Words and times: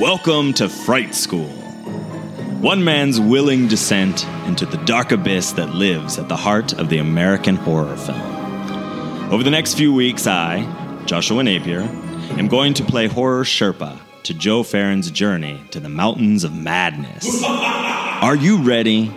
Welcome 0.00 0.54
to 0.54 0.70
Fright 0.70 1.14
School. 1.14 1.50
One 2.62 2.82
man's 2.82 3.20
willing 3.20 3.68
descent 3.68 4.26
into 4.46 4.64
the 4.64 4.78
dark 4.78 5.12
abyss 5.12 5.52
that 5.52 5.74
lives 5.74 6.18
at 6.18 6.26
the 6.26 6.38
heart 6.38 6.72
of 6.72 6.88
the 6.88 6.96
American 6.96 7.56
horror 7.56 7.98
film. 7.98 8.18
Over 9.30 9.42
the 9.42 9.50
next 9.50 9.74
few 9.74 9.92
weeks, 9.92 10.26
I, 10.26 10.64
Joshua 11.04 11.42
Napier, 11.42 11.82
am 11.82 12.48
going 12.48 12.72
to 12.74 12.82
play 12.82 13.08
horror 13.08 13.44
Sherpa 13.44 13.98
to 14.22 14.32
Joe 14.32 14.62
Farron's 14.62 15.10
journey 15.10 15.60
to 15.70 15.80
the 15.80 15.90
mountains 15.90 16.44
of 16.44 16.54
madness. 16.54 17.44
Are 17.46 18.36
you 18.36 18.62
ready? 18.62 19.14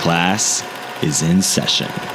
Class 0.00 0.64
is 1.04 1.22
in 1.22 1.40
session. 1.40 2.13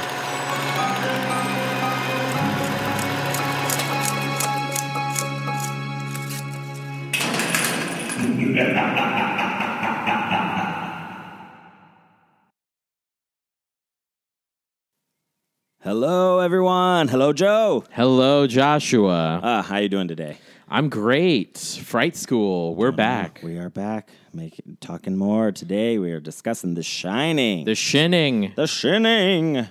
Hello, 16.40 16.46
everyone. 16.46 17.08
Hello, 17.08 17.34
Joe. 17.34 17.84
Hello, 17.90 18.46
Joshua. 18.46 19.40
Uh, 19.42 19.60
how 19.60 19.76
you 19.76 19.90
doing 19.90 20.08
today? 20.08 20.38
I'm 20.70 20.88
great. 20.88 21.58
Fright 21.58 22.16
School. 22.16 22.74
We're 22.74 22.92
back. 22.92 23.40
We 23.42 23.58
are 23.58 23.68
back, 23.68 24.08
making 24.32 24.78
talking 24.80 25.18
more 25.18 25.52
today. 25.52 25.98
We 25.98 26.12
are 26.12 26.18
discussing 26.18 26.72
The 26.72 26.82
Shining. 26.82 27.66
The 27.66 27.74
Shinning. 27.74 28.54
The 28.56 28.66
Shining. 28.66 29.66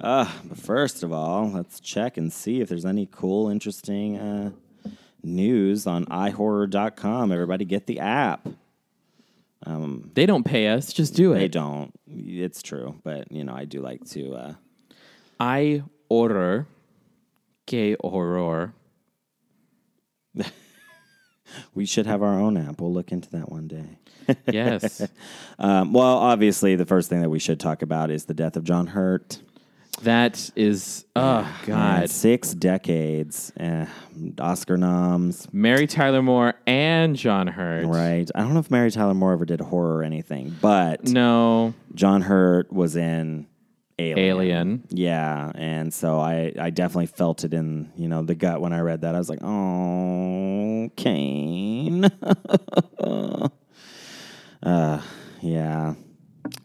Uh, 0.00 0.28
but 0.46 0.58
first 0.58 1.04
of 1.04 1.12
all, 1.12 1.48
let's 1.52 1.78
check 1.78 2.16
and 2.16 2.32
see 2.32 2.60
if 2.60 2.68
there's 2.68 2.84
any 2.84 3.06
cool, 3.06 3.48
interesting 3.48 4.18
uh, 4.18 4.50
news 5.22 5.86
on 5.86 6.06
iHorror.com. 6.06 7.30
Everybody 7.30 7.64
get 7.64 7.86
the 7.86 8.00
app. 8.00 8.48
Um, 9.64 10.10
They 10.14 10.26
don't 10.26 10.42
pay 10.42 10.66
us. 10.66 10.92
Just 10.92 11.14
do 11.14 11.34
it. 11.34 11.38
They 11.38 11.46
don't. 11.46 11.92
It's 12.08 12.64
true, 12.64 12.98
but 13.04 13.30
you 13.30 13.44
know, 13.44 13.54
I 13.54 13.64
do 13.64 13.80
like 13.80 14.04
to. 14.06 14.34
Uh, 14.34 14.54
I 15.42 15.82
order 16.08 16.68
que 17.66 17.96
horror. 18.00 18.74
we 21.74 21.84
should 21.84 22.06
have 22.06 22.22
our 22.22 22.38
own 22.38 22.56
app. 22.56 22.80
We'll 22.80 22.92
look 22.92 23.10
into 23.10 23.28
that 23.30 23.50
one 23.50 23.66
day. 23.68 23.98
Yes. 24.52 25.02
Um, 25.58 25.92
well, 25.92 26.16
obviously, 26.16 26.76
the 26.76 26.86
first 26.86 27.10
thing 27.10 27.22
that 27.22 27.28
we 27.28 27.40
should 27.40 27.58
talk 27.58 27.82
about 27.82 28.08
is 28.12 28.26
the 28.26 28.34
death 28.34 28.56
of 28.56 28.62
John 28.62 28.86
Hurt. 28.86 29.40
that 30.02 30.48
is, 30.54 31.04
oh, 31.16 31.42
Man, 31.42 31.54
God. 31.66 32.08
six 32.10 32.54
decades, 32.54 33.52
eh, 33.56 33.86
Oscar 34.38 34.76
noms. 34.76 35.48
Mary 35.52 35.88
Tyler 35.88 36.22
Moore 36.22 36.54
and 36.68 37.16
John 37.16 37.48
Hurt. 37.48 37.86
Right. 37.86 38.30
I 38.32 38.40
don't 38.42 38.54
know 38.54 38.60
if 38.60 38.70
Mary 38.70 38.92
Tyler 38.92 39.12
Moore 39.14 39.32
ever 39.32 39.44
did 39.44 39.60
horror 39.60 39.96
or 39.96 40.02
anything, 40.04 40.56
but 40.62 41.08
No. 41.08 41.74
John 41.96 42.22
Hurt 42.22 42.72
was 42.72 42.94
in 42.94 43.48
Alien. 43.98 44.18
Alien. 44.18 44.82
Yeah, 44.90 45.52
and 45.54 45.92
so 45.92 46.18
I, 46.18 46.52
I 46.58 46.70
definitely 46.70 47.06
felt 47.06 47.44
it 47.44 47.54
in 47.54 47.92
you 47.96 48.08
know 48.08 48.22
the 48.22 48.34
gut 48.34 48.60
when 48.60 48.72
I 48.72 48.80
read 48.80 49.02
that. 49.02 49.14
I 49.14 49.18
was 49.18 49.28
like, 49.28 49.42
oh, 49.42 50.90
Kane. 50.96 52.04
uh, 54.62 55.02
yeah. 55.40 55.94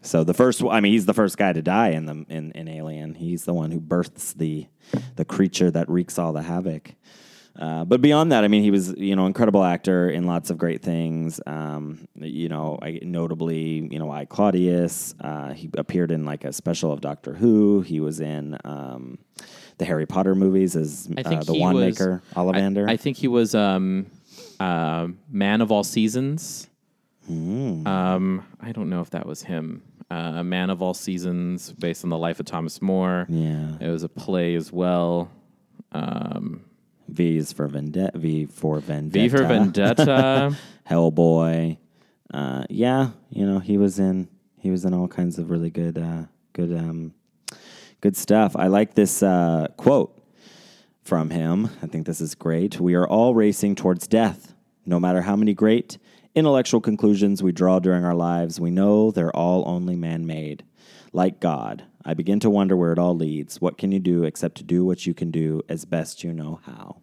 So 0.02 0.24
the 0.24 0.34
first, 0.34 0.62
I 0.62 0.80
mean, 0.80 0.92
he's 0.92 1.06
the 1.06 1.14
first 1.14 1.36
guy 1.36 1.52
to 1.52 1.62
die 1.62 1.90
in 1.90 2.06
the 2.06 2.24
in, 2.28 2.52
in 2.52 2.68
Alien. 2.68 3.14
He's 3.14 3.44
the 3.44 3.54
one 3.54 3.70
who 3.70 3.80
births 3.80 4.32
the 4.32 4.66
the 5.16 5.24
creature 5.24 5.70
that 5.70 5.88
wreaks 5.88 6.18
all 6.18 6.32
the 6.32 6.42
havoc. 6.42 6.94
Uh, 7.58 7.84
but 7.84 8.00
beyond 8.00 8.30
that, 8.30 8.44
I 8.44 8.48
mean, 8.48 8.62
he 8.62 8.70
was 8.70 8.94
you 8.96 9.16
know 9.16 9.26
incredible 9.26 9.64
actor 9.64 10.08
in 10.08 10.26
lots 10.26 10.48
of 10.50 10.58
great 10.58 10.80
things. 10.82 11.40
Um, 11.46 12.06
you 12.14 12.48
know, 12.48 12.78
I, 12.80 13.00
notably, 13.02 13.88
you 13.90 13.98
know, 13.98 14.10
I 14.12 14.26
Claudius. 14.26 15.14
Uh, 15.20 15.52
he 15.54 15.68
appeared 15.76 16.12
in 16.12 16.24
like 16.24 16.44
a 16.44 16.52
special 16.52 16.92
of 16.92 17.00
Doctor 17.00 17.34
Who. 17.34 17.80
He 17.80 17.98
was 17.98 18.20
in 18.20 18.56
um, 18.64 19.18
the 19.78 19.84
Harry 19.84 20.06
Potter 20.06 20.36
movies 20.36 20.76
as 20.76 21.08
uh, 21.18 21.22
the 21.42 21.52
he 21.54 21.60
wand 21.60 21.76
was- 21.76 21.98
maker 21.98 22.22
I, 22.36 22.38
Ollivander. 22.40 22.88
I 22.88 22.96
think 22.96 23.16
he 23.16 23.26
was 23.26 23.56
um, 23.56 24.06
uh, 24.60 25.08
Man 25.28 25.60
of 25.60 25.72
All 25.72 25.82
Seasons. 25.84 26.68
Um, 27.28 28.44
I 28.60 28.72
don't 28.72 28.88
know 28.88 29.00
if 29.00 29.10
that 29.10 29.26
was 29.26 29.42
him. 29.42 29.82
Uh, 30.10 30.34
a 30.36 30.44
Man 30.44 30.70
of 30.70 30.80
All 30.80 30.94
Seasons, 30.94 31.72
based 31.72 32.02
on 32.04 32.10
the 32.10 32.16
life 32.16 32.40
of 32.40 32.46
Thomas 32.46 32.80
More. 32.80 33.26
yeah, 33.28 33.72
It 33.80 33.88
was 33.90 34.02
a 34.04 34.08
play 34.08 34.54
as 34.54 34.72
well. 34.72 35.30
Um, 35.92 36.64
V 37.08 37.36
is 37.36 37.52
for 37.52 37.66
Vendetta. 37.66 38.16
V 38.18 38.46
for 38.46 38.80
Vendetta. 38.80 39.22
V 39.22 39.28
for 39.28 39.44
Vendetta. 39.44 40.56
Hellboy. 40.88 41.78
Uh, 42.32 42.64
yeah, 42.68 43.10
you 43.30 43.46
know 43.46 43.58
he 43.58 43.78
was 43.78 43.98
in 43.98 44.28
he 44.58 44.70
was 44.70 44.84
in 44.84 44.94
all 44.94 45.08
kinds 45.08 45.38
of 45.38 45.50
really 45.50 45.70
good 45.70 45.98
uh, 45.98 46.24
good 46.52 46.72
um, 46.76 47.14
good 48.00 48.16
stuff. 48.16 48.54
I 48.56 48.66
like 48.66 48.94
this 48.94 49.22
uh, 49.22 49.68
quote 49.76 50.18
from 51.02 51.30
him. 51.30 51.70
I 51.82 51.86
think 51.86 52.06
this 52.06 52.20
is 52.20 52.34
great. 52.34 52.78
We 52.78 52.94
are 52.94 53.08
all 53.08 53.34
racing 53.34 53.76
towards 53.76 54.06
death. 54.06 54.54
No 54.84 55.00
matter 55.00 55.22
how 55.22 55.36
many 55.36 55.54
great 55.54 55.98
intellectual 56.34 56.80
conclusions 56.80 57.42
we 57.42 57.52
draw 57.52 57.78
during 57.78 58.04
our 58.04 58.14
lives, 58.14 58.60
we 58.60 58.70
know 58.70 59.10
they're 59.10 59.34
all 59.34 59.66
only 59.66 59.96
man 59.96 60.26
made. 60.26 60.64
Like 61.12 61.40
God, 61.40 61.84
I 62.08 62.14
begin 62.14 62.40
to 62.40 62.48
wonder 62.48 62.74
where 62.74 62.90
it 62.90 62.98
all 62.98 63.14
leads. 63.14 63.60
What 63.60 63.76
can 63.76 63.92
you 63.92 64.00
do 64.00 64.24
except 64.24 64.56
to 64.56 64.64
do 64.64 64.82
what 64.82 65.04
you 65.04 65.12
can 65.12 65.30
do 65.30 65.60
as 65.68 65.84
best 65.84 66.24
you 66.24 66.32
know 66.32 66.58
how? 66.64 67.02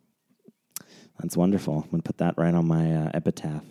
That's 1.19 1.37
wonderful. 1.37 1.75
I'm 1.75 1.91
going 1.91 2.01
to 2.01 2.07
put 2.07 2.17
that 2.17 2.33
right 2.39 2.55
on 2.55 2.67
my 2.67 2.91
uh, 2.91 3.11
epitaph. 3.13 3.61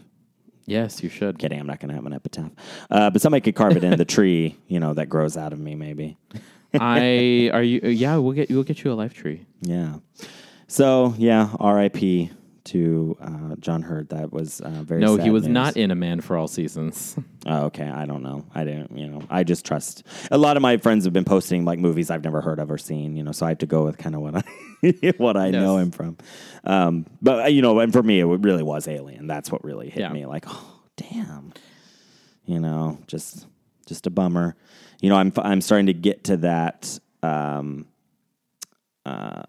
yes, 0.64 1.02
you 1.02 1.08
should. 1.08 1.40
Kidding, 1.40 1.58
I'm 1.58 1.66
not 1.66 1.80
going 1.80 1.88
to 1.88 1.96
have 1.96 2.06
an 2.06 2.12
epitaph. 2.12 2.52
Uh, 2.88 3.10
but 3.10 3.20
somebody 3.20 3.40
could 3.40 3.56
carve 3.56 3.76
it 3.76 3.82
in 3.82 3.98
the 3.98 4.04
tree, 4.16 4.56
you 4.68 4.78
know, 4.78 4.94
that 4.94 5.08
grows 5.08 5.36
out 5.36 5.52
of 5.52 5.58
me, 5.58 5.74
maybe. 5.74 6.16
I 6.72 7.50
are 7.52 7.64
you? 7.64 7.80
Yeah, 7.80 8.16
we'll 8.18 8.32
get 8.32 8.48
we'll 8.48 8.62
get 8.62 8.84
you 8.84 8.92
a 8.92 8.94
life 8.94 9.14
tree. 9.14 9.44
Yeah. 9.60 9.96
So, 10.68 11.14
yeah, 11.18 11.52
RIP 11.60 12.30
to 12.66 13.16
uh, 13.20 13.56
John 13.60 13.82
Hurt. 13.82 14.10
That 14.10 14.32
was 14.32 14.60
uh, 14.60 14.82
very 14.84 15.00
No, 15.00 15.16
sad 15.16 15.24
he 15.24 15.30
was 15.30 15.44
news. 15.44 15.52
not 15.52 15.76
in 15.76 15.90
A 15.90 15.94
Man 15.94 16.20
for 16.20 16.36
All 16.36 16.48
Seasons. 16.48 17.16
Oh, 17.46 17.64
okay. 17.66 17.84
I 17.86 18.06
don't 18.06 18.22
know. 18.22 18.46
I 18.54 18.64
didn't, 18.64 18.96
you 18.96 19.06
know, 19.06 19.20
I 19.28 19.44
just 19.44 19.66
trust. 19.66 20.02
A 20.30 20.38
lot 20.38 20.56
of 20.56 20.62
my 20.62 20.78
friends 20.78 21.04
have 21.04 21.12
been 21.12 21.26
posting 21.26 21.66
like 21.66 21.78
movies 21.78 22.10
I've 22.10 22.24
never 22.24 22.40
heard 22.40 22.58
of 22.58 22.70
or 22.70 22.78
seen, 22.78 23.16
you 23.16 23.22
know, 23.22 23.32
so 23.32 23.44
I 23.44 23.50
have 23.50 23.58
to 23.58 23.66
go 23.66 23.84
with 23.84 23.98
kind 23.98 24.14
of 24.14 24.22
what 24.22 24.34
I 24.36 25.12
what 25.18 25.36
I 25.36 25.50
know 25.50 25.76
him 25.76 25.90
from. 25.90 26.16
Um, 26.64 27.04
but 27.20 27.44
uh, 27.44 27.48
you 27.48 27.60
know, 27.60 27.78
and 27.80 27.92
for 27.92 28.02
me, 28.02 28.20
it 28.20 28.24
really 28.24 28.62
was 28.62 28.88
Alien. 28.88 29.26
That's 29.26 29.52
what 29.52 29.62
really 29.62 29.90
hit 29.90 30.00
Yeah. 30.00 30.08
me. 30.08 30.24
Like, 30.24 30.46
oh, 30.48 30.80
damn. 30.96 31.52
You 32.46 32.60
know, 32.60 32.96
just 33.08 33.46
just 33.84 34.06
a 34.06 34.10
bummer. 34.10 34.56
You 35.02 35.10
know, 35.10 35.16
I'm 35.16 35.30
I'm 35.36 35.60
starting 35.60 35.86
to 35.88 35.92
get 35.94 36.24
to 36.24 36.38
that. 36.38 36.98
Um, 37.22 37.84
uh, 39.04 39.42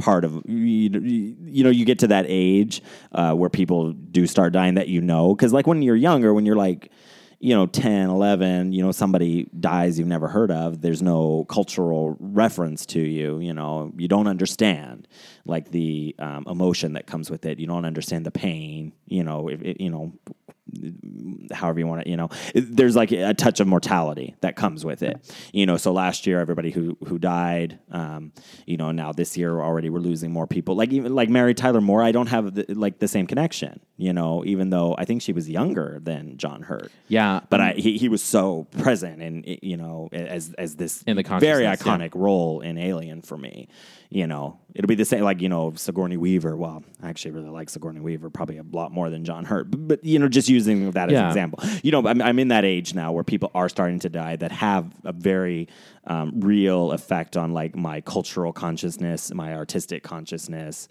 part 0.00 0.24
of 0.24 0.42
you, 0.46 0.90
you 1.44 1.64
know 1.64 1.70
you 1.70 1.84
get 1.84 1.98
to 2.00 2.08
that 2.08 2.26
age 2.28 2.82
uh, 3.12 3.34
where 3.34 3.50
people 3.50 3.92
do 3.92 4.26
start 4.26 4.52
dying 4.52 4.74
that 4.74 4.88
you 4.88 5.00
know. 5.00 5.34
Because 5.34 5.52
like 5.52 5.66
when 5.66 5.82
you're 5.82 5.96
younger 5.96 6.34
when 6.34 6.46
you're 6.46 6.56
like 6.56 6.90
you 7.42 7.54
know 7.54 7.66
10 7.66 8.10
11 8.10 8.72
you 8.72 8.84
know 8.84 8.92
somebody 8.92 9.48
dies 9.58 9.98
you've 9.98 10.06
never 10.06 10.28
heard 10.28 10.50
of 10.50 10.82
there's 10.82 11.00
no 11.00 11.46
cultural 11.48 12.14
reference 12.20 12.84
to 12.84 13.00
you 13.00 13.38
you 13.38 13.54
know? 13.54 13.92
You 13.96 14.08
don't 14.08 14.26
understand 14.26 15.08
like 15.46 15.70
the 15.70 16.14
um, 16.18 16.44
emotion 16.46 16.92
that 16.92 17.06
comes 17.06 17.30
with 17.30 17.46
it. 17.46 17.58
You 17.58 17.66
don't 17.66 17.86
understand 17.86 18.26
the 18.26 18.30
pain 18.30 18.92
you 19.06 19.24
know 19.24 19.48
if 19.48 19.60
you 19.80 19.90
know 19.90 20.12
however 21.52 21.78
you 21.78 21.86
want 21.86 22.04
to, 22.04 22.10
you 22.10 22.16
know, 22.16 22.28
there's 22.54 22.96
like 22.96 23.12
a 23.12 23.34
touch 23.34 23.60
of 23.60 23.66
mortality 23.66 24.34
that 24.40 24.56
comes 24.56 24.84
with 24.84 25.02
it, 25.02 25.18
you 25.52 25.66
know. 25.66 25.76
So 25.76 25.92
last 25.92 26.26
year, 26.26 26.40
everybody 26.40 26.70
who 26.70 26.96
who 27.06 27.18
died, 27.18 27.78
um, 27.90 28.32
you 28.66 28.76
know, 28.76 28.90
now 28.90 29.12
this 29.12 29.36
year 29.36 29.60
already 29.60 29.90
we're 29.90 29.98
losing 29.98 30.32
more 30.32 30.46
people. 30.46 30.74
Like 30.74 30.92
even 30.92 31.14
like 31.14 31.28
Mary 31.28 31.54
Tyler 31.54 31.80
Moore, 31.80 32.02
I 32.02 32.12
don't 32.12 32.28
have 32.28 32.54
the, 32.54 32.66
like 32.74 32.98
the 32.98 33.08
same 33.08 33.26
connection, 33.26 33.80
you 33.96 34.12
know, 34.12 34.44
even 34.44 34.70
though 34.70 34.94
I 34.98 35.04
think 35.04 35.22
she 35.22 35.32
was 35.32 35.48
younger 35.48 35.98
than 36.02 36.36
John 36.36 36.62
Hurt. 36.62 36.90
yeah, 37.08 37.40
But 37.48 37.60
I, 37.60 37.72
he, 37.72 37.98
he 37.98 38.08
was 38.08 38.22
so 38.22 38.66
present 38.78 39.22
and 39.22 39.44
you 39.62 39.76
know 39.76 40.08
as 40.12 40.52
as 40.54 40.76
this 40.76 41.02
In 41.02 41.16
the 41.16 41.22
very 41.22 41.40
consciousness, 41.40 41.60
yeah. 41.60 41.76
iconic 41.76 42.10
role 42.14 42.60
in 42.60 42.78
Alien 42.78 43.22
for 43.22 43.36
me. 43.36 43.68
You 44.12 44.26
know, 44.26 44.58
it'll 44.74 44.88
be 44.88 44.96
the 44.96 45.04
same 45.04 45.22
like 45.22 45.40
you 45.40 45.48
know 45.48 45.72
Sigourney 45.76 46.16
Weaver. 46.16 46.56
Well, 46.56 46.82
I 47.00 47.08
actually 47.08 47.30
really 47.30 47.48
like 47.48 47.70
Sigourney 47.70 48.00
Weaver 48.00 48.28
probably 48.28 48.58
a 48.58 48.64
lot 48.64 48.90
more 48.90 49.08
than 49.08 49.24
John 49.24 49.44
Hurt. 49.44 49.70
But, 49.70 49.86
but 49.86 50.04
you 50.04 50.18
know, 50.18 50.28
just 50.28 50.48
using 50.48 50.90
that 50.90 51.12
as 51.12 51.18
an 51.18 51.28
example. 51.28 51.60
You 51.84 51.92
know, 51.92 52.06
I'm, 52.06 52.20
I'm 52.20 52.38
in 52.40 52.48
that 52.48 52.64
age 52.64 52.92
now 52.92 53.12
where 53.12 53.22
people 53.22 53.52
are 53.54 53.68
starting 53.68 54.00
to 54.00 54.08
die 54.08 54.34
that 54.36 54.50
have 54.50 54.92
a 55.04 55.12
very 55.12 55.68
um, 56.08 56.40
real 56.40 56.90
effect 56.90 57.36
on 57.36 57.52
like 57.52 57.76
my 57.76 58.00
cultural 58.00 58.52
consciousness, 58.52 59.32
my 59.32 59.54
artistic 59.54 60.02
consciousness. 60.02 60.88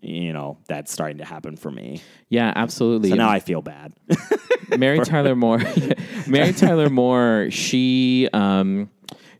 You 0.00 0.32
know, 0.32 0.58
that's 0.66 0.90
starting 0.90 1.18
to 1.18 1.24
happen 1.24 1.56
for 1.56 1.70
me. 1.70 2.00
yeah, 2.28 2.52
absolutely. 2.56 3.10
So 3.10 3.16
now 3.16 3.28
I 3.28 3.38
feel 3.38 3.62
bad. 3.62 3.92
Mary 4.76 4.98
Tyler 5.04 5.36
Moore. 5.36 5.60
Mary 6.26 6.52
Tyler 6.52 6.88
Moore. 6.88 7.48
She 7.50 8.28
um, 8.32 8.90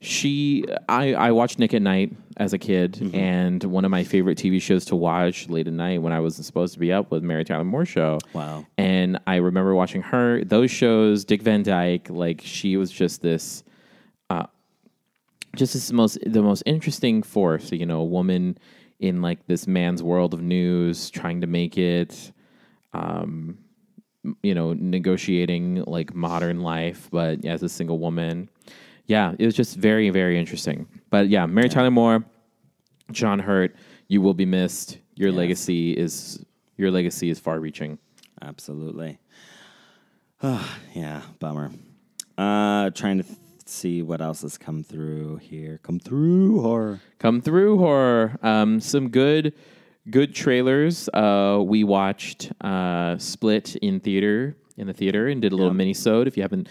she 0.02 0.64
I, 0.88 1.14
I 1.14 1.30
watched 1.30 1.58
Nick 1.58 1.72
at 1.74 1.80
Night 1.82 2.12
as 2.36 2.52
a 2.52 2.58
kid, 2.58 2.92
Mm-hmm. 2.94 3.14
and 3.14 3.64
one 3.64 3.84
of 3.84 3.90
my 3.90 4.02
favorite 4.04 4.36
TV 4.36 4.60
shows 4.60 4.84
to 4.86 4.96
watch 4.96 5.48
late 5.48 5.66
at 5.68 5.72
night 5.72 6.02
when 6.02 6.12
I 6.12 6.18
wasn't 6.20 6.44
supposed 6.46 6.74
to 6.74 6.80
be 6.80 6.92
up 6.92 7.10
was 7.10 7.22
Mary 7.22 7.44
Tyler 7.44 7.62
Moore 7.64 7.84
Show. 7.86 8.18
Wow. 8.32 8.66
And 8.76 9.20
I 9.26 9.36
remember 9.36 9.74
watching 9.74 10.02
her, 10.02 10.42
those 10.44 10.70
shows, 10.70 11.24
Dick 11.24 11.42
Van 11.42 11.62
Dyke, 11.62 12.10
like 12.10 12.40
she 12.44 12.76
was 12.76 12.90
just 12.90 13.22
this 13.22 13.62
uh 14.28 14.46
just 15.54 15.74
this 15.74 15.92
most 15.92 16.18
the 16.26 16.42
most 16.42 16.62
interesting 16.66 17.22
force, 17.22 17.70
you 17.70 17.86
know, 17.86 18.00
a 18.00 18.04
woman 18.04 18.58
in 18.98 19.22
like 19.22 19.46
this 19.46 19.66
man's 19.66 20.02
world 20.02 20.34
of 20.34 20.42
news, 20.42 21.10
trying 21.10 21.40
to 21.42 21.46
make 21.46 21.78
it 21.78 22.32
um 22.92 23.58
you 24.42 24.54
know, 24.54 24.72
negotiating 24.72 25.82
like 25.86 26.14
modern 26.14 26.60
life, 26.62 27.08
but 27.12 27.44
as 27.44 27.62
a 27.62 27.68
single 27.68 27.98
woman. 27.98 28.48
Yeah, 29.06 29.34
it 29.38 29.44
was 29.44 29.54
just 29.54 29.76
very, 29.76 30.10
very 30.10 30.38
interesting. 30.38 30.86
But 31.10 31.28
yeah, 31.28 31.46
Mary 31.46 31.68
Tyler 31.68 31.90
Moore, 31.90 32.24
John 33.10 33.38
Hurt, 33.38 33.74
you 34.08 34.20
will 34.20 34.34
be 34.34 34.46
missed. 34.46 34.98
Your 35.14 35.30
Yes. 35.30 35.36
legacy 35.38 35.92
is 35.92 36.44
your 36.76 36.90
legacy 36.90 37.28
is 37.30 37.38
far 37.38 37.60
reaching. 37.60 37.98
Absolutely. 38.40 39.18
yeah, 40.94 41.22
bummer. 41.38 41.70
Uh, 42.38 42.90
trying 42.90 43.18
to 43.18 43.22
th- 43.24 43.38
see 43.66 44.02
what 44.02 44.20
else 44.20 44.42
has 44.42 44.58
come 44.58 44.82
through 44.82 45.36
here. 45.36 45.78
Come 45.82 45.98
through 46.00 46.60
horror. 46.62 47.00
Come 47.18 47.40
through 47.40 47.78
horror. 47.78 48.38
Um, 48.42 48.80
some 48.80 49.10
good, 49.10 49.54
good 50.10 50.34
trailers. 50.34 51.08
Uh, 51.12 51.62
we 51.64 51.84
watched 51.84 52.50
uh, 52.62 53.18
Split 53.18 53.76
in 53.76 54.00
theater 54.00 54.56
in 54.76 54.86
the 54.86 54.92
theater 54.92 55.28
and 55.28 55.40
did 55.42 55.52
a 55.52 55.56
little 55.56 55.74
mini-sode. 55.74 56.26
If 56.26 56.36
you 56.36 56.42
haven't 56.42 56.68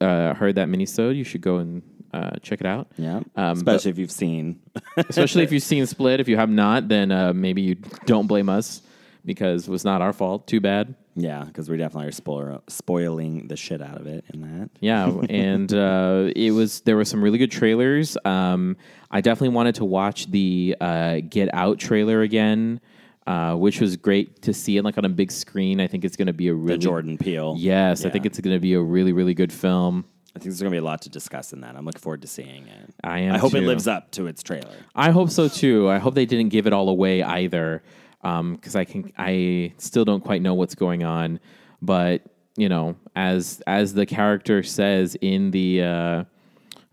uh, 0.00 0.34
heard 0.34 0.56
that 0.56 0.68
mini-sode, 0.68 1.16
you 1.16 1.24
should 1.24 1.40
go 1.40 1.56
and 1.58 1.82
uh, 2.12 2.36
check 2.42 2.60
it 2.60 2.66
out. 2.66 2.88
Yeah, 2.96 3.20
Um, 3.36 3.56
especially 3.56 3.90
if 3.90 3.98
you've 3.98 4.10
seen. 4.10 4.60
especially 4.96 5.42
if 5.42 5.52
you've 5.52 5.62
seen 5.62 5.86
Split. 5.86 6.20
If 6.20 6.28
you 6.28 6.36
have 6.36 6.50
not, 6.50 6.88
then 6.88 7.10
uh, 7.12 7.32
maybe 7.32 7.62
you 7.62 7.74
don't 8.06 8.26
blame 8.26 8.48
us 8.48 8.82
because 9.24 9.66
it 9.68 9.70
was 9.70 9.84
not 9.84 10.02
our 10.02 10.12
fault. 10.12 10.46
Too 10.46 10.60
bad. 10.60 10.94
yeah, 11.16 11.44
because 11.44 11.68
we 11.70 11.76
definitely 11.76 12.08
are 12.08 12.12
spoil- 12.12 12.62
spoiling 12.68 13.48
the 13.48 13.56
shit 13.56 13.80
out 13.80 13.98
of 14.00 14.06
it 14.06 14.24
in 14.34 14.40
that. 14.42 14.70
Yeah, 14.80 15.06
and 15.30 15.72
uh, 15.72 16.30
it 16.36 16.50
was 16.52 16.80
there 16.82 16.96
were 16.96 17.04
some 17.04 17.22
really 17.22 17.38
good 17.38 17.50
trailers. 17.50 18.16
Um, 18.24 18.76
I 19.10 19.20
definitely 19.20 19.54
wanted 19.54 19.76
to 19.76 19.84
watch 19.84 20.30
the 20.30 20.76
uh, 20.80 21.20
Get 21.28 21.48
Out 21.54 21.78
trailer 21.78 22.20
again, 22.22 22.80
uh, 23.26 23.54
which 23.54 23.80
was 23.80 23.96
great 23.96 24.42
to 24.42 24.52
see 24.52 24.76
it 24.76 24.84
like 24.84 24.98
on 24.98 25.04
a 25.04 25.08
big 25.08 25.32
screen. 25.32 25.80
I 25.80 25.86
think 25.86 26.04
it's 26.04 26.16
going 26.16 26.26
to 26.26 26.32
be 26.32 26.48
a 26.48 26.52
The 26.52 26.58
really 26.58 26.78
Jordan 26.78 27.18
Peele. 27.18 27.56
Yes, 27.58 28.04
I 28.04 28.10
think 28.10 28.26
it's 28.26 28.40
going 28.40 28.54
to 28.56 28.60
be 28.60 28.74
a 28.74 28.80
really 28.80 29.12
really 29.12 29.34
good 29.34 29.52
film. 29.52 30.04
I 30.36 30.40
think 30.40 30.50
there's 30.50 30.60
going 30.60 30.72
to 30.72 30.74
be 30.74 30.78
a 30.78 30.84
lot 30.84 31.02
to 31.02 31.08
discuss 31.08 31.52
in 31.52 31.60
that. 31.60 31.76
I'm 31.76 31.84
looking 31.84 32.00
forward 32.00 32.22
to 32.22 32.28
seeing 32.28 32.66
it. 32.66 32.92
I 33.04 33.20
am. 33.20 33.34
I 33.34 33.38
hope 33.38 33.54
it 33.54 33.60
lives 33.60 33.86
up 33.86 34.10
to 34.12 34.26
its 34.26 34.42
trailer. 34.42 34.74
I 34.94 35.10
hope 35.10 35.30
so 35.30 35.48
too. 35.48 35.88
I 35.88 35.98
hope 35.98 36.14
they 36.14 36.26
didn't 36.26 36.48
give 36.48 36.66
it 36.66 36.72
all 36.72 36.88
away 36.88 37.22
either, 37.22 37.82
because 38.20 38.74
I 38.74 38.84
can. 38.84 39.12
I 39.16 39.72
still 39.78 40.04
don't 40.04 40.24
quite 40.24 40.42
know 40.42 40.54
what's 40.54 40.74
going 40.74 41.04
on, 41.04 41.38
but 41.80 42.22
you 42.56 42.68
know, 42.68 42.96
as 43.14 43.62
as 43.66 43.94
the 43.94 44.06
character 44.06 44.62
says 44.62 45.16
in 45.20 45.52
the 45.52 45.82
uh, 45.82 46.24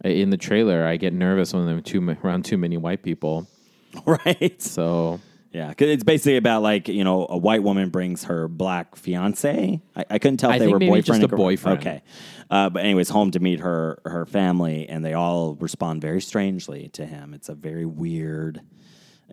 in 0.04 0.30
the 0.30 0.38
trailer, 0.38 0.86
I 0.86 0.98
get 0.98 1.14
nervous 1.14 1.54
when 1.54 1.68
I'm 1.68 1.82
too 1.82 2.18
around 2.24 2.46
too 2.46 2.58
many 2.58 2.78
white 2.78 3.04
people. 3.04 3.48
right? 4.06 4.62
So 4.62 5.20
Yeah, 5.52 5.68
because 5.68 5.90
it's 5.90 6.04
basically 6.04 6.38
about 6.38 6.62
like 6.62 6.88
you 6.88 7.04
know 7.04 7.28
a 7.30 7.38
white 7.38 7.62
woman 7.62 7.90
brings 7.90 8.24
her 8.26 8.48
black 8.48 8.96
fiance. 8.96 9.82
I, 9.96 10.06
I 10.10 10.18
couldn't 10.20 10.38
tell 10.38 10.50
if 10.50 10.56
I 10.56 10.60
they 10.60 10.66
think 10.66 10.74
were 10.74 10.80
maybe 10.80 10.92
boyfriend. 10.92 11.22
just 11.22 11.32
a 11.32 11.36
or- 11.36 11.38
boyfriend. 11.38 11.80
Okay, 11.80 12.04
uh, 12.50 12.70
but 12.70 12.84
anyways, 12.84 13.10
home 13.10 13.32
to 13.32 13.40
meet 13.40 13.60
her 13.60 14.00
her 14.06 14.26
family, 14.26 14.88
and 14.88 15.04
they 15.04 15.14
all 15.14 15.56
respond 15.56 16.02
very 16.02 16.22
strangely 16.22 16.88
to 16.94 17.06
him. 17.06 17.34
It's 17.34 17.50
a 17.50 17.56
very 17.56 17.86
weird 17.86 18.62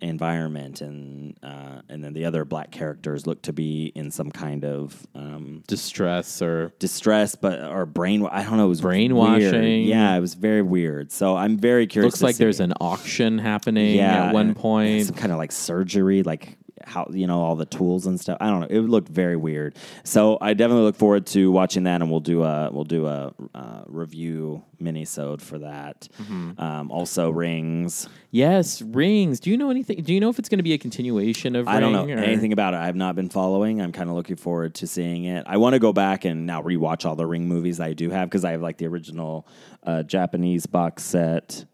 environment, 0.03 0.81
and 0.81 1.37
uh, 1.43 1.83
and 1.89 2.03
then 2.03 2.13
the 2.13 2.25
other 2.25 2.45
black 2.45 2.71
characters 2.71 3.27
look 3.27 3.43
to 3.43 3.53
be 3.53 3.93
in 3.95 4.11
some 4.11 4.31
kind 4.31 4.65
of 4.65 5.07
um, 5.15 5.63
distress 5.67 6.41
or 6.43 6.73
distress, 6.79 7.35
but 7.35 7.63
or 7.65 7.87
brain. 7.87 8.27
I 8.31 8.43
don't 8.43 8.57
know. 8.57 8.67
It 8.67 8.69
was 8.69 8.81
Brainwashing. 8.81 9.53
weird. 9.53 9.87
Yeah, 9.87 10.15
it 10.15 10.21
was 10.21 10.35
very 10.35 10.63
weird. 10.63 11.13
So 11.13 11.37
I'm 11.37 11.57
very 11.57 11.87
curious. 11.87 12.15
looks 12.15 12.23
like 12.23 12.37
there's 12.37 12.61
an 12.61 12.73
auction 12.81 13.39
happening 13.39 13.97
yeah 13.97 14.29
at 14.29 14.35
one 14.35 14.55
point. 14.55 15.07
some 15.07 15.17
kind 15.17 15.33
of 15.33 15.39
like 15.39 15.53
surgery, 15.53 16.23
like 16.23 16.57
how 16.85 17.09
you 17.11 17.27
know 17.27 17.41
all 17.41 17.57
the 17.57 17.67
tools 17.67 18.07
and 18.07 18.21
stuff. 18.21 18.39
I 18.41 18.49
don't 18.49 18.61
know. 18.61 18.67
It 18.71 18.81
looked 18.81 19.09
very 19.09 19.37
weird. 19.37 19.77
So 20.05 20.39
I 20.41 20.55
definitely 20.55 20.85
look 20.85 20.97
forward 20.97 21.27
to 21.29 21.51
watching 21.51 21.85
that, 21.85 22.01
and 22.01 22.11
we'll 22.11 22.21
do 22.21 22.43
a 22.43 22.71
we'll 22.71 22.85
do 22.85 23.07
a 23.07 23.33
uh, 23.55 23.83
review 23.87 24.63
minisode 24.81 25.41
for 25.41 25.59
that. 25.59 26.09
Mm-hmm. 26.23 26.61
Um, 26.61 26.91
also, 26.91 27.31
rings. 27.31 28.09
Yes, 28.31 28.83
rings. 28.83 29.41
Do 29.41 29.51
you 29.51 29.57
know 29.57 29.71
anything? 29.71 30.03
Do 30.03 30.13
you 30.13 30.21
know 30.21 30.29
if 30.29 30.39
it's 30.39 30.49
going 30.49 30.59
to 30.59 30.65
be 30.65 30.73
a 30.73 30.79
continuation 30.79 31.57
of? 31.57 31.69
I 31.69 31.81
don't 31.81 31.93
know 31.93 32.07
or- 32.07 32.19
anything 32.19 32.53
about 32.53 32.75
it. 32.75 32.79
I've 32.79 32.97
not 32.97 33.17
been 33.17 33.29
following. 33.29 33.81
I'm 33.81 33.93
kind 33.93 34.09
of 34.09 34.17
looking 34.17 34.37
forward 34.37 34.75
to 34.77 34.87
seeing 34.87 35.25
it. 35.25 35.45
I 35.47 35.57
want 35.57 35.75
to 35.75 35.79
go 35.79 35.93
back 35.93 36.25
and 36.25 36.47
now 36.47 36.63
rewatch 36.63 37.05
all 37.05 37.17
the 37.17 37.27
Ring 37.27 37.49
movies 37.49 37.81
I 37.81 37.93
do 37.93 38.11
have 38.11 38.29
because 38.29 38.45
I 38.45 38.53
have 38.53 38.63
like 38.63 38.79
the 38.79 38.87
original 38.87 39.47
uh, 39.83 40.03
Japanese 40.03 40.67
box 40.67 41.05
set 41.05 41.65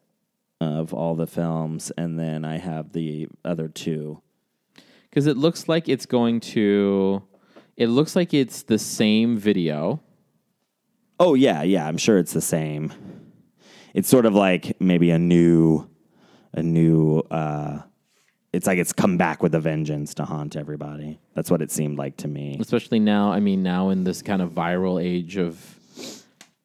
of 0.60 0.94
all 0.94 1.14
the 1.14 1.26
films, 1.26 1.92
and 1.96 2.18
then 2.18 2.44
I 2.44 2.58
have 2.58 2.92
the 2.92 3.28
other 3.44 3.68
two. 3.68 4.20
Because 5.14 5.28
it 5.28 5.36
looks 5.36 5.68
like 5.68 5.88
it's 5.88 6.06
going 6.06 6.40
to. 6.40 7.22
It 7.76 7.86
looks 7.86 8.16
like 8.16 8.34
it's 8.34 8.62
the 8.64 8.78
same 8.80 9.36
video. 9.38 10.02
Oh 11.20 11.34
yeah, 11.34 11.62
yeah. 11.62 11.86
I'm 11.86 11.98
sure 11.98 12.18
it's 12.18 12.32
the 12.32 12.40
same. 12.40 12.92
It's 13.94 14.08
sort 14.08 14.26
of 14.26 14.34
like 14.34 14.80
maybe 14.80 15.10
a 15.10 15.18
new, 15.20 15.88
a 16.52 16.62
new. 16.64 17.20
uh 17.30 17.82
It's 18.52 18.66
like 18.66 18.78
it's 18.78 18.92
come 18.92 19.16
back 19.16 19.40
with 19.40 19.54
a 19.54 19.60
vengeance 19.60 20.14
to 20.14 20.24
haunt 20.24 20.56
everybody. 20.56 21.20
That's 21.34 21.48
what 21.48 21.62
it 21.62 21.70
seemed 21.70 21.96
like 21.96 22.16
to 22.18 22.28
me. 22.28 22.56
especially 22.60 22.98
now. 22.98 23.30
I 23.32 23.38
mean, 23.38 23.62
now 23.62 23.90
in 23.90 24.02
this 24.02 24.20
kind 24.20 24.42
of 24.42 24.50
viral 24.50 25.00
age 25.02 25.36
of 25.36 25.54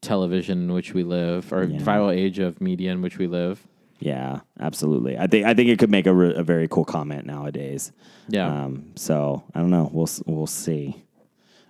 television 0.02 0.64
in 0.64 0.74
which 0.74 0.94
we 0.96 1.04
live, 1.04 1.54
or 1.54 1.66
Yeah. 1.66 1.78
viral 1.80 2.12
age 2.16 2.40
of 2.40 2.62
media 2.62 2.92
in 2.92 3.02
which 3.04 3.20
we 3.20 3.28
live. 3.28 3.68
Yeah, 4.00 4.40
absolutely. 4.60 5.18
I 5.18 5.28
think 5.28 5.46
I 5.46 5.54
think 5.54 5.70
it 5.70 5.78
could 5.78 5.92
make 5.92 6.08
a, 6.08 6.14
re- 6.14 6.34
a 6.36 6.44
very 6.44 6.68
cool 6.70 6.86
comment 6.86 7.26
nowadays. 7.26 7.92
Yeah. 8.30 8.48
Um, 8.64 8.94
so 8.96 9.44
I 9.54 9.60
don't 9.60 9.70
know. 9.72 9.90
We'll 9.92 10.08
we'll 10.26 10.48
see. 10.48 11.04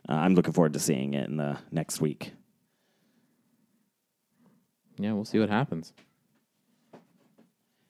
Uh, 0.08 0.14
I'm 0.14 0.36
looking 0.36 0.54
forward 0.54 0.74
to 0.74 0.80
seeing 0.80 1.14
it 1.16 1.28
in 1.28 1.38
the 1.38 1.58
next 1.72 2.02
week. 2.02 2.32
yeah, 4.98 5.14
we'll 5.14 5.26
see 5.26 5.40
what 5.40 5.50
happens. 5.50 5.94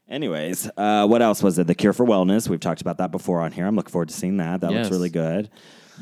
Anyways, 0.08 0.70
uh, 0.76 1.06
what 1.06 1.22
else 1.22 1.44
was 1.44 1.60
it? 1.60 1.68
The 1.68 1.76
Cure 1.76 1.94
for 1.94 2.06
Wellness. 2.06 2.50
We've 2.50 2.60
talked 2.60 2.82
about 2.82 2.98
that 2.98 3.12
before 3.12 3.42
on 3.42 3.52
here. 3.52 3.68
I'm 3.68 3.76
looking 3.76 3.92
forward 3.92 4.10
to 4.10 4.14
seeing 4.16 4.38
that. 4.38 4.62
That 4.62 4.72
Yes. 4.72 4.86
looks 4.86 4.92
really 4.92 5.10
good. 5.10 5.50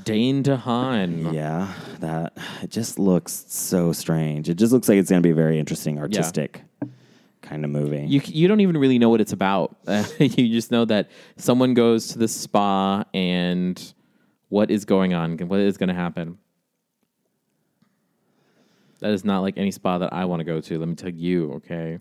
Dane 0.03 0.43
DeHaan. 0.43 1.33
Yeah, 1.33 1.73
that 1.99 2.37
it 2.61 2.69
just 2.69 2.99
looks 2.99 3.45
so 3.49 3.91
strange. 3.91 4.47
It 4.47 4.55
just 4.55 4.71
looks 4.71 4.87
like 4.87 4.97
it's 4.97 5.09
going 5.09 5.21
to 5.21 5.27
be 5.27 5.33
very 5.33 5.59
interesting 5.59 5.97
artistic 5.99 6.61
kind 7.47 7.63
of 7.65 7.71
movie. 7.71 8.05
You 8.07 8.21
you 8.25 8.47
don't 8.47 8.59
even 8.61 8.77
really 8.77 8.99
know 8.99 9.09
what 9.09 9.21
it's 9.21 9.33
about. 9.33 9.75
you 10.19 10.49
just 10.49 10.71
know 10.71 10.85
that 10.85 11.09
someone 11.37 11.73
goes 11.73 12.09
to 12.09 12.19
the 12.19 12.27
spa 12.27 13.03
and 13.13 13.93
what 14.49 14.71
is 14.71 14.85
going 14.85 15.13
on, 15.13 15.37
what 15.39 15.59
is 15.59 15.77
going 15.77 15.89
to 15.89 15.95
happen. 15.95 16.37
That 18.99 19.11
is 19.11 19.23
not 19.23 19.41
like 19.41 19.57
any 19.57 19.71
spa 19.71 19.99
that 19.99 20.11
I 20.13 20.25
want 20.25 20.39
to 20.39 20.43
go 20.43 20.59
to. 20.59 20.79
Let 20.79 20.87
me 20.87 20.95
tell 20.95 21.09
you, 21.09 21.53
okay? 21.53 21.99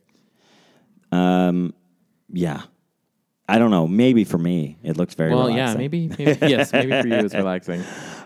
um, 1.12 1.74
yeah, 2.32 2.62
I 3.48 3.58
don't 3.58 3.70
know. 3.70 3.86
Maybe 3.86 4.24
for 4.24 4.38
me, 4.38 4.78
it 4.82 4.96
looks 4.96 5.14
very 5.14 5.30
Well, 5.32 5.46
relaxing. 5.48 5.58
yeah, 5.58 5.74
maybe, 5.74 6.08
maybe 6.08 6.46
yes, 6.48 6.72
maybe 6.72 6.90
for 7.02 7.06
you 7.06 7.14
it's 7.16 7.34
relaxing. 7.44 7.82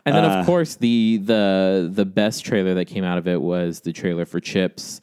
And 0.06 0.14
then, 0.14 0.24
of 0.24 0.46
course, 0.46 0.76
the 0.76 1.18
the 1.22 1.90
the 1.92 2.06
best 2.06 2.44
trailer 2.44 2.74
that 2.74 2.86
came 2.86 3.04
out 3.04 3.18
of 3.18 3.26
it 3.28 3.40
was 3.40 3.80
the 3.80 3.92
trailer 3.92 4.24
for 4.24 4.40
Chips, 4.40 5.00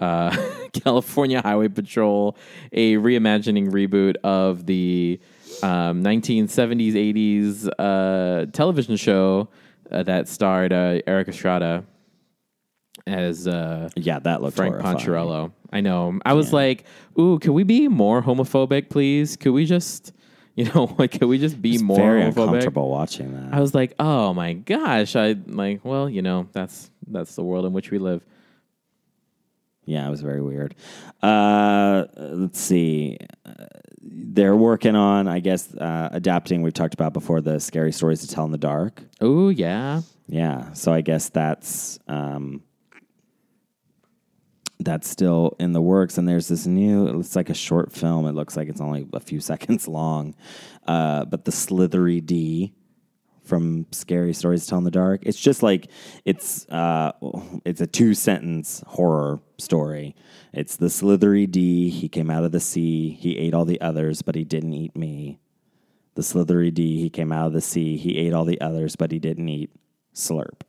uh, 0.00 0.36
California 0.72 1.40
Highway 1.42 1.68
Patrol, 1.68 2.36
a 2.72 2.94
reimagining 2.96 3.70
reboot 3.70 4.16
of 4.24 4.66
the 4.66 5.20
um, 5.62 6.02
1970s 6.04 6.92
80s 6.92 7.68
uh, 7.78 8.46
television 8.52 8.96
show 8.96 9.48
uh, 9.90 10.02
that 10.04 10.28
starred 10.28 10.72
uh, 10.72 11.00
Erik 11.06 11.28
Estrada 11.28 11.84
as. 13.06 13.46
Uh, 13.48 13.88
Yeah, 13.96 14.18
that 14.20 14.42
looked 14.42 14.56
Frank 14.56 14.74
horrifying. 14.74 14.98
Poncherello. 14.98 15.52
I 15.72 15.80
know. 15.80 16.18
I 16.24 16.32
was 16.32 16.52
like, 16.52 16.84
"Ooh, 17.18 17.38
could 17.38 17.52
we 17.52 17.62
be 17.62 17.88
more 17.88 18.22
homophobic, 18.22 18.88
please? 18.88 19.36
Could 19.36 19.52
we 19.52 19.66
just, 19.66 20.12
you 20.56 20.64
know, 20.72 20.94
like, 20.98 21.12
could 21.12 21.28
we 21.28 21.38
just 21.38 21.60
be 21.60 21.74
It's 21.74 21.82
more 21.82 21.96
very 21.98 22.22
homophobic?" 22.22 22.44
uncomfortable 22.44 22.88
watching 22.90 23.34
that. 23.34 23.52
I 23.54 23.60
was 23.60 23.74
like, 23.74 23.94
"Oh 23.98 24.32
my 24.32 24.54
gosh!" 24.54 25.14
I 25.16 25.36
like, 25.46 25.84
well, 25.84 26.08
you 26.08 26.22
know, 26.22 26.48
that's 26.52 26.90
that's 27.06 27.34
the 27.34 27.42
world 27.42 27.66
in 27.66 27.72
which 27.72 27.90
we 27.90 27.98
live. 27.98 28.24
Yeah, 29.88 30.06
it 30.06 30.10
was 30.10 30.20
very 30.20 30.42
weird. 30.42 30.74
Uh, 31.22 32.04
let's 32.16 32.60
see. 32.60 33.16
Uh, 33.46 33.64
they're 34.02 34.54
working 34.54 34.94
on, 34.94 35.26
I 35.26 35.40
guess, 35.40 35.74
uh, 35.74 36.10
adapting. 36.12 36.60
We've 36.60 36.74
talked 36.74 36.92
about 36.92 37.14
before 37.14 37.40
the 37.40 37.58
scary 37.58 37.92
stories 37.92 38.20
to 38.20 38.28
tell 38.28 38.44
in 38.44 38.52
the 38.52 38.58
dark. 38.58 39.02
Oh 39.22 39.48
yeah, 39.48 40.02
Yeah, 40.28 40.74
so 40.74 40.92
I 40.92 41.00
guess 41.00 41.30
that's 41.30 41.98
um, 42.06 42.62
that's 44.78 45.08
still 45.08 45.56
in 45.58 45.72
the 45.72 45.80
works. 45.82 46.18
And 46.18 46.28
there's 46.28 46.48
this 46.48 46.66
new, 46.66 47.18
it's 47.18 47.34
like 47.34 47.48
a 47.48 47.54
short 47.54 47.90
film. 47.90 48.26
It 48.26 48.32
looks 48.32 48.56
like 48.56 48.68
it's 48.68 48.80
only 48.82 49.08
a 49.14 49.20
few 49.20 49.40
seconds 49.50 49.88
long. 49.88 50.34
Uh, 50.86 51.24
but 51.24 51.46
the 51.46 51.52
Slithery 51.52 52.20
D 52.20 52.74
from 53.48 53.86
Scary 53.90 54.34
Stories 54.34 54.64
to 54.64 54.70
Tell 54.70 54.78
in 54.78 54.84
the 54.84 54.90
Dark. 54.90 55.22
It's 55.24 55.40
just 55.40 55.62
like 55.62 55.90
it's 56.24 56.68
uh, 56.68 57.12
it's 57.64 57.80
a 57.80 57.86
two 57.86 58.14
sentence 58.14 58.84
horror 58.86 59.40
story. 59.56 60.14
It's 60.52 60.76
the 60.76 60.90
Slithery 60.90 61.46
D. 61.46 61.88
He 61.90 62.08
came 62.08 62.30
out 62.30 62.44
of 62.44 62.52
the 62.52 62.60
sea. 62.60 63.10
He 63.10 63.38
ate 63.38 63.54
all 63.54 63.64
the 63.64 63.80
others, 63.80 64.22
but 64.22 64.34
he 64.34 64.44
didn't 64.44 64.74
eat 64.74 64.94
me. 64.94 65.40
The 66.14 66.22
Slithery 66.22 66.70
D. 66.70 67.00
He 67.00 67.10
came 67.10 67.32
out 67.32 67.46
of 67.46 67.52
the 67.54 67.60
sea. 67.60 67.96
He 67.96 68.18
ate 68.18 68.34
all 68.34 68.44
the 68.44 68.60
others, 68.60 68.96
but 68.96 69.10
he 69.10 69.18
didn't 69.18 69.48
eat 69.48 69.70
Slurp. 70.14 70.62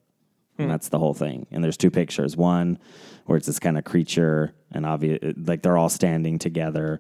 And 0.58 0.70
that's 0.70 0.90
the 0.90 1.00
whole 1.00 1.14
thing. 1.14 1.48
And 1.52 1.64
there's 1.64 1.78
two 1.78 1.90
pictures. 1.90 2.36
One 2.36 2.80
where 3.26 3.38
it's 3.38 3.48
this 3.48 3.60
kind 3.60 3.78
of 3.78 3.86
creature, 3.86 4.54
and 4.72 4.86
obvious 4.86 5.20
like 5.38 5.62
they're 5.62 5.78
all 5.78 5.90
standing 5.90 6.40
together, 6.40 7.00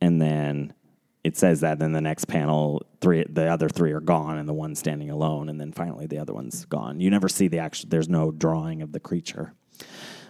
and 0.00 0.20
then 0.20 0.72
it 1.22 1.36
says 1.36 1.60
that. 1.60 1.78
Then 1.78 1.92
the 1.92 2.00
next 2.00 2.26
panel, 2.26 2.86
three 3.00 3.24
the 3.28 3.46
other 3.46 3.68
three 3.68 3.92
are 3.92 4.00
gone, 4.00 4.38
and 4.38 4.48
the 4.48 4.54
one 4.54 4.74
standing 4.74 5.10
alone, 5.10 5.48
and 5.48 5.60
then 5.60 5.72
finally 5.72 6.06
the 6.06 6.18
other 6.18 6.32
one's 6.32 6.64
gone. 6.64 7.00
You 7.00 7.10
never 7.10 7.28
see 7.28 7.48
the 7.48 7.58
actual. 7.58 7.88
There's 7.90 8.08
no 8.08 8.30
drawing 8.30 8.82
of 8.82 8.92
the 8.92 9.00
creature. 9.00 9.54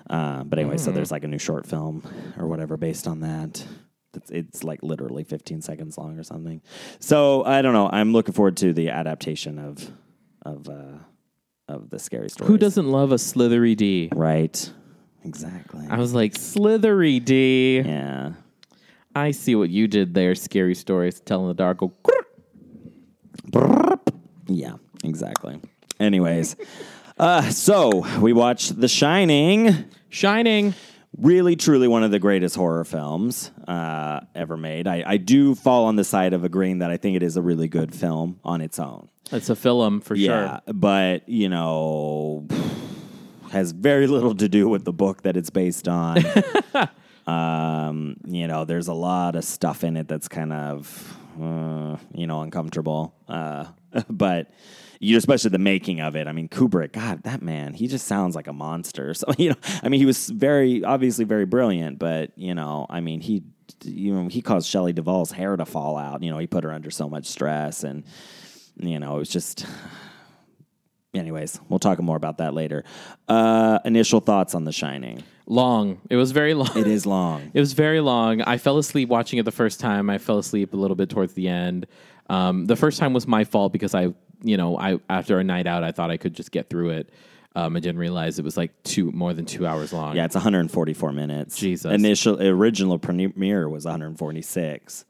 Uh, 0.09 0.43
but 0.43 0.59
anyway, 0.59 0.77
so 0.77 0.91
there's 0.91 1.13
like 1.13 1.23
a 1.23 1.29
new 1.29 1.39
short 1.39 1.67
film 1.67 2.03
or 2.37 2.49
whatever 2.49 2.77
based 2.77 3.07
on 3.07 3.21
that. 3.21 3.65
It's, 4.13 4.31
it's 4.31 4.65
like 4.65 4.83
literally 4.83 5.23
15 5.23 5.63
seconds 5.63 5.97
long 5.97 6.19
or 6.19 6.25
something. 6.25 6.63
So 6.99 7.45
I 7.45 7.63
don't 7.63 7.75
know. 7.75 7.89
I'm 7.93 8.13
looking 8.13 8.35
forward 8.35 8.57
to 8.59 8.73
the 8.73 8.91
adaptation 8.91 9.59
of 9.59 9.89
of 10.43 10.69
uh, 10.69 10.99
of 11.69 11.91
the 11.91 11.99
scary 11.99 12.29
story. 12.29 12.49
Who 12.49 12.59
doesn't 12.59 12.91
love 12.91 13.13
a 13.13 13.19
slithery 13.19 13.77
D? 13.77 14.09
Right. 14.13 14.73
Exactly. 15.25 15.87
I 15.89 15.99
was 15.99 16.15
like, 16.15 16.35
slithery 16.35 17.21
D. 17.21 17.83
I 19.15 19.33
see 19.33 19.55
what 19.55 19.71
you 19.71 19.89
did 19.89 20.15
there, 20.15 20.35
scary 20.35 20.75
stories, 20.75 21.21
telling 21.21 21.49
the 21.49 21.55
dark. 21.55 21.79
Go, 21.79 21.93
Yeah. 24.47 24.75
Exactly. 25.03 25.61
Anyways, 25.99 26.57
uh, 27.19 27.51
so 27.51 28.07
we 28.21 28.33
watched 28.33 28.79
The 28.81 28.89
Shining. 28.89 29.85
Shining. 30.11 30.75
really 31.19 31.57
truly 31.57 31.89
one 31.89 32.03
of 32.03 32.11
the 32.11 32.19
greatest 32.19 32.55
horror 32.57 32.85
films 32.85 33.51
uh, 33.67 34.21
ever 34.35 34.57
made. 34.57 34.87
I, 34.87 35.03
I 35.07 35.17
do 35.17 35.55
fall 35.55 35.87
on 35.87 35.97
the 35.97 36.05
side 36.05 36.33
of 36.33 36.45
agreeing 36.45 36.79
that 36.79 36.91
I 36.91 36.97
think 36.97 37.17
it 37.17 37.23
is 37.23 37.37
a 37.37 37.43
really 37.43 37.69
good 37.69 37.95
film 37.95 38.39
on 38.45 38.61
its 38.61 38.79
own. 38.79 39.09
It's 39.33 39.49
a 39.51 39.57
film 39.57 40.01
for 40.01 40.17
sure. 40.17 40.25
Yeah, 40.25 40.61
sure. 40.65 40.75
but 40.75 41.29
you 41.29 41.49
know, 41.49 42.47
has 43.51 43.73
very 43.73 44.07
little 44.07 44.35
to 44.35 44.49
do 44.49 44.69
with 44.69 44.85
the 44.85 44.93
book 44.93 45.23
that 45.23 45.37
it's 45.37 45.51
based 45.51 45.89
on. 45.89 46.23
um, 47.27 48.17
you 48.27 48.47
know, 48.47 48.65
there's 48.65 48.89
a 48.89 48.95
lot 48.95 49.37
of 49.37 49.45
stuff 49.45 49.85
in 49.85 49.97
it 49.97 50.09
that's 50.09 50.29
kind 50.29 50.53
of 50.53 51.17
uh, 51.41 51.97
you 52.13 52.27
know 52.27 52.43
uncomfortable. 52.43 53.15
Uh, 53.29 53.67
but 54.09 54.51
you 55.01 55.17
especially 55.17 55.51
the 55.51 55.59
making 55.59 56.01
of 56.01 56.15
it. 56.15 56.27
I 56.27 56.33
mean, 56.33 56.49
Kubrick, 56.49 56.93
God, 56.93 57.23
that 57.23 57.43
man, 57.43 57.73
he 57.73 57.87
just 57.87 58.07
sounds 58.07 58.37
like 58.37 58.47
a 58.47 58.53
monster. 58.53 59.15
So 59.21 59.27
you 59.39 59.51
know, 59.51 59.57
I 59.83 59.89
mean, 59.89 60.01
he 60.01 60.07
was 60.07 60.29
very 60.29 60.85
obviously 60.85 61.25
very 61.25 61.47
brilliant, 61.47 61.99
but 61.99 62.33
you 62.37 62.55
know, 62.55 62.87
I 62.89 63.01
mean, 63.01 63.21
he 63.21 63.43
you 63.85 64.15
know 64.15 64.29
he 64.29 64.43
caused 64.43 64.69
Shelley 64.69 64.93
Duvall's 64.93 65.33
hair 65.33 65.57
to 65.57 65.67
fall 65.67 65.97
out. 65.97 66.23
You 66.23 66.31
know, 66.31 66.39
he 66.39 66.47
put 66.47 66.65
her 66.65 66.73
under 66.73 66.91
so 66.91 67.09
much 67.09 67.27
stress 67.27 67.85
and 67.85 68.05
you 68.77 68.99
know, 68.99 69.17
it 69.17 69.19
was 69.19 69.29
just. 69.29 69.67
Anyways, 71.13 71.59
we'll 71.69 71.81
talk 71.81 71.99
more 71.99 72.17
about 72.17 72.39
that 72.39 72.55
later. 72.55 72.85
Uh, 73.27 73.81
initial 73.85 74.21
thoughts 74.21 74.55
on 74.55 74.63
The 74.63 74.71
Shining. 74.71 75.25
Long. 75.51 76.01
It 76.09 76.15
was 76.15 76.31
very 76.31 76.55
long. 76.55 76.71
It 76.77 76.87
is 76.87 77.07
long. 77.07 77.51
It 77.55 77.59
was 77.59 77.73
very 77.73 78.01
long. 78.01 78.41
I 78.43 78.57
fell 78.57 78.79
asleep 78.79 79.09
watching 79.09 79.41
it 79.41 79.45
the 79.45 79.51
first 79.51 79.81
time. 79.81 80.09
I 80.09 80.19
fell 80.19 80.39
asleep 80.39 80.73
a 80.73 80.77
little 80.77 80.95
bit 80.95 81.11
towards 81.11 81.33
the 81.35 81.49
end. 81.49 81.89
Um, 82.29 82.67
the 82.67 82.77
first 82.77 83.01
time 83.01 83.13
was 83.13 83.27
my 83.27 83.43
fault 83.43 83.73
because 83.73 83.93
I, 83.93 84.15
you 84.45 84.57
know, 84.57 84.79
I 84.79 85.01
after 85.09 85.41
a 85.41 85.45
night 85.45 85.67
out, 85.67 85.83
I 85.83 85.91
thought 85.91 86.09
I 86.13 86.19
could 86.19 86.35
just 86.35 86.53
get 86.53 86.71
through 86.71 86.91
it. 86.91 87.11
Um, 87.57 87.77
I 87.77 87.81
didn't 87.81 87.99
realize 87.99 88.39
it 88.39 88.45
was 88.45 88.57
like 88.57 88.71
two 88.85 89.11
more 89.11 89.35
than 89.35 89.45
two 89.45 89.67
hours 89.67 89.93
long. 89.93 90.15
Yeah, 90.15 90.25
it's 90.25 90.37
144 90.37 91.13
minutes. 91.13 91.57
Jesus. 91.57 91.93
Initial 91.93 92.41
original 92.41 93.01
premiere 93.01 93.69
was 93.69 93.85
146. 93.85 95.05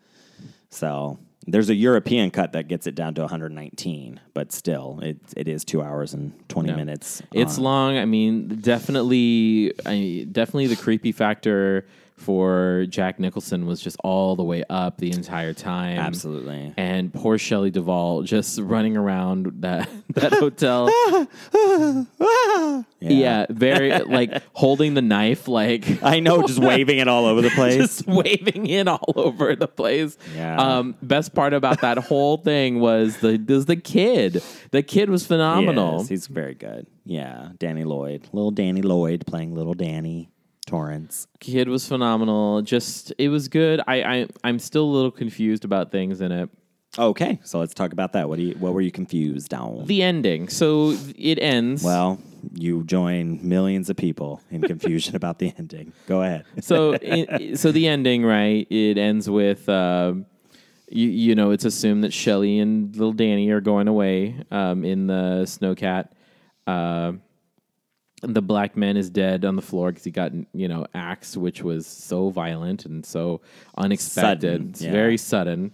So 0.71 1.19
there's 1.53 1.71
a 1.71 1.75
European 1.75 2.31
cut 2.31 2.53
that 2.53 2.69
gets 2.69 2.87
it 2.87 2.95
down 2.95 3.15
to 3.15 3.23
119, 3.23 4.21
but 4.35 4.53
still, 4.53 5.01
it 5.03 5.19
it 5.37 5.49
is 5.49 5.65
two 5.65 5.83
hours 5.83 6.15
and 6.15 6.33
20 6.49 6.73
minutes. 6.73 7.23
It's 7.33 7.59
on- 7.59 7.65
long. 7.65 7.99
I 7.99 8.05
mean, 8.05 8.49
definitely, 8.49 9.73
I, 9.87 10.27
definitely 10.31 10.69
the 10.69 10.77
creepy 10.77 11.13
factor 11.13 11.87
for 12.21 12.87
Jack 12.89 13.19
Nicholson 13.19 13.67
was 13.67 13.81
just 13.81 13.97
all 14.05 14.37
the 14.37 14.45
way 14.45 14.63
up 14.69 14.99
the 14.99 15.11
entire 15.11 15.55
time. 15.55 15.99
absolutely. 15.99 16.75
And 16.77 17.13
poor 17.13 17.39
Shelley 17.39 17.71
Duvall 17.71 18.23
just 18.23 18.59
running 18.61 18.97
around 18.97 19.51
that 19.61 19.89
that 20.11 20.33
hotel. 20.33 20.89
yeah. 23.01 23.47
very 23.49 23.99
like 24.01 24.43
holding 24.53 24.95
the 24.95 25.03
knife, 25.03 25.49
like 25.49 26.03
I 26.03 26.21
know, 26.21 26.43
just 26.47 26.59
waving 26.59 26.99
it 26.99 27.09
all 27.09 27.25
over 27.25 27.41
the 27.41 27.51
place. 27.51 27.77
just 27.77 28.07
waving 28.07 28.67
it 28.67 28.87
all 28.87 29.13
over 29.17 29.57
the 29.57 29.69
place. 29.69 30.19
Yeah. 30.37 30.57
Um, 30.57 30.97
best 31.03 31.35
part 31.35 31.55
about 31.55 31.81
that 31.81 31.99
whole 31.99 32.37
thing 32.37 32.81
was 32.81 33.19
the 33.19 33.43
was 33.49 33.67
the 33.67 33.77
kid. 33.77 34.43
The 34.71 34.83
kid 34.83 35.09
was 35.11 35.27
phenomenal. 35.27 35.99
Yes, 35.99 36.09
he's 36.09 36.27
very 36.27 36.55
good. 36.55 36.87
Yeah, 37.05 37.51
Danny 37.59 37.85
Lloyd, 37.85 38.29
little 38.33 38.51
Danny 38.51 38.83
Lloyd 38.83 39.27
playing 39.27 39.55
little 39.55 39.75
Danny 39.75 40.31
Torrance. 40.71 41.27
kid 41.41 41.69
was 41.69 41.89
phenomenal. 41.89 42.63
Just 42.63 43.13
it 43.19 43.29
was 43.29 43.49
good. 43.49 43.81
I, 43.89 44.03
I 44.03 44.27
I'm 44.45 44.61
still 44.61 44.85
a 44.85 44.93
little 44.93 45.11
confused 45.11 45.65
about 45.65 45.91
things 45.91 46.21
in 46.21 46.31
it. 46.31 46.49
Okay, 46.97 47.41
so 47.43 47.59
let's 47.59 47.75
talk 47.75 47.93
about 47.93 48.13
that. 48.13 48.29
What 48.29 48.37
do 48.37 48.43
you? 48.43 48.55
What 48.55 48.73
were 48.73 48.81
you 48.81 48.93
confused 48.93 49.53
on? 49.53 49.87
The 49.87 50.03
ending. 50.05 50.49
So 50.49 50.97
it 51.17 51.39
ends. 51.41 51.83
well, 51.83 52.21
you 52.55 52.85
join 52.85 53.41
millions 53.43 53.91
of 53.91 53.97
people 53.97 54.41
in 54.51 54.63
confusion 54.63 55.17
about 55.21 55.41
the 55.41 55.53
ending. 55.59 55.93
Go 56.07 56.23
ahead. 56.23 56.45
so 56.61 56.93
it, 57.03 57.59
so 57.59 57.73
the 57.73 57.89
ending, 57.89 58.25
right? 58.25 58.65
It 58.71 58.97
ends 58.97 59.29
with. 59.29 59.69
Um, 59.69 60.27
you, 60.93 61.09
you 61.09 61.35
know, 61.37 61.51
it's 61.51 61.65
assumed 61.65 62.03
that 62.05 62.13
Shelley 62.13 62.59
and 62.59 62.95
little 62.97 63.13
Danny 63.13 63.51
are 63.51 63.61
going 63.61 63.87
away 63.89 64.45
um, 64.51 64.85
in 64.85 65.07
the 65.07 65.45
snowcat. 65.47 66.09
Uh, 66.67 67.13
the 68.21 68.43
black 68.43 68.77
man 68.77 68.97
is 68.97 69.09
dead 69.11 69.45
on 69.45 69.57
the 69.57 69.63
floor 69.63 69.91
because 69.91 70.05
he 70.05 70.11
got 70.11 70.33
you 70.53 70.69
know 70.69 70.87
axed, 70.95 71.37
which 71.37 71.63
was 71.63 71.87
so 71.87 72.31
violent 72.31 72.85
and 72.85 73.05
so 73.05 73.41
unexpected. 73.77 74.53
Sudden, 74.53 74.69
it's 74.71 74.83
yeah. 74.83 74.93
very 74.93 75.17
sudden. 75.17 75.73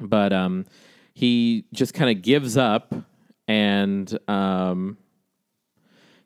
But 0.00 0.32
um, 0.32 0.66
he 1.14 1.64
just 1.72 1.94
kind 1.94 2.10
of 2.10 2.22
gives 2.22 2.56
up, 2.56 2.94
and 3.46 4.18
um, 4.28 4.96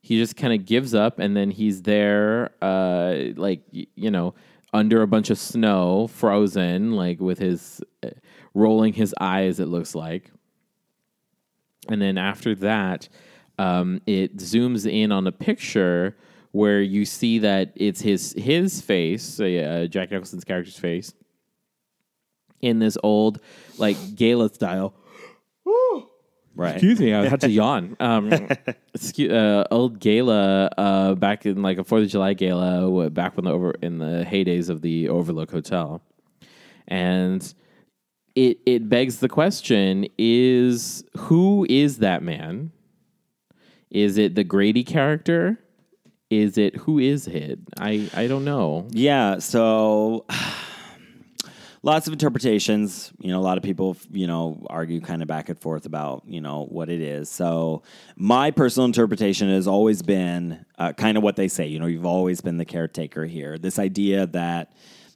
he 0.01 0.19
just 0.19 0.37
kind 0.37 0.53
of 0.53 0.65
gives 0.65 0.95
up, 0.95 1.19
and 1.19 1.37
then 1.37 1.51
he's 1.51 1.83
there, 1.83 2.53
uh, 2.63 3.17
like 3.37 3.63
you 3.73 4.11
know, 4.11 4.35
under 4.73 5.03
a 5.03 5.07
bunch 5.07 5.31
of 5.31 5.39
snow, 5.39 6.07
frozen, 6.07 6.93
like 6.93 7.21
with 7.21 7.39
his 7.39 7.83
uh, 8.03 8.11
rolling 8.55 8.93
his 8.95 9.15
eyes. 9.21 9.61
It 9.61 9.67
looks 9.67 9.95
like. 9.95 10.31
And 11.89 12.01
then 12.01 12.17
after 12.17 12.55
that, 12.57 13.09
um, 13.59 14.01
it 14.07 14.37
zooms 14.39 14.91
in 14.91 15.13
on 15.13 15.27
a 15.27 15.33
picture 15.33 16.17
where 16.53 16.81
you 16.81 17.05
see 17.05 17.41
that 17.41 17.73
it's 17.75 18.01
his 18.01 18.33
his 18.39 18.81
face, 18.81 19.41
uh, 19.41 19.87
Jack 19.91 20.11
Nicholson's 20.11 20.45
character's 20.45 20.79
face, 20.79 21.13
in 22.61 22.79
this 22.79 22.97
old 23.03 23.41
like 23.79 23.97
gala 24.15 24.53
style. 24.53 24.95
Right. 26.57 26.75
Excuse 26.75 27.01
me, 27.01 27.13
I 27.13 27.27
had 27.27 27.41
to 27.41 27.51
yawn. 27.61 27.97
Um, 27.99 28.33
excuse, 28.95 29.33
uh, 29.33 29.65
old 29.73 29.99
gala 29.99 30.71
uh, 30.79 31.15
back 31.17 31.47
in 31.47 31.63
like 31.63 31.79
a 31.79 31.85
Fourth 31.85 32.05
of 32.05 32.09
July 32.09 32.35
gala, 32.35 33.11
back 33.11 33.37
when 33.37 33.45
the 33.45 33.51
over 33.51 33.73
in 33.83 33.99
the 33.99 34.25
heydays 34.25 34.71
of 34.71 34.81
the 34.81 35.09
Overlook 35.09 35.51
Hotel, 35.51 36.01
and 36.87 37.55
it 38.37 38.59
it 38.67 38.89
begs 38.89 39.19
the 39.19 39.29
question: 39.29 40.07
Is 40.17 41.03
who 41.17 41.67
is 41.69 41.99
that 41.99 42.23
man? 42.23 42.71
Is 43.95 44.19
it 44.19 44.35
the 44.35 44.43
Grady 44.43 44.83
character? 44.83 45.61
Is 46.29 46.59
it 46.59 46.75
who 46.75 46.99
is 46.99 47.29
it? 47.29 47.61
I 47.79 48.11
I 48.13 48.27
don't 48.27 48.45
know. 48.45 48.89
Yeah, 48.91 49.39
so 49.39 50.27
lots 51.85 52.09
of 52.09 52.13
interpretations. 52.13 53.13
You 53.21 53.31
know, 53.31 53.39
a 53.39 53.43
lot 53.43 53.57
of 53.57 53.63
people, 53.63 53.97
you 54.11 54.27
know, 54.27 54.67
argue 54.69 55.01
kind 55.01 55.23
of 55.23 55.29
back 55.29 55.49
and 55.49 55.57
forth 55.57 55.87
about, 55.87 56.25
you 56.27 56.41
know, 56.41 56.67
what 56.71 56.89
it 56.89 57.01
is. 57.01 57.29
So 57.29 57.85
my 58.17 58.51
personal 58.51 58.87
interpretation 58.87 59.49
has 59.49 59.69
always 59.69 60.03
been 60.03 60.67
uh, 60.77 60.93
kind 60.95 61.17
of 61.17 61.23
what 61.23 61.37
they 61.37 61.47
say. 61.47 61.69
You 61.69 61.79
know, 61.79 61.87
you've 61.87 62.05
always 62.05 62.41
been 62.41 62.57
the 62.57 62.65
caretaker 62.65 63.27
here. 63.27 63.59
This 63.59 63.79
idea 63.79 64.27
that, 64.27 64.73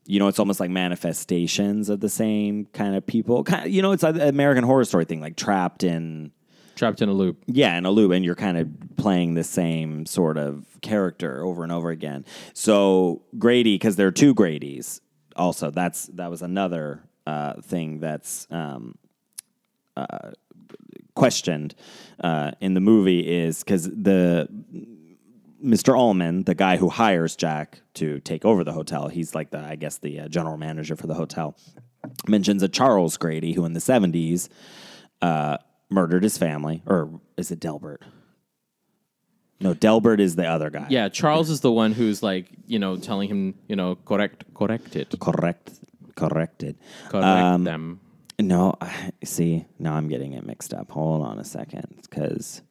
you 0.07 0.21
know, 0.21 0.29
it's 0.29 0.39
almost 0.39 0.61
like 0.61 0.71
manifestations 0.71 1.89
of 1.89 1.99
the 1.99 2.09
same 2.09 2.67
kind 2.67 2.95
of 2.95 3.05
people. 3.05 3.43
Kind 3.43 3.67
of, 3.67 3.73
you 3.73 3.83
know, 3.83 3.91
it's 3.91 4.05
an 4.05 4.21
American 4.21 4.63
Horror 4.63 4.85
Story 4.85 5.05
thing, 5.05 5.21
like 5.21 5.35
trapped 5.35 5.83
in 5.83 6.31
Trapped 6.79 7.03
in 7.03 7.09
a 7.09 7.13
loop. 7.13 7.43
yeah, 7.47 7.77
in 7.77 7.85
a 7.87 7.91
loop, 7.91 8.13
and 8.13 8.25
you're 8.25 8.37
kind 8.37 8.57
of 8.57 8.69
playing 8.97 9.35
the 9.35 9.43
same 9.43 10.07
sort 10.07 10.39
of 10.39 10.65
character 10.81 11.45
over 11.45 11.65
and 11.65 11.73
over 11.73 11.91
again. 11.91 12.25
So 12.55 13.23
Grady, 13.37 13.75
because 13.75 13.97
there 13.97 14.07
are 14.07 14.13
two 14.13 14.33
Gradys, 14.33 15.01
also 15.35 15.73
that's 15.73 16.07
that 16.15 16.31
was 16.31 16.41
another 16.41 17.03
uh, 17.27 17.61
thing 17.63 17.99
that's 17.99 18.47
um, 18.53 18.95
uh, 19.97 20.31
questioned 21.17 21.75
uh, 22.23 22.53
in 22.61 22.75
the 22.75 22.81
movie 22.81 23.21
is 23.29 23.65
because 23.65 23.83
the 23.83 24.49
Mr. 25.65 25.99
Ullman, 25.99 26.45
the 26.45 26.55
guy 26.55 26.77
who 26.77 26.89
hires 26.89 27.35
Jack 27.35 27.81
to 27.95 28.21
take 28.21 28.45
over 28.45 28.63
the 28.63 28.73
hotel, 28.73 29.09
he's 29.09 29.35
like 29.35 29.51
the 29.51 29.59
I 29.59 29.75
guess 29.75 29.99
the 29.99 30.21
uh, 30.21 30.29
general 30.29 30.57
manager 30.57 30.95
for 30.95 31.09
the 31.09 31.15
hotel, 31.15 31.57
mentions 32.29 32.63
a 32.63 32.69
Charles 32.69 33.17
Grady 33.17 33.53
who 33.55 33.65
in 33.65 33.73
the 33.73 33.81
seventies 33.81 34.49
uh, 35.21 35.59
murdered 35.91 36.23
his 36.23 36.39
family, 36.39 36.83
or 36.87 37.21
is 37.37 37.51
it 37.51 37.61
Delbert? 37.61 38.03
No, 39.61 39.75
Delbert 39.75 40.21
is 40.21 40.37
the 40.37 40.47
other 40.47 40.71
guy. 40.71 40.87
Yeah, 40.89 41.09
Charles 41.09 41.51
is 41.51 41.61
the 41.61 41.73
one 41.73 41.93
who's 41.93 42.23
like, 42.23 42.47
you 42.67 42.79
know, 42.79 42.97
telling 42.97 43.29
him, 43.29 43.55
you 43.67 43.75
know, 43.75 43.97
correct, 43.97 44.45
correct 44.55 44.95
it, 44.95 45.15
correct, 45.19 45.73
corrected. 46.15 46.77
correct 47.09 47.25
Um, 47.27 47.65
them. 47.65 48.01
No, 48.39 48.75
I 48.81 49.11
see. 49.25 49.67
Now 49.81 49.95
I'm 49.95 50.07
getting 50.09 50.33
it 50.35 50.47
mixed 50.47 50.73
up. 50.73 50.93
Hold 50.93 51.23
on 51.27 51.41
a 51.41 51.45
second, 51.45 51.99
because 52.03 52.63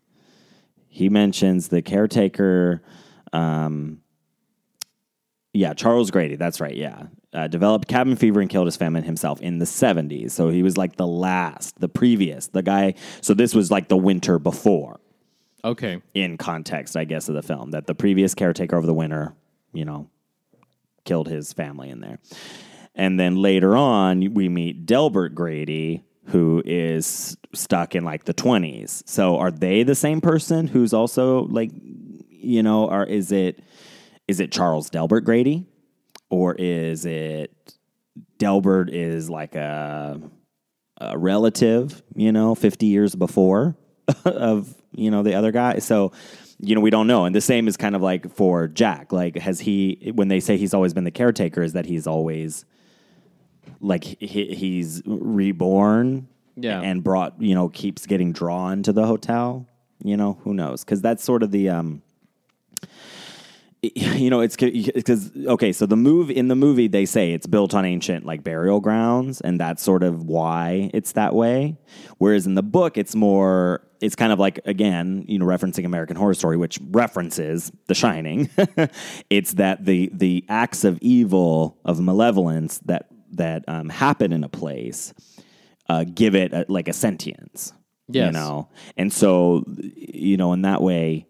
he 0.87 1.09
mentions 1.09 1.67
the 1.67 1.81
caretaker. 1.81 2.81
Um, 3.33 3.99
yeah, 5.53 5.73
Charles 5.73 6.09
Grady. 6.09 6.37
That's 6.37 6.61
right. 6.61 6.75
Yeah, 6.75 7.07
uh, 7.33 7.47
developed 7.47 7.87
cabin 7.87 8.15
fever 8.15 8.39
and 8.39 8.49
killed 8.49 8.67
his 8.67 8.77
family 8.77 9.01
himself 9.01 9.41
in 9.41 9.59
the 9.59 9.65
70s. 9.65 10.31
So 10.31 10.49
he 10.49 10.63
was 10.63 10.77
like 10.77 10.95
the 10.95 11.07
last, 11.07 11.79
the 11.79 11.89
previous, 11.89 12.47
the 12.47 12.63
guy. 12.63 12.95
So 13.21 13.33
this 13.33 13.53
was 13.53 13.69
like 13.69 13.89
the 13.89 13.97
winter 13.97 14.39
before. 14.39 14.99
Okay. 15.63 16.01
in 16.13 16.37
context, 16.37 16.95
I 16.95 17.03
guess, 17.03 17.27
of 17.27 17.35
the 17.35 17.41
film 17.41 17.71
that 17.71 17.87
the 17.87 17.95
previous 17.95 18.33
caretaker 18.33 18.77
of 18.77 18.85
the 18.85 18.93
winter, 18.93 19.33
you 19.73 19.83
know, 19.83 20.09
killed 21.03 21.27
his 21.27 21.51
family 21.51 21.89
in 21.89 21.99
there. 21.99 22.19
And 22.95 23.19
then 23.19 23.35
later 23.35 23.75
on, 23.75 24.33
we 24.33 24.47
meet 24.49 24.85
Delbert 24.85 25.35
Grady, 25.35 26.05
who 26.27 26.61
is 26.65 27.37
stuck 27.53 27.95
in 27.95 28.05
like 28.05 28.23
the 28.25 28.33
20s. 28.33 29.03
So 29.07 29.37
are 29.37 29.51
they 29.51 29.83
the 29.83 29.95
same 29.95 30.21
person 30.21 30.67
who's 30.67 30.93
also 30.93 31.43
like, 31.45 31.71
you 32.29 32.63
know, 32.63 32.89
or 32.89 33.03
is 33.03 33.31
it 33.31 33.59
is 34.27 34.39
it 34.39 34.51
Charles 34.51 34.89
Delbert 34.89 35.25
Grady? 35.25 35.65
Or 36.29 36.55
is 36.55 37.05
it 37.05 37.51
Delbert 38.37 38.89
is 38.89 39.29
like 39.29 39.55
a 39.55 40.21
a 40.99 41.17
relative, 41.17 42.01
you 42.15 42.31
know, 42.31 42.55
50 42.55 42.87
years 42.87 43.13
before 43.15 43.75
of, 44.25 44.73
you 44.93 45.11
know, 45.11 45.21
the 45.21 45.35
other 45.35 45.51
guy. 45.51 45.77
So, 45.77 46.11
you 46.59 46.73
know, 46.73 46.81
we 46.81 46.89
don't 46.89 47.05
know. 47.05 47.25
And 47.25 47.35
the 47.35 47.41
same 47.41 47.67
is 47.67 47.77
kind 47.77 47.95
of 47.95 48.01
like 48.01 48.33
for 48.33 48.67
Jack. 48.67 49.11
Like, 49.11 49.37
has 49.37 49.59
he, 49.59 50.11
when 50.15 50.27
they 50.27 50.39
say 50.39 50.57
he's 50.57 50.73
always 50.73 50.95
been 50.95 51.03
the 51.03 51.11
caretaker, 51.11 51.61
is 51.61 51.73
that 51.73 51.85
he's 51.85 52.07
always 52.07 52.65
like 53.79 54.03
he, 54.03 54.55
he's 54.55 55.03
reborn 55.05 56.27
Yeah. 56.55 56.81
and 56.81 57.03
brought, 57.03 57.39
you 57.39 57.53
know, 57.53 57.69
keeps 57.69 58.07
getting 58.07 58.31
drawn 58.31 58.81
to 58.83 58.91
the 58.93 59.05
hotel? 59.05 59.67
You 60.03 60.17
know, 60.17 60.39
who 60.43 60.53
knows? 60.55 60.83
Because 60.83 61.01
that's 61.01 61.23
sort 61.23 61.43
of 61.43 61.51
the, 61.51 61.69
um, 61.69 62.01
you 63.95 64.29
know, 64.29 64.41
it's 64.41 64.55
because 64.55 65.31
okay. 65.35 65.71
So 65.71 65.85
the 65.85 65.95
move 65.95 66.29
in 66.29 66.47
the 66.47 66.55
movie, 66.55 66.87
they 66.87 67.05
say 67.05 67.33
it's 67.33 67.47
built 67.47 67.73
on 67.73 67.85
ancient 67.85 68.25
like 68.25 68.43
burial 68.43 68.79
grounds, 68.79 69.41
and 69.41 69.59
that's 69.59 69.83
sort 69.83 70.03
of 70.03 70.23
why 70.23 70.89
it's 70.93 71.13
that 71.13 71.33
way. 71.33 71.77
Whereas 72.17 72.45
in 72.45 72.55
the 72.55 72.63
book, 72.63 72.97
it's 72.97 73.15
more. 73.15 73.83
It's 73.99 74.15
kind 74.15 74.31
of 74.31 74.37
like 74.37 74.59
again, 74.65 75.25
you 75.27 75.39
know, 75.39 75.45
referencing 75.45 75.85
American 75.85 76.15
Horror 76.15 76.35
Story, 76.35 76.55
which 76.55 76.79
references 76.91 77.71
The 77.87 77.95
Shining. 77.95 78.49
it's 79.29 79.53
that 79.53 79.85
the 79.85 80.11
the 80.13 80.45
acts 80.49 80.83
of 80.83 80.99
evil 81.01 81.77
of 81.83 81.99
malevolence 81.99 82.79
that 82.85 83.07
that 83.31 83.65
um, 83.67 83.89
happen 83.89 84.31
in 84.33 84.43
a 84.43 84.49
place 84.49 85.13
uh, 85.89 86.03
give 86.03 86.35
it 86.35 86.53
a, 86.53 86.65
like 86.67 86.87
a 86.87 86.93
sentience. 86.93 87.73
You 88.27 88.31
know, 88.31 88.69
and 88.95 89.11
so 89.11 89.65
you 89.95 90.37
know, 90.37 90.53
in 90.53 90.61
that 90.61 90.81
way, 90.81 91.27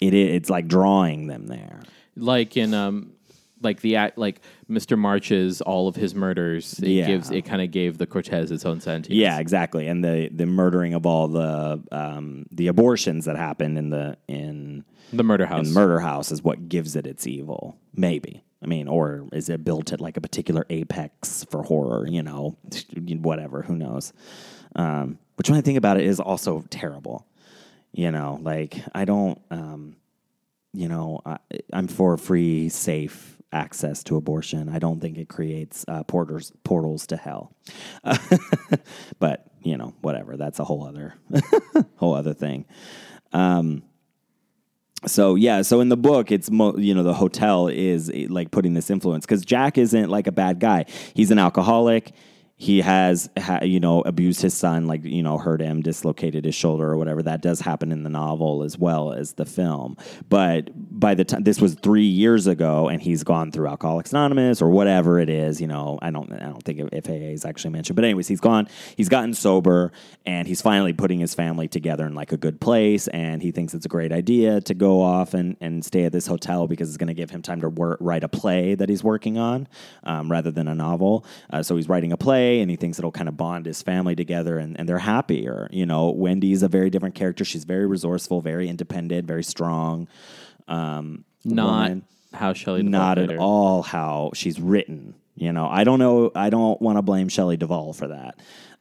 it 0.00 0.14
it's 0.14 0.50
like 0.50 0.68
drawing 0.68 1.26
them 1.26 1.46
there. 1.46 1.80
Like 2.18 2.56
in 2.56 2.74
um 2.74 3.12
like 3.60 3.80
the 3.80 3.96
act 3.96 4.16
like 4.18 4.40
Mr. 4.70 4.96
March's 4.96 5.60
all 5.60 5.88
of 5.88 5.96
his 5.96 6.14
murders 6.14 6.78
it 6.78 6.88
Yeah. 6.90 7.06
gives 7.08 7.30
it 7.30 7.42
kind 7.44 7.60
of 7.60 7.70
gave 7.72 7.98
the 7.98 8.06
Cortez 8.06 8.50
its 8.52 8.64
own 8.64 8.80
sentence. 8.80 9.12
Yeah, 9.14 9.38
exactly. 9.40 9.88
And 9.88 10.04
the 10.04 10.28
the 10.32 10.46
murdering 10.46 10.94
of 10.94 11.06
all 11.06 11.26
the 11.28 11.82
um, 11.90 12.46
the 12.52 12.68
abortions 12.68 13.24
that 13.24 13.36
happened 13.36 13.76
in 13.78 13.90
the 13.90 14.16
in 14.28 14.84
The 15.12 15.24
murder 15.24 15.46
house. 15.46 15.66
in 15.68 15.74
murder 15.74 15.98
house 16.00 16.30
is 16.30 16.42
what 16.42 16.68
gives 16.68 16.94
it 16.94 17.06
its 17.06 17.26
evil. 17.26 17.76
Maybe. 17.94 18.44
I 18.62 18.66
mean, 18.66 18.88
or 18.88 19.24
is 19.32 19.48
it 19.48 19.64
built 19.64 19.92
at 19.92 20.00
like 20.00 20.16
a 20.16 20.20
particular 20.20 20.64
apex 20.70 21.44
for 21.50 21.62
horror? 21.64 22.06
You 22.08 22.22
know, 22.22 22.56
whatever. 23.20 23.62
Who 23.62 23.76
knows? 23.76 24.12
Um, 24.76 25.18
which, 25.36 25.48
when 25.48 25.58
I 25.58 25.62
think 25.62 25.78
about 25.78 25.96
it, 25.96 26.04
is 26.06 26.18
also 26.20 26.64
terrible. 26.70 27.24
You 27.92 28.10
know, 28.12 28.38
like 28.42 28.76
I 28.94 29.04
don't. 29.04 29.40
Um, 29.50 29.96
you 30.72 30.88
know, 30.88 31.20
I, 31.24 31.38
I'm 31.72 31.88
for 31.88 32.16
free, 32.16 32.68
safe 32.68 33.38
access 33.52 34.02
to 34.04 34.16
abortion. 34.16 34.68
I 34.68 34.78
don't 34.78 35.00
think 35.00 35.16
it 35.18 35.28
creates 35.28 35.84
uh, 35.88 36.02
portals 36.04 36.52
portals 36.64 37.06
to 37.08 37.16
hell. 37.16 37.54
but 39.18 39.46
you 39.62 39.76
know, 39.76 39.94
whatever. 40.00 40.36
That's 40.36 40.58
a 40.58 40.64
whole 40.64 40.86
other 40.86 41.14
whole 41.96 42.14
other 42.14 42.34
thing. 42.34 42.66
Um, 43.32 43.82
so 45.06 45.36
yeah, 45.36 45.62
so 45.62 45.80
in 45.80 45.88
the 45.88 45.96
book, 45.96 46.32
it's 46.32 46.50
mo- 46.50 46.76
you 46.76 46.94
know 46.94 47.02
the 47.02 47.14
hotel 47.14 47.68
is 47.68 48.10
eh, 48.12 48.26
like 48.28 48.50
putting 48.50 48.74
this 48.74 48.90
influence 48.90 49.24
because 49.24 49.44
Jack 49.44 49.78
isn't 49.78 50.08
like 50.08 50.26
a 50.26 50.32
bad 50.32 50.60
guy. 50.60 50.86
He's 51.14 51.30
an 51.30 51.38
alcoholic. 51.38 52.12
He 52.60 52.80
has 52.80 53.30
ha- 53.38 53.62
you 53.62 53.78
know 53.78 54.02
abused 54.02 54.42
his 54.42 54.52
son, 54.52 54.86
like 54.86 55.04
you 55.04 55.22
know 55.22 55.38
hurt 55.38 55.60
him, 55.60 55.80
dislocated 55.80 56.44
his 56.44 56.56
shoulder 56.56 56.90
or 56.90 56.96
whatever. 56.96 57.22
That 57.22 57.40
does 57.40 57.60
happen 57.60 57.92
in 57.92 58.02
the 58.02 58.10
novel 58.10 58.64
as 58.64 58.76
well 58.76 59.12
as 59.12 59.34
the 59.34 59.46
film. 59.46 59.96
But 60.28 60.70
by 60.98 61.14
the 61.14 61.24
time 61.24 61.44
this 61.44 61.60
was 61.60 61.74
three 61.74 62.06
years 62.06 62.46
ago, 62.48 62.88
and 62.88 63.00
he's 63.00 63.22
gone 63.22 63.52
through 63.52 63.68
Alcoholics 63.68 64.10
Anonymous 64.10 64.60
or 64.60 64.68
whatever 64.68 65.20
it 65.20 65.28
is. 65.28 65.60
You 65.60 65.68
know, 65.68 65.98
I 66.02 66.10
don't 66.10 66.32
I 66.32 66.46
don't 66.46 66.62
think 66.62 66.80
if 66.92 67.08
AA 67.08 67.32
is 67.32 67.44
actually 67.44 67.70
mentioned, 67.70 67.94
but 67.94 68.04
anyways, 68.04 68.26
he's 68.26 68.40
gone. 68.40 68.68
He's 68.96 69.08
gotten 69.08 69.32
sober, 69.32 69.92
and 70.26 70.48
he's 70.48 70.60
finally 70.60 70.92
putting 70.92 71.20
his 71.20 71.34
family 71.34 71.68
together 71.68 72.04
in 72.04 72.14
like 72.14 72.32
a 72.32 72.36
good 72.36 72.60
place. 72.60 73.06
And 73.08 73.40
he 73.40 73.52
thinks 73.52 73.74
it's 73.74 73.86
a 73.86 73.88
great 73.88 74.12
idea 74.12 74.60
to 74.62 74.74
go 74.74 75.00
off 75.00 75.34
and, 75.34 75.56
and 75.60 75.84
stay 75.84 76.04
at 76.04 76.12
this 76.12 76.26
hotel 76.26 76.66
because 76.66 76.88
it's 76.88 76.96
going 76.96 77.08
to 77.08 77.14
give 77.14 77.30
him 77.30 77.42
time 77.42 77.60
to 77.60 77.68
work, 77.68 77.98
write 78.00 78.24
a 78.24 78.28
play 78.28 78.74
that 78.74 78.88
he's 78.88 79.04
working 79.04 79.38
on 79.38 79.68
um, 80.02 80.30
rather 80.30 80.50
than 80.50 80.66
a 80.66 80.74
novel. 80.74 81.24
Uh, 81.50 81.62
so 81.62 81.76
he's 81.76 81.88
writing 81.88 82.10
a 82.10 82.16
play, 82.16 82.60
and 82.60 82.70
he 82.70 82.76
thinks 82.76 82.98
it'll 82.98 83.12
kind 83.12 83.28
of 83.28 83.36
bond 83.36 83.66
his 83.66 83.82
family 83.82 84.16
together, 84.16 84.58
and, 84.58 84.78
and 84.78 84.88
they're 84.88 84.98
happier. 84.98 85.68
You 85.70 85.86
know, 85.86 86.10
Wendy's 86.10 86.64
a 86.64 86.68
very 86.68 86.90
different 86.90 87.14
character. 87.14 87.44
She's 87.44 87.64
very 87.64 87.86
resourceful, 87.86 88.40
very 88.40 88.68
independent, 88.68 89.28
very 89.28 89.44
strong. 89.44 90.08
Um, 90.68 91.24
not 91.44 91.82
woman 91.88 92.04
how 92.32 92.52
Shelley 92.52 92.82
not 92.82 93.18
at 93.18 93.30
her. 93.30 93.38
all 93.38 93.82
how 93.82 94.30
she's 94.34 94.60
written. 94.60 95.14
You 95.34 95.52
know, 95.52 95.68
I 95.68 95.84
don't 95.84 95.98
know. 95.98 96.32
I 96.34 96.50
don't 96.50 96.80
want 96.82 96.98
to 96.98 97.02
blame 97.02 97.28
Shelley 97.28 97.56
Duvall 97.56 97.92
for 97.92 98.08
that. 98.08 98.38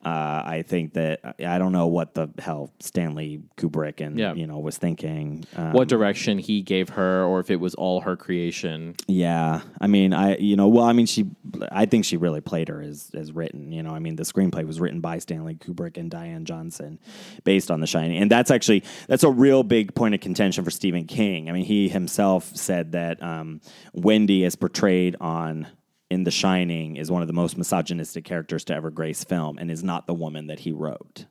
Uh, 0.07 0.41
I 0.45 0.63
think 0.65 0.93
that 0.93 1.35
I 1.45 1.57
don't 1.57 1.73
know 1.73 1.87
what 1.87 2.13
the 2.13 2.29
hell 2.39 2.71
Stanley 2.79 3.41
Kubrick 3.57 3.99
and 3.99 4.17
Yeah. 4.17 4.33
you 4.35 4.47
know 4.47 4.57
was 4.59 4.77
thinking. 4.77 5.43
Um, 5.53 5.73
What 5.73 5.89
direction 5.89 6.37
he 6.37 6.61
gave 6.61 6.89
her, 6.89 7.25
or 7.25 7.41
if 7.41 7.51
it 7.51 7.57
was 7.57 7.75
all 7.75 7.99
her 8.01 8.15
creation. 8.15 8.95
Yeah, 9.07 9.61
I 9.81 9.87
mean, 9.87 10.13
I 10.13 10.37
you 10.37 10.55
know, 10.55 10.69
well, 10.69 10.85
I 10.85 10.93
mean, 10.93 11.07
she, 11.07 11.25
I 11.71 11.85
think 11.87 12.05
she 12.05 12.15
really 12.15 12.39
played 12.39 12.69
her 12.69 12.81
as 12.81 13.11
as 13.13 13.33
written. 13.33 13.73
You 13.73 13.83
know, 13.83 13.91
I 13.91 13.99
mean, 13.99 14.15
the 14.15 14.23
screenplay 14.23 14.65
was 14.65 14.79
written 14.79 15.01
by 15.01 15.19
Stanley 15.19 15.55
Kubrick 15.55 15.97
and 15.97 16.09
Diane 16.09 16.45
Johnson, 16.45 16.99
based 17.43 17.69
on 17.69 17.81
The 17.81 17.87
Shining, 17.87 18.17
and 18.17 18.31
that's 18.31 18.49
actually 18.49 18.83
that's 19.09 19.23
a 19.23 19.29
real 19.31 19.63
big 19.63 19.93
point 19.93 20.15
of 20.15 20.21
contention 20.21 20.63
for 20.63 20.71
Stephen 20.71 21.03
King. 21.05 21.49
I 21.49 21.51
mean, 21.51 21.65
he 21.65 21.89
himself 21.89 22.55
said 22.55 22.93
that 22.93 23.21
um, 23.21 23.59
Wendy, 23.93 24.45
is 24.45 24.55
portrayed 24.55 25.17
on 25.19 25.67
in 26.09 26.23
The 26.23 26.31
Shining, 26.31 26.95
is 26.95 27.11
one 27.11 27.21
of 27.21 27.27
the 27.27 27.33
most 27.33 27.57
misogynistic 27.57 28.23
characters 28.23 28.63
to 28.65 28.73
ever 28.73 28.89
grace 28.89 29.23
film, 29.23 29.57
and 29.57 29.69
is 29.69 29.83
not 29.83 30.07
the 30.07 30.13
woman 30.13 30.47
that 30.47 30.59
he 30.59 30.71
wrote. 30.71 31.25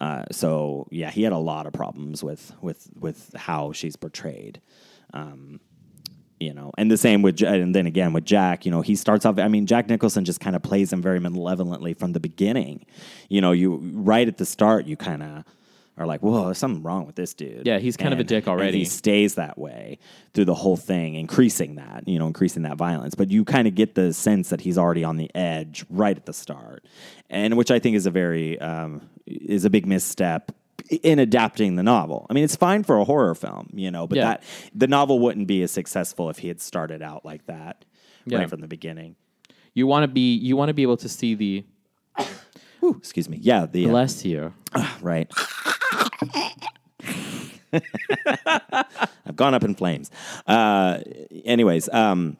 Uh, 0.00 0.24
so 0.32 0.88
yeah, 0.90 1.10
he 1.10 1.22
had 1.22 1.32
a 1.32 1.38
lot 1.38 1.66
of 1.66 1.72
problems 1.72 2.22
with 2.22 2.52
with 2.60 2.90
with 2.98 3.32
how 3.36 3.72
she's 3.72 3.96
portrayed. 3.96 4.60
Um, 5.12 5.60
you 6.40 6.52
know, 6.52 6.72
and 6.76 6.90
the 6.90 6.96
same 6.96 7.22
with, 7.22 7.40
and 7.42 7.74
then 7.74 7.86
again 7.86 8.12
with 8.12 8.24
Jack, 8.24 8.66
you 8.66 8.72
know, 8.72 8.80
he 8.80 8.96
starts 8.96 9.24
off. 9.24 9.38
I 9.38 9.48
mean, 9.48 9.66
Jack 9.66 9.88
Nicholson 9.88 10.24
just 10.24 10.40
kind 10.40 10.56
of 10.56 10.62
plays 10.62 10.92
him 10.92 11.00
very 11.00 11.20
malevolently 11.20 11.94
from 11.94 12.12
the 12.12 12.20
beginning. 12.20 12.84
You 13.28 13.40
know, 13.40 13.52
you 13.52 13.76
right 13.94 14.26
at 14.26 14.38
the 14.38 14.44
start, 14.44 14.86
you 14.86 14.96
kind 14.96 15.22
of 15.22 15.44
are 15.96 16.06
like, 16.06 16.22
"Whoa, 16.22 16.46
there's 16.46 16.58
something 16.58 16.82
wrong 16.82 17.06
with 17.06 17.14
this 17.14 17.34
dude." 17.34 17.66
Yeah, 17.66 17.78
he's 17.78 17.96
kind 17.96 18.12
of 18.12 18.18
a 18.18 18.22
And- 18.22 18.28
dick 18.28 18.46
and 18.46 18.52
already. 18.52 18.78
he 18.78 18.84
stays 18.84 19.34
that 19.36 19.56
way 19.58 19.98
through 20.32 20.46
the 20.46 20.54
whole 20.54 20.76
thing, 20.76 21.14
increasing 21.14 21.76
that, 21.76 22.06
you 22.06 22.18
know, 22.18 22.26
increasing 22.26 22.62
that 22.62 22.76
violence. 22.76 23.14
But 23.14 23.30
you 23.30 23.44
kind 23.44 23.68
of 23.68 23.74
get 23.74 23.94
the 23.94 24.12
sense 24.12 24.48
that 24.50 24.60
he's 24.62 24.76
already 24.78 25.04
on 25.04 25.16
the 25.16 25.30
edge 25.34 25.84
right 25.90 26.16
at 26.16 26.26
the 26.26 26.32
start, 26.32 26.84
and 27.30 27.56
which 27.56 27.70
I 27.70 27.78
think 27.78 27.96
is 27.96 28.06
a 28.06 28.10
very 28.10 28.58
um, 28.60 29.02
is 29.26 29.64
a 29.64 29.70
big 29.70 29.86
misstep 29.86 30.52
in 31.02 31.18
adapting 31.18 31.76
the 31.76 31.82
novel. 31.82 32.26
I 32.28 32.34
mean, 32.34 32.44
it's 32.44 32.56
fine 32.56 32.82
for 32.82 32.98
a 32.98 33.04
horror 33.04 33.34
film, 33.34 33.70
you 33.72 33.90
know, 33.90 34.06
but 34.06 34.16
Yeah. 34.16 34.24
that 34.24 34.42
the 34.74 34.86
novel 34.86 35.18
wouldn't 35.18 35.46
be 35.46 35.62
as 35.62 35.70
successful 35.70 36.28
if 36.28 36.38
he 36.38 36.48
had 36.48 36.60
started 36.60 37.00
out 37.00 37.24
like 37.24 37.46
that 37.46 37.84
Yeah. 38.26 38.38
right 38.38 38.50
from 38.50 38.60
the 38.60 38.68
beginning. 38.68 39.16
You 39.72 39.86
want 39.86 40.02
to 40.04 40.08
be 40.08 40.34
you 40.34 40.56
want 40.56 40.68
to 40.68 40.74
be 40.74 40.82
able 40.82 40.96
to 40.98 41.08
see 41.08 41.34
the 41.34 41.64
Whew, 42.84 42.96
excuse 42.98 43.30
me. 43.30 43.38
Yeah, 43.40 43.64
the 43.64 43.86
uh, 43.86 43.88
bless 43.88 44.26
you. 44.26 44.52
right. 45.00 45.32
I've 47.72 49.36
gone 49.36 49.54
up 49.54 49.64
in 49.64 49.74
flames. 49.74 50.10
Uh, 50.46 50.98
anyways, 51.46 51.88
um, 51.88 52.36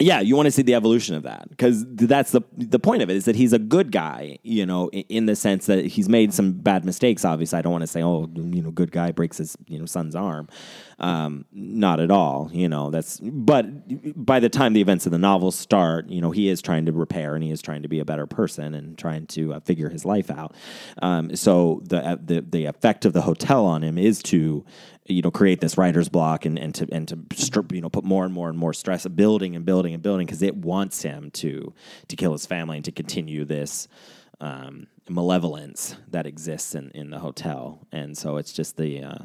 yeah, 0.00 0.20
you 0.20 0.34
want 0.34 0.46
to 0.46 0.50
see 0.50 0.62
the 0.62 0.74
evolution 0.74 1.14
of 1.14 1.22
that 1.22 1.48
because 1.48 1.84
that's 1.86 2.32
the 2.32 2.42
the 2.56 2.80
point 2.80 3.02
of 3.02 3.10
it 3.10 3.16
is 3.16 3.26
that 3.26 3.36
he's 3.36 3.52
a 3.52 3.60
good 3.60 3.92
guy, 3.92 4.38
you 4.42 4.66
know, 4.66 4.88
in, 4.88 5.04
in 5.08 5.26
the 5.26 5.36
sense 5.36 5.66
that 5.66 5.84
he's 5.86 6.08
made 6.08 6.34
some 6.34 6.52
bad 6.52 6.84
mistakes. 6.84 7.24
Obviously, 7.24 7.60
I 7.60 7.62
don't 7.62 7.70
want 7.70 7.82
to 7.82 7.86
say, 7.86 8.02
oh, 8.02 8.28
you 8.34 8.60
know, 8.60 8.72
good 8.72 8.90
guy 8.90 9.12
breaks 9.12 9.38
his 9.38 9.56
you 9.68 9.78
know 9.78 9.86
son's 9.86 10.16
arm. 10.16 10.48
Um, 10.98 11.44
not 11.52 12.00
at 12.00 12.10
all, 12.10 12.50
you 12.52 12.68
know. 12.68 12.90
That's 12.90 13.20
but 13.20 13.66
by 14.16 14.40
the 14.40 14.48
time 14.48 14.72
the 14.72 14.80
events 14.80 15.06
of 15.06 15.12
the 15.12 15.18
novel 15.18 15.52
start, 15.52 16.08
you 16.08 16.20
know, 16.20 16.32
he 16.32 16.48
is 16.48 16.60
trying 16.60 16.86
to 16.86 16.92
repair 16.92 17.36
and 17.36 17.44
he 17.44 17.52
is 17.52 17.62
trying 17.62 17.82
to 17.82 17.88
be 17.88 18.00
a 18.00 18.04
better 18.04 18.26
person 18.26 18.74
and 18.74 18.98
trying 18.98 19.26
to 19.28 19.54
uh, 19.54 19.60
figure 19.60 19.90
his 19.90 20.04
life 20.04 20.28
out. 20.28 20.56
Um, 21.02 21.36
so 21.36 21.82
the 21.84 22.04
uh, 22.04 22.16
the 22.20 22.40
the 22.40 22.64
effect 22.64 23.04
of 23.04 23.12
the 23.12 23.22
hotel 23.22 23.64
on 23.64 23.84
him 23.84 23.96
is 23.98 24.22
to 24.24 24.64
you 25.06 25.22
know 25.22 25.30
create 25.30 25.60
this 25.60 25.76
writer's 25.76 26.08
block 26.08 26.44
and, 26.44 26.58
and 26.58 26.74
to 26.74 26.88
and 26.92 27.08
to 27.08 27.18
strip, 27.34 27.72
you 27.72 27.80
know 27.80 27.90
put 27.90 28.04
more 28.04 28.24
and 28.24 28.32
more 28.32 28.48
and 28.48 28.58
more 28.58 28.72
stress 28.72 29.06
building 29.08 29.54
and 29.54 29.64
building 29.64 29.94
and 29.94 30.02
building 30.02 30.26
because 30.26 30.42
it 30.42 30.56
wants 30.56 31.02
him 31.02 31.30
to 31.30 31.72
to 32.08 32.16
kill 32.16 32.32
his 32.32 32.46
family 32.46 32.76
and 32.76 32.84
to 32.84 32.92
continue 32.92 33.44
this 33.44 33.88
um, 34.40 34.86
malevolence 35.08 35.96
that 36.08 36.26
exists 36.26 36.74
in, 36.74 36.90
in 36.90 37.10
the 37.10 37.18
hotel. 37.18 37.86
And 37.92 38.18
so 38.18 38.36
it's 38.36 38.52
just 38.52 38.76
the, 38.76 39.02
uh, 39.02 39.18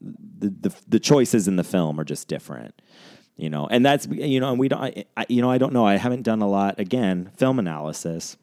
the 0.00 0.48
the 0.48 0.74
the 0.86 1.00
choices 1.00 1.48
in 1.48 1.56
the 1.56 1.64
film 1.64 1.98
are 1.98 2.04
just 2.04 2.28
different 2.28 2.80
you 3.36 3.50
know? 3.50 3.66
And 3.66 3.84
that's 3.84 4.06
you 4.06 4.40
know 4.40 4.50
and 4.50 4.58
we 4.58 4.68
don't 4.68 4.80
I, 4.80 5.04
I, 5.16 5.26
you 5.28 5.42
know 5.42 5.50
I 5.50 5.58
don't 5.58 5.72
know. 5.72 5.84
I 5.84 5.96
haven't 5.96 6.22
done 6.22 6.42
a 6.42 6.48
lot 6.48 6.78
again 6.78 7.30
film 7.36 7.58
analysis. 7.58 8.36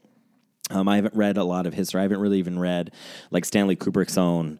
Um, 0.71 0.87
I 0.87 0.97
haven't 0.97 1.15
read 1.15 1.37
a 1.37 1.43
lot 1.43 1.65
of 1.65 1.73
history. 1.73 1.99
I 1.99 2.03
haven't 2.03 2.19
really 2.19 2.37
even 2.39 2.59
read 2.59 2.91
like 3.31 3.45
Stanley 3.45 3.75
Kubrick's 3.75 4.17
own 4.17 4.59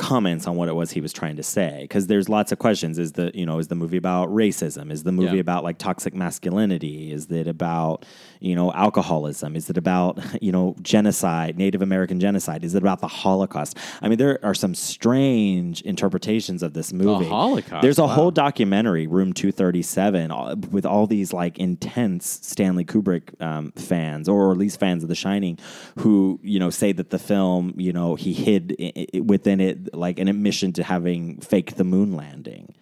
comments 0.00 0.46
on 0.46 0.56
what 0.56 0.68
it 0.68 0.74
was 0.74 0.90
he 0.90 1.00
was 1.00 1.12
trying 1.12 1.36
to 1.36 1.42
say 1.42 1.78
because 1.82 2.06
there's 2.06 2.28
lots 2.28 2.52
of 2.52 2.58
questions. 2.58 2.98
Is 2.98 3.12
the 3.12 3.30
you 3.34 3.44
know 3.44 3.58
is 3.58 3.68
the 3.68 3.74
movie 3.74 3.98
about 3.98 4.30
racism? 4.30 4.90
Is 4.90 5.02
the 5.02 5.12
movie 5.12 5.34
Yeah. 5.36 5.40
about 5.40 5.62
like 5.62 5.76
toxic 5.78 6.14
masculinity? 6.14 7.12
Is 7.12 7.26
it 7.30 7.46
about 7.46 8.06
you 8.40 8.54
know 8.54 8.72
alcoholism? 8.72 9.54
Is 9.56 9.68
it 9.68 9.76
about 9.76 10.18
you 10.42 10.52
know 10.52 10.74
genocide 10.80 11.58
native 11.58 11.82
american 11.82 12.18
genocide? 12.18 12.64
Is 12.64 12.74
it 12.74 12.82
about 12.82 13.00
the 13.00 13.08
holocaust? 13.08 13.76
I 14.00 14.08
mean 14.08 14.18
there 14.18 14.38
are 14.42 14.54
some 14.54 14.74
strange 14.74 15.82
interpretations 15.82 16.62
of 16.62 16.72
this 16.72 16.92
movie. 16.92 17.26
Holocaust, 17.28 17.82
there's 17.82 17.98
a 17.98 18.02
wow. 18.02 18.08
whole 18.08 18.30
documentary 18.30 19.06
room 19.06 19.32
237 19.32 20.30
with 20.70 20.86
all 20.86 21.06
these 21.06 21.32
like 21.32 21.58
intense 21.58 22.40
stanley 22.42 22.84
kubrick 22.84 23.40
um, 23.42 23.72
fans 23.72 24.28
or 24.28 24.50
at 24.52 24.56
least 24.58 24.80
fans 24.80 25.02
of 25.02 25.08
the 25.08 25.14
shining 25.14 25.58
who 25.98 26.40
you 26.42 26.58
know 26.58 26.70
say 26.70 26.92
that 26.92 27.10
the 27.10 27.18
film 27.18 27.74
you 27.76 27.92
know 27.92 28.14
he 28.14 28.32
hid 28.32 28.74
i- 28.80 29.20
within 29.20 29.60
it 29.60 29.89
like 29.92 30.18
an 30.18 30.28
admission 30.28 30.72
to 30.74 30.82
having 30.82 31.40
faked 31.40 31.76
the 31.76 31.84
moon 31.84 32.14
landing 32.16 32.74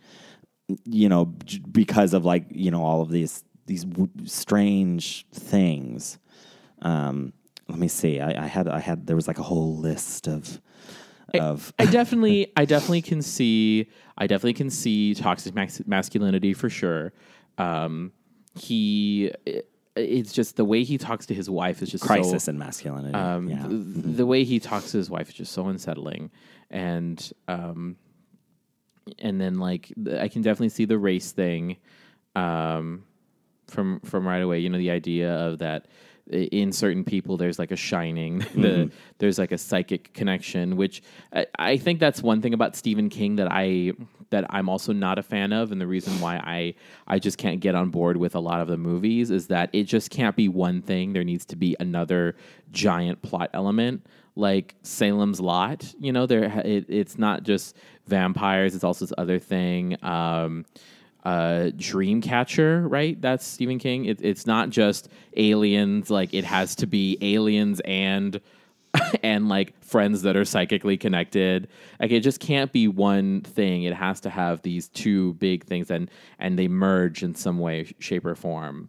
you 0.85 1.09
know 1.09 1.33
j- 1.45 1.61
because 1.71 2.13
of 2.13 2.25
like 2.25 2.45
you 2.51 2.71
know 2.71 2.83
all 2.85 3.01
of 3.03 3.11
these 3.11 3.43
these 3.67 3.85
w- 3.85 4.11
strange 4.25 5.27
things. 5.33 6.19
Um 6.83 7.33
let 7.69 7.79
me 7.79 7.89
see. 7.89 8.19
I, 8.21 8.45
I 8.45 8.47
had 8.47 8.67
i 8.69 8.79
had 8.79 9.07
there 9.07 9.17
was 9.17 9.29
like 9.29 9.39
a 9.39 9.43
whole 9.43 9.77
list 9.77 10.27
of 10.29 10.61
of 11.35 11.73
I 11.79 11.85
definitely, 12.01 12.51
I 12.57 12.65
definitely 12.65 13.03
can 13.03 13.21
see, 13.21 13.91
I 14.17 14.27
definitely 14.27 14.55
can 14.55 14.71
see 14.71 15.15
toxic 15.15 15.55
mas- 15.55 15.83
masculinity 15.87 16.55
for 16.55 16.71
sure. 16.71 17.13
Um, 17.59 18.13
he, 18.59 19.31
it- 19.45 19.69
it's 19.97 20.33
just 20.33 20.55
the 20.57 20.65
way 20.65 20.85
he 20.85 20.97
talks 20.97 21.27
to 21.27 21.35
his 21.35 21.51
wife 21.51 21.83
is 21.83 21.91
just 21.91 22.05
crisis 22.05 22.45
So, 22.45 22.51
in 22.51 22.59
masculinity. 22.59 23.15
Um, 23.15 23.49
yeah. 23.49 23.67
th- 23.67 23.83
the 24.17 24.25
way 24.27 24.45
he 24.45 24.61
talks 24.61 24.93
to 24.93 24.97
his 24.97 25.11
wife 25.11 25.29
is 25.29 25.35
just 25.35 25.51
so 25.53 25.67
unsettling, 25.67 26.31
and 26.71 27.33
um, 27.47 27.97
and 29.19 29.41
then 29.41 29.59
like 29.59 29.93
I 30.19 30.29
can 30.29 30.43
definitely 30.43 30.69
see 30.71 30.85
the 30.85 30.99
race 30.99 31.33
thing, 31.33 31.77
um, 32.35 33.05
from 33.67 34.01
from 34.01 34.27
right 34.27 34.43
away. 34.43 34.61
You 34.61 34.71
know, 34.71 34.79
the 34.79 34.91
idea 34.91 35.33
of 35.35 35.59
that 35.59 35.87
in 36.31 36.73
certain 36.73 37.05
people 37.05 37.37
there's 37.37 37.59
like 37.59 37.71
a 37.71 37.77
shining, 37.77 38.39
the, 38.55 38.91
there's 39.19 39.39
like 39.39 39.53
a 39.53 39.59
psychic 39.59 40.13
connection, 40.13 40.77
which 40.77 41.03
I, 41.33 41.47
I 41.59 41.77
think 41.77 42.01
that's 42.01 42.23
one 42.23 42.43
thing 42.43 42.55
about 42.55 42.77
Stephen 42.77 43.09
King 43.09 43.37
that 43.37 43.49
I 43.51 43.93
that 44.31 44.47
I'm 44.51 44.69
also 44.69 44.93
not 44.93 45.19
a 45.19 45.23
fan 45.23 45.53
of, 45.53 45.73
and 45.73 45.81
the 45.81 45.87
reason 45.87 46.21
why 46.21 46.37
I 46.37 46.75
I 47.07 47.19
just 47.19 47.39
can't 47.39 47.61
get 47.61 47.75
on 47.75 47.91
board 47.91 48.17
with 48.17 48.35
a 48.35 48.41
lot 48.41 48.61
of 48.61 48.69
the 48.69 48.77
movies 48.77 49.31
is 49.31 49.47
that 49.49 49.71
it 49.73 49.85
just 49.85 50.11
can't 50.11 50.37
be 50.37 50.49
one 50.49 50.83
thing. 50.83 51.13
There 51.13 51.25
needs 51.25 51.45
to 51.47 51.57
be 51.57 51.77
another 51.81 52.37
giant 52.71 53.23
plot 53.23 53.51
element 53.55 54.07
like 54.37 54.77
Salem's 54.83 55.41
Lot. 55.41 55.95
You 55.99 56.13
know, 56.13 56.27
there 56.27 56.45
it, 56.65 56.87
it's 56.89 57.19
not 57.19 57.43
just 57.43 57.77
vampires; 58.07 58.75
it's 58.75 58.85
also 58.85 59.05
this 59.05 59.15
other 59.19 59.39
thing. 59.39 59.97
Um, 60.03 60.65
uh, 61.25 61.73
Dreamcatcher, 61.77 62.87
right? 62.89 63.21
That's 63.21 63.45
Stephen 63.47 63.79
King. 63.79 64.07
It, 64.07 64.21
it's 64.23 64.47
not 64.47 64.71
just 64.71 65.09
aliens; 65.37 66.11
like 66.11 66.33
it 66.33 66.45
has 66.45 66.75
to 66.77 66.87
be 66.87 67.19
aliens 67.21 67.81
and 67.85 68.41
and 69.23 69.49
like 69.49 69.83
friends 69.85 70.23
that 70.23 70.37
are 70.37 70.45
psychically 70.45 70.97
connected. 70.97 71.69
Like 72.01 72.11
it 72.11 72.21
just 72.21 72.41
can't 72.41 72.73
be 72.73 72.89
one 72.89 73.41
thing. 73.43 73.83
It 73.85 73.95
has 73.95 74.21
to 74.21 74.31
have 74.31 74.63
these 74.63 74.89
two 74.89 75.35
big 75.35 75.65
things, 75.65 75.91
and 75.91 76.11
and 76.39 76.59
they 76.59 76.69
merge 76.69 77.23
in 77.23 77.35
some 77.35 77.59
way, 77.59 77.93
shape, 77.99 78.25
or 78.27 78.35
form. 78.35 78.89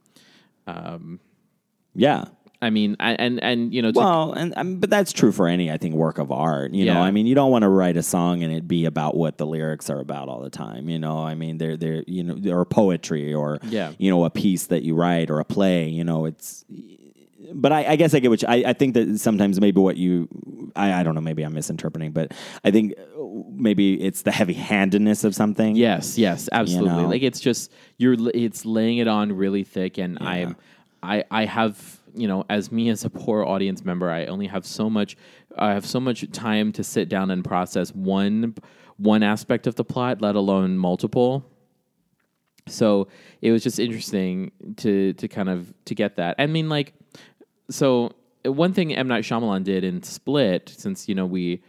yeah 1.95 2.25
I 2.61 2.71
mean, 2.71 2.97
I- 2.99 3.13
and 3.13 3.41
and 3.41 3.73
you 3.73 3.81
know, 3.81 3.89
to, 3.93 3.97
Well, 3.97 4.33
and 4.33 4.53
um, 4.57 4.79
but 4.81 4.89
that's 4.89 5.13
true 5.13 5.31
for 5.31 5.47
any, 5.47 5.71
I 5.71 5.77
think, 5.77 5.95
work 5.95 6.17
of 6.17 6.29
art. 6.29 6.73
You 6.73 6.83
know, 6.87 6.99
I 6.99 7.09
mean, 7.09 7.25
you 7.25 7.33
don't 7.33 7.51
want 7.51 7.61
to 7.63 7.69
write 7.69 7.95
a 7.95 8.03
song 8.03 8.43
and 8.43 8.51
it 8.53 8.67
be 8.67 8.83
about 8.83 9.15
what 9.15 9.37
the 9.37 9.45
lyrics 9.45 9.89
are 9.89 10.01
about 10.01 10.27
all 10.27 10.41
the 10.41 10.49
time. 10.49 10.89
You 10.89 10.99
know, 10.99 11.19
I 11.19 11.35
mean, 11.35 11.57
they're 11.57 11.77
they're 11.77 12.03
you 12.05 12.21
know, 12.21 12.53
or 12.53 12.65
poetry 12.65 13.33
or 13.33 13.59
Yeah. 13.63 13.93
you 13.97 14.09
know, 14.11 14.25
a 14.25 14.29
piece 14.29 14.65
that 14.67 14.83
you 14.83 14.93
write 14.93 15.29
or 15.29 15.39
a 15.39 15.45
play. 15.45 15.87
You 15.87 16.03
know, 16.03 16.25
it's. 16.25 16.65
But 17.54 17.71
I, 17.71 17.86
I 17.91 17.95
guess 17.95 18.13
I 18.13 18.19
get 18.19 18.30
which 18.30 18.43
I, 18.43 18.63
I 18.67 18.73
think 18.73 18.93
that 18.95 19.19
sometimes 19.19 19.60
maybe 19.62 19.80
what 19.80 19.97
you 19.97 20.28
I, 20.75 20.99
I 20.99 21.04
don't 21.04 21.15
know 21.15 21.21
maybe 21.21 21.43
I'm 21.43 21.54
misinterpreting 21.54 22.12
but 22.12 22.34
I 22.63 22.71
think 22.71 22.93
uh, 22.97 23.23
maybe 23.52 24.02
it's 24.02 24.23
the 24.23 24.32
heavy 24.32 24.54
handedness 24.54 25.23
of 25.23 25.34
something 25.34 25.75
Yes, 25.75 26.17
yes, 26.17 26.49
absolutely. 26.52 27.04
know? 27.04 27.08
Like 27.08 27.21
it's 27.21 27.39
just 27.39 27.71
you're 27.97 28.17
it's 28.34 28.65
laying 28.65 28.97
it 28.97 29.08
on 29.08 29.32
really 29.32 29.63
thick, 29.63 29.97
and 29.97 30.17
I'm 30.19 30.56
I 31.02 31.23
I 31.32 31.45
have 31.45 31.99
you 32.13 32.28
know 32.28 32.45
as 32.49 32.71
me 32.71 32.89
as 32.89 33.06
a 33.06 33.10
poor 33.10 33.43
audience 33.43 33.86
member, 33.86 34.10
I 34.10 34.25
only 34.25 34.47
have 34.47 34.65
so 34.65 34.89
much 34.89 35.15
I 35.58 35.73
have 35.73 35.86
so 35.86 35.99
much 35.99 36.30
time 36.32 36.71
to 36.73 36.84
sit 36.84 37.10
down 37.10 37.32
and 37.32 37.43
process 37.43 37.93
one 37.93 38.56
one 38.97 39.23
aspect 39.23 39.65
of 39.65 39.75
the 39.75 39.86
plot, 39.86 40.21
let 40.21 40.36
alone 40.36 40.78
multiple. 40.78 41.45
So 42.67 43.08
it 43.41 43.52
was 43.52 43.63
just 43.63 43.80
interesting 43.80 44.52
to 44.78 45.13
to 45.13 45.28
kind 45.28 45.49
of 45.49 45.73
to 45.86 45.95
get 45.95 46.17
that. 46.17 46.36
I 46.38 46.47
mean, 46.47 46.69
like, 46.69 46.93
so 47.69 48.13
one 48.45 48.73
thing 48.73 48.95
M 48.95 49.08
Night 49.08 49.23
Shyamalan 49.23 49.63
did 49.63 49.84
in 49.84 50.03
Split, 50.03 50.69
since 50.69 51.08
you 51.08 51.15
know 51.15 51.25
we, 51.25 51.62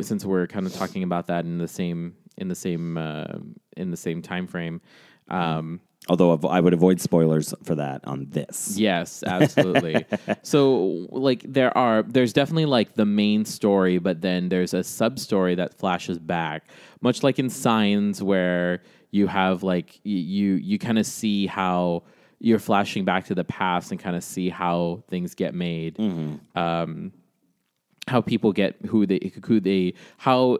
since 0.00 0.24
we're 0.24 0.46
kind 0.46 0.66
of 0.66 0.72
talking 0.72 1.02
about 1.02 1.26
that 1.28 1.44
in 1.44 1.58
the 1.58 1.68
same 1.68 2.14
in 2.36 2.48
the 2.48 2.54
same 2.54 2.96
uh, 2.98 3.38
in 3.76 3.90
the 3.90 3.96
same 3.96 4.22
time 4.22 4.46
frame. 4.46 4.80
Um, 5.28 5.80
although 6.08 6.38
I 6.48 6.60
would 6.60 6.74
avoid 6.74 7.00
spoilers 7.00 7.54
for 7.64 7.74
that 7.76 8.02
on 8.04 8.26
this 8.28 8.76
Yes, 8.76 9.22
absolutely. 9.26 10.04
so 10.42 11.06
like 11.10 11.42
there 11.46 11.76
are 11.76 12.02
there's 12.02 12.32
definitely 12.32 12.66
like 12.66 12.94
the 12.94 13.06
main 13.06 13.44
story, 13.44 13.98
but 13.98 14.20
then 14.20 14.48
there's 14.48 14.74
a 14.74 14.84
sub 14.84 15.18
story 15.18 15.54
that 15.54 15.74
flashes 15.74 16.18
back, 16.18 16.68
much 17.00 17.22
like 17.22 17.38
in 17.38 17.50
Signs 17.50 18.22
where 18.22 18.82
you 19.10 19.26
have 19.28 19.62
like 19.62 20.00
you 20.04 20.54
you 20.54 20.78
kind 20.78 20.98
of 20.98 21.06
see 21.06 21.46
how 21.46 22.02
you're 22.44 22.58
flashing 22.58 23.04
back 23.06 23.24
to 23.24 23.34
the 23.34 23.44
past 23.44 23.90
and 23.90 23.98
kind 23.98 24.14
of 24.14 24.22
see 24.22 24.50
how 24.50 25.02
things 25.08 25.34
get 25.34 25.54
made. 25.54 25.98
Um, 26.54 27.12
how 28.06 28.20
people 28.20 28.52
get 28.52 28.76
who 28.86 29.06
they 29.06 29.32
who 29.46 29.60
they 29.60 29.94
how 30.18 30.58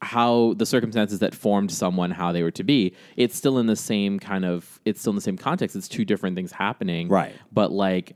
how 0.00 0.54
the 0.56 0.64
circumstances 0.66 1.18
that 1.18 1.34
formed 1.34 1.72
someone 1.72 2.12
how 2.12 2.30
they 2.30 2.44
were 2.44 2.52
to 2.52 2.62
be. 2.62 2.94
It's 3.16 3.34
still 3.34 3.58
in 3.58 3.66
the 3.66 3.74
same 3.74 4.20
kind 4.20 4.44
of 4.44 4.80
it's 4.84 5.00
still 5.00 5.10
in 5.10 5.16
the 5.16 5.20
same 5.22 5.36
context. 5.36 5.74
It's 5.74 5.88
two 5.88 6.04
different 6.04 6.36
things 6.36 6.52
happening. 6.52 7.08
Right. 7.08 7.34
but 7.52 7.72
like 7.72 8.14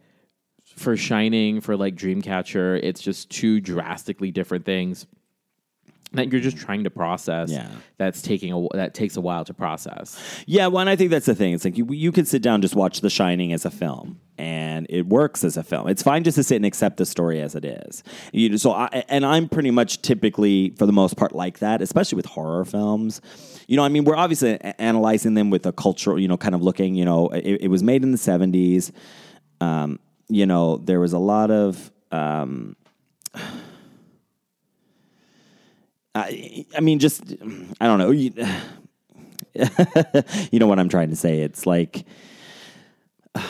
for 0.77 0.97
shining 0.97 1.61
for 1.61 1.77
like 1.77 1.97
dreamcatcher 1.97 2.79
it's 2.81 3.01
just 3.01 3.29
two 3.29 3.61
drastically 3.61 4.31
different 4.31 4.65
things 4.65 5.05
that 6.13 6.33
you're 6.33 6.41
just 6.41 6.57
trying 6.57 6.85
to 6.85 6.91
process. 6.91 7.51
Yeah. 7.51 7.71
that's 7.99 8.23
taking 8.23 8.53
a 8.53 8.77
that 8.77 8.95
takes 8.95 9.17
a 9.17 9.21
while 9.21 9.45
to 9.45 9.55
process. 9.55 10.19
Yeah, 10.47 10.67
well, 10.67 10.81
and 10.81 10.91
I 10.91 10.97
think 10.97 11.11
that's 11.11 11.27
the 11.27 11.35
thing. 11.35 11.55
It's 11.55 11.65
like 11.65 11.79
you, 11.79 11.87
you 11.91 12.13
could 12.13 12.27
sit 12.27 12.43
down 12.43 12.55
and 12.55 12.63
just 12.63 12.75
watch 12.75 13.01
The 13.01 13.11
Shining 13.11 13.53
as 13.53 13.65
a 13.65 13.71
film, 13.71 14.21
and 14.39 14.87
it 14.91 15.07
works 15.07 15.45
as 15.45 15.57
a 15.57 15.63
film. 15.63 15.89
It's 15.89 16.03
fine 16.03 16.25
just 16.25 16.37
to 16.37 16.43
sit 16.43 16.57
and 16.57 16.67
accept 16.67 16.97
the 16.97 17.07
story 17.07 17.41
as 17.41 17.55
it 17.55 17.65
is. 17.65 18.03
You, 18.33 18.59
so, 18.59 18.73
I, 18.73 19.05
and 19.09 19.25
I'm 19.25 19.49
pretty 19.49 19.71
much 19.71 20.03
typically, 20.03 20.71
for 20.71 20.87
the 20.87 20.93
most 20.93 21.17
part, 21.17 21.35
like 21.35 21.61
that, 21.61 21.81
especially 21.81 22.17
with 22.17 22.27
horror 22.27 22.65
films. 22.65 23.21
You 23.69 23.77
know, 23.77 23.85
I 23.85 23.89
mean, 23.89 24.05
we're 24.05 24.17
obviously 24.17 24.61
analyzing 24.61 25.35
them 25.35 25.51
with 25.51 25.65
a 25.67 25.73
cultural, 25.73 26.19
you 26.19 26.27
know, 26.27 26.37
kind 26.37 26.55
of 26.55 26.63
looking. 26.63 26.95
You 26.97 27.05
know, 27.05 27.29
it, 27.29 27.63
it 27.63 27.69
was 27.69 27.83
made 27.83 28.03
in 28.03 28.11
the 28.11 28.19
'70s. 28.19 28.91
Um, 29.61 30.01
you 30.29 30.47
know, 30.47 30.79
there 30.79 30.99
was 31.01 31.13
a 31.13 31.19
lot 31.19 31.51
of. 31.51 31.91
Um, 32.11 32.77
I, 36.21 36.67
I 36.77 36.81
mean, 36.81 36.99
just 36.99 37.23
I 37.81 37.87
don't 37.87 37.99
know. 37.99 38.11
You, 38.11 38.33
you 40.51 40.59
know 40.59 40.67
what 40.67 40.79
I'm 40.79 40.89
trying 40.89 41.11
to 41.11 41.17
say? 41.17 41.41
It's 41.41 41.67
like 41.67 42.05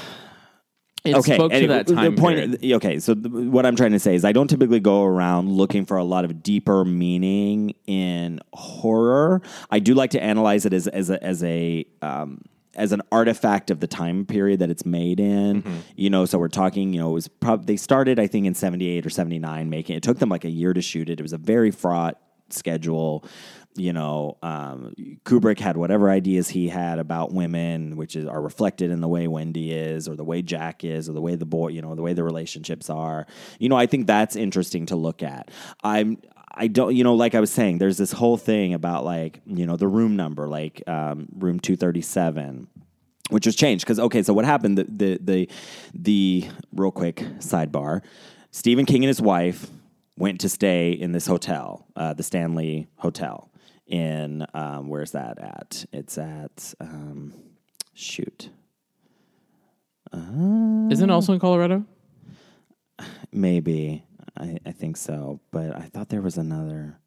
It 1.03 1.15
okay. 1.15 1.35
spoke 1.35 1.53
to 1.53 1.67
that 1.69 1.87
time 1.87 2.15
the 2.15 2.21
point, 2.21 2.61
period. 2.61 2.77
okay. 2.77 2.99
So 2.99 3.15
what 3.15 3.65
I'm 3.65 3.75
trying 3.75 3.93
to 3.93 3.99
say 3.99 4.15
is, 4.15 4.25
I 4.25 4.33
don't 4.33 4.49
typically 4.49 4.81
go 4.81 5.03
around 5.03 5.51
looking 5.51 5.87
for 5.87 5.97
a 5.97 6.05
lot 6.05 6.27
of 6.27 6.43
deeper 6.43 6.85
meaning 6.85 7.75
in 7.87 8.39
horror. 8.53 9.41
I 9.71 9.79
do 9.79 9.95
like 9.95 10.11
to 10.11 10.23
analyze 10.23 10.67
it 10.67 10.75
as 10.75 10.89
as 10.89 11.09
a 11.09 11.23
as 11.25 11.43
a 11.43 11.87
um, 12.03 12.43
as 12.75 12.93
an 12.93 13.01
artifact 13.11 13.71
of 13.71 13.81
the 13.81 13.87
time 13.87 14.27
period 14.27 14.61
that 14.61 14.69
it's 14.69 14.85
made 14.85 15.21
in. 15.21 15.63
Mm-hmm. 15.63 15.77
You 15.97 16.11
know, 16.11 16.27
so 16.27 16.39
we're 16.39 16.49
talking. 16.49 16.93
You 16.93 17.01
know, 17.01 17.11
it 17.11 17.15
was 17.15 17.29
probably 17.29 17.65
they 17.65 17.77
started 17.79 18.19
I 18.19 18.27
think 18.27 18.47
in 18.47 18.55
'78 18.55 19.07
or 19.07 19.11
'79 19.11 19.71
making. 19.71 19.97
It 19.97 20.03
took 20.03 20.19
them 20.19 20.29
like 20.29 20.45
a 20.45 20.51
year 20.51 20.75
to 20.75 20.83
shoot 20.83 21.09
it. 21.09 21.19
It 21.19 21.23
was 21.23 21.33
a 21.33 21.39
very 21.39 21.71
fraught 21.71 22.21
schedule. 22.53 23.25
You 23.77 23.93
know, 23.93 24.37
um, 24.43 24.95
Kubrick 25.25 25.61
had 25.61 25.77
whatever 25.77 26.11
ideas 26.11 26.49
he 26.49 26.69
had 26.69 26.99
about 26.99 27.33
women, 27.33 27.97
which 27.97 28.17
is 28.17 28.27
are 28.27 28.43
reflected 28.43 28.91
in 28.91 29.01
the 29.01 29.09
way 29.09 29.29
Wendy 29.29 29.73
is, 29.73 30.09
or 30.09 30.17
the 30.17 30.25
way 30.25 30.43
Jack 30.43 30.85
is, 30.85 31.09
or 31.09 31.13
the 31.13 31.21
way 31.21 31.37
the 31.37 31.47
boy, 31.47 31.69
you 31.69 31.81
know, 31.81 31.95
the 31.95 32.03
way 32.03 32.13
the 32.13 32.25
relationships 32.25 32.91
are. 32.91 33.27
You 33.59 33.69
know, 33.69 33.77
I 33.77 33.87
think 33.87 34.07
that's 34.07 34.35
interesting 34.37 34.87
to 34.87 34.97
look 34.97 35.23
at. 35.23 35.51
I'm. 35.83 36.19
I 36.53 36.67
don't, 36.67 36.97
you 36.97 37.05
know, 37.05 37.15
like 37.15 37.37
I 37.37 37.41
was 37.41 37.53
saying, 37.53 37.79
there's 37.79 37.97
this 37.97 38.11
whole 38.11 38.37
thing 38.37 38.75
about 38.75 39.05
like, 39.05 39.41
you 39.47 39.67
know, 39.67 39.77
the 39.77 39.87
room 39.87 40.17
number, 40.17 40.49
like 40.49 40.83
um, 40.89 41.29
room 41.39 41.61
237 41.61 42.67
which 43.31 43.47
was 43.47 43.57
changed 43.57 43.85
because 43.85 43.99
okay 43.99 44.23
so 44.23 44.35
what 44.35 44.45
happened 44.45 44.77
the, 44.77 44.85
the 44.85 45.19
the 45.23 45.49
the 45.95 46.49
real 46.73 46.91
quick 46.91 47.17
sidebar 47.39 48.03
stephen 48.51 48.85
king 48.85 49.03
and 49.05 49.09
his 49.09 49.21
wife 49.21 49.69
went 50.21 50.41
to 50.41 50.49
stay 50.49 50.93
in 50.93 51.13
this 51.13 51.27
hotel 51.27 51.87
uh, 51.97 52.13
the 52.15 52.23
stanley 52.23 52.89
hotel 52.97 53.51
in 53.87 54.47
um, 54.55 54.89
where's 54.89 55.13
that 55.13 55.39
at 55.39 55.85
it's 55.93 56.17
at 56.19 56.75
um, 56.81 57.33
shoot 57.95 58.51
Isn't 60.13 61.09
it 61.09 61.13
also 61.13 61.33
in 61.33 61.41
Colorado? 61.41 61.85
maybe 63.33 64.05
I, 64.37 64.59
I 64.67 64.73
think 64.73 64.97
so 64.97 65.41
but 65.51 65.75
i 65.77 65.83
thought 65.83 66.09
there 66.09 66.23
was 66.23 66.37
another 66.37 67.01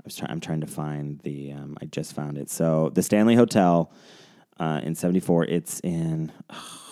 I 0.00 0.02
was 0.04 0.16
trying. 0.16 0.30
I'm 0.30 0.40
trying 0.40 0.62
to 0.62 0.66
find 0.66 1.20
the. 1.20 1.52
Um, 1.52 1.76
I 1.82 1.84
just 1.84 2.14
found 2.14 2.38
it. 2.38 2.48
So 2.48 2.88
the 2.94 3.02
Stanley 3.02 3.34
Hotel 3.34 3.92
uh, 4.58 4.80
in 4.82 4.94
'74. 4.94 5.44
It's 5.44 5.78
in. 5.80 6.32
Oh, 6.48 6.89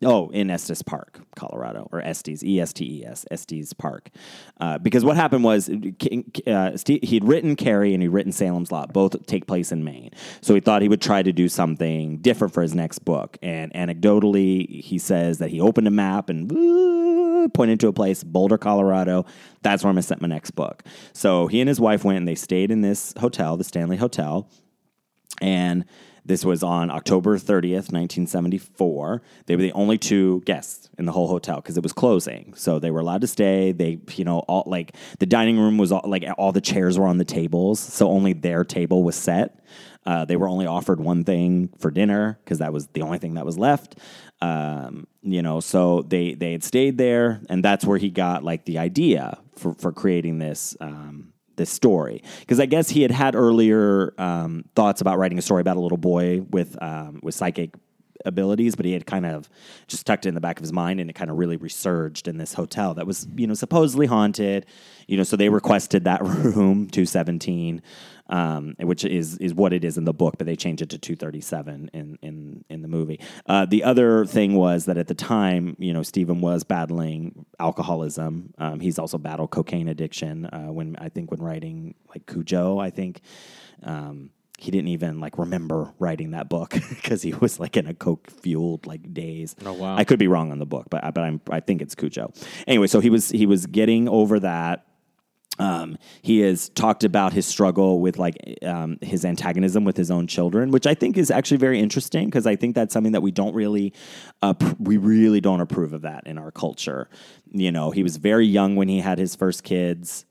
in 0.00 0.50
Estes 0.50 0.82
Park, 0.82 1.20
Colorado, 1.34 1.88
or 1.90 2.00
Estes, 2.00 2.44
E 2.44 2.60
S 2.60 2.72
T 2.72 3.00
E 3.00 3.04
S, 3.04 3.26
Estes 3.30 3.72
Park. 3.72 4.10
Uh, 4.60 4.78
because 4.78 5.04
what 5.04 5.16
happened 5.16 5.42
was 5.42 5.68
uh, 5.68 6.76
he'd 6.86 7.24
written 7.24 7.56
Carrie 7.56 7.94
and 7.94 8.02
he'd 8.02 8.08
written 8.08 8.32
Salem's 8.32 8.70
Lot. 8.70 8.92
Both 8.92 9.26
take 9.26 9.46
place 9.46 9.72
in 9.72 9.82
Maine. 9.82 10.10
So 10.40 10.54
he 10.54 10.60
thought 10.60 10.82
he 10.82 10.88
would 10.88 11.02
try 11.02 11.22
to 11.22 11.32
do 11.32 11.48
something 11.48 12.18
different 12.18 12.54
for 12.54 12.62
his 12.62 12.74
next 12.74 13.00
book. 13.00 13.38
And 13.42 13.72
anecdotally, 13.72 14.82
he 14.82 14.98
says 14.98 15.38
that 15.38 15.50
he 15.50 15.60
opened 15.60 15.88
a 15.88 15.92
map 15.92 16.28
and 16.30 16.50
uh, 16.52 17.48
pointed 17.48 17.80
to 17.80 17.88
a 17.88 17.92
place, 17.92 18.22
Boulder, 18.22 18.58
Colorado. 18.58 19.26
That's 19.62 19.82
where 19.82 19.90
I'm 19.90 19.96
going 19.96 20.02
to 20.02 20.06
set 20.08 20.20
my 20.20 20.28
next 20.28 20.52
book. 20.52 20.84
So 21.12 21.48
he 21.48 21.60
and 21.60 21.68
his 21.68 21.80
wife 21.80 22.04
went 22.04 22.18
and 22.18 22.28
they 22.28 22.34
stayed 22.36 22.70
in 22.70 22.82
this 22.82 23.14
hotel, 23.18 23.56
the 23.56 23.64
Stanley 23.64 23.96
Hotel. 23.96 24.48
And 25.40 25.84
this 26.28 26.44
was 26.44 26.62
on 26.62 26.90
October 26.90 27.38
30th, 27.38 27.90
1974. 27.90 29.22
They 29.46 29.56
were 29.56 29.62
the 29.62 29.72
only 29.72 29.98
two 29.98 30.42
guests 30.42 30.90
in 30.98 31.06
the 31.06 31.12
whole 31.12 31.26
hotel 31.26 31.56
because 31.56 31.76
it 31.76 31.82
was 31.82 31.92
closing. 31.92 32.52
So 32.54 32.78
they 32.78 32.90
were 32.90 33.00
allowed 33.00 33.22
to 33.22 33.26
stay. 33.26 33.72
They, 33.72 33.98
you 34.14 34.24
know, 34.24 34.40
all 34.40 34.64
like 34.66 34.94
the 35.18 35.26
dining 35.26 35.58
room 35.58 35.78
was 35.78 35.90
all, 35.90 36.02
like 36.04 36.24
all 36.36 36.52
the 36.52 36.60
chairs 36.60 36.98
were 36.98 37.06
on 37.06 37.16
the 37.16 37.24
tables. 37.24 37.80
So 37.80 38.10
only 38.10 38.34
their 38.34 38.62
table 38.62 39.02
was 39.02 39.16
set. 39.16 39.58
Uh, 40.04 40.24
they 40.24 40.36
were 40.36 40.48
only 40.48 40.66
offered 40.66 41.00
one 41.00 41.24
thing 41.24 41.70
for 41.78 41.90
dinner 41.90 42.38
because 42.44 42.58
that 42.58 42.72
was 42.72 42.86
the 42.88 43.02
only 43.02 43.18
thing 43.18 43.34
that 43.34 43.44
was 43.44 43.58
left. 43.58 43.96
Um, 44.40 45.06
you 45.22 45.42
know, 45.42 45.60
so 45.60 46.02
they 46.02 46.34
they 46.34 46.52
had 46.52 46.62
stayed 46.62 46.96
there, 46.96 47.40
and 47.48 47.64
that's 47.64 47.84
where 47.84 47.98
he 47.98 48.08
got 48.08 48.44
like 48.44 48.64
the 48.64 48.78
idea 48.78 49.38
for 49.56 49.74
for 49.74 49.92
creating 49.92 50.38
this 50.38 50.76
um, 50.80 51.32
this 51.58 51.70
story 51.70 52.22
because 52.40 52.58
I 52.58 52.66
guess 52.66 52.88
he 52.88 53.02
had 53.02 53.10
had 53.10 53.34
earlier 53.34 54.14
um, 54.16 54.64
thoughts 54.74 55.02
about 55.02 55.18
writing 55.18 55.38
a 55.38 55.42
story 55.42 55.60
about 55.60 55.76
a 55.76 55.80
little 55.80 55.98
boy 55.98 56.40
with 56.40 56.82
um, 56.82 57.20
with 57.22 57.34
psychic 57.34 57.74
abilities, 58.24 58.74
but 58.74 58.86
he 58.86 58.92
had 58.92 59.06
kind 59.06 59.26
of 59.26 59.48
just 59.86 60.06
tucked 60.06 60.26
it 60.26 60.30
in 60.30 60.34
the 60.34 60.40
back 60.40 60.58
of 60.58 60.62
his 60.62 60.72
mind, 60.72 61.00
and 61.00 61.10
it 61.10 61.14
kind 61.14 61.30
of 61.30 61.38
really 61.38 61.56
resurged 61.56 62.28
in 62.28 62.38
this 62.38 62.54
hotel 62.54 62.94
that 62.94 63.06
was 63.06 63.26
you 63.36 63.46
know 63.46 63.54
supposedly 63.54 64.06
haunted. 64.06 64.66
You 65.06 65.16
know, 65.16 65.22
so 65.22 65.36
they 65.36 65.48
requested 65.48 66.04
that 66.04 66.22
room 66.24 66.88
two 66.88 67.06
seventeen. 67.06 67.82
Um, 68.30 68.74
which 68.78 69.04
is 69.04 69.38
is 69.38 69.54
what 69.54 69.72
it 69.72 69.84
is 69.84 69.96
in 69.96 70.04
the 70.04 70.12
book, 70.12 70.36
but 70.36 70.46
they 70.46 70.56
changed 70.56 70.82
it 70.82 70.90
to 70.90 70.98
237 70.98 71.90
in 71.92 72.18
in 72.20 72.64
in 72.68 72.82
the 72.82 72.88
movie. 72.88 73.20
Uh, 73.46 73.64
the 73.64 73.84
other 73.84 74.26
thing 74.26 74.54
was 74.54 74.84
that 74.84 74.98
at 74.98 75.06
the 75.06 75.14
time, 75.14 75.76
you 75.78 75.92
know, 75.92 76.02
Stephen 76.02 76.40
was 76.40 76.64
battling 76.64 77.46
alcoholism. 77.58 78.52
Um, 78.58 78.80
he's 78.80 78.98
also 78.98 79.18
battled 79.18 79.50
cocaine 79.50 79.88
addiction. 79.88 80.46
Uh, 80.46 80.68
when 80.68 80.96
I 80.98 81.08
think 81.08 81.30
when 81.30 81.40
writing 81.40 81.94
like 82.08 82.26
Cujo, 82.26 82.78
I 82.78 82.90
think. 82.90 83.20
Um, 83.82 84.30
he 84.58 84.72
didn't 84.72 84.88
even 84.88 85.20
like 85.20 85.38
remember 85.38 85.94
writing 86.00 86.32
that 86.32 86.48
book 86.48 86.70
because 86.90 87.22
he 87.22 87.32
was 87.32 87.60
like 87.60 87.76
in 87.76 87.86
a 87.86 87.94
coke 87.94 88.28
fueled 88.28 88.86
like 88.86 89.14
daze. 89.14 89.54
Oh, 89.64 89.72
wow. 89.72 89.96
I 89.96 90.04
could 90.04 90.18
be 90.18 90.26
wrong 90.26 90.50
on 90.50 90.58
the 90.58 90.66
book, 90.66 90.88
but 90.90 91.02
but 91.14 91.22
I'm 91.22 91.40
I 91.48 91.60
think 91.60 91.80
it's 91.80 91.94
Cujo. 91.94 92.32
Anyway, 92.66 92.88
so 92.88 93.00
he 93.00 93.08
was 93.08 93.30
he 93.30 93.46
was 93.46 93.66
getting 93.66 94.08
over 94.08 94.40
that. 94.40 94.87
Um, 95.58 95.98
he 96.22 96.40
has 96.40 96.68
talked 96.70 97.04
about 97.04 97.32
his 97.32 97.46
struggle 97.46 98.00
with 98.00 98.18
like 98.18 98.36
um, 98.62 98.98
his 99.02 99.24
antagonism 99.24 99.84
with 99.84 99.96
his 99.96 100.10
own 100.10 100.26
children, 100.26 100.70
which 100.70 100.86
I 100.86 100.94
think 100.94 101.16
is 101.16 101.30
actually 101.30 101.56
very 101.56 101.80
interesting 101.80 102.26
because 102.26 102.46
I 102.46 102.56
think 102.56 102.74
that's 102.74 102.92
something 102.92 103.12
that 103.12 103.22
we 103.22 103.30
don't 103.30 103.54
really, 103.54 103.92
uh, 104.42 104.54
we 104.78 104.96
really 104.96 105.40
don't 105.40 105.60
approve 105.60 105.92
of 105.92 106.02
that 106.02 106.26
in 106.26 106.38
our 106.38 106.50
culture. 106.50 107.08
You 107.50 107.72
know, 107.72 107.90
he 107.90 108.02
was 108.02 108.16
very 108.16 108.46
young 108.46 108.76
when 108.76 108.88
he 108.88 109.00
had 109.00 109.18
his 109.18 109.34
first 109.34 109.64
kids, 109.64 110.24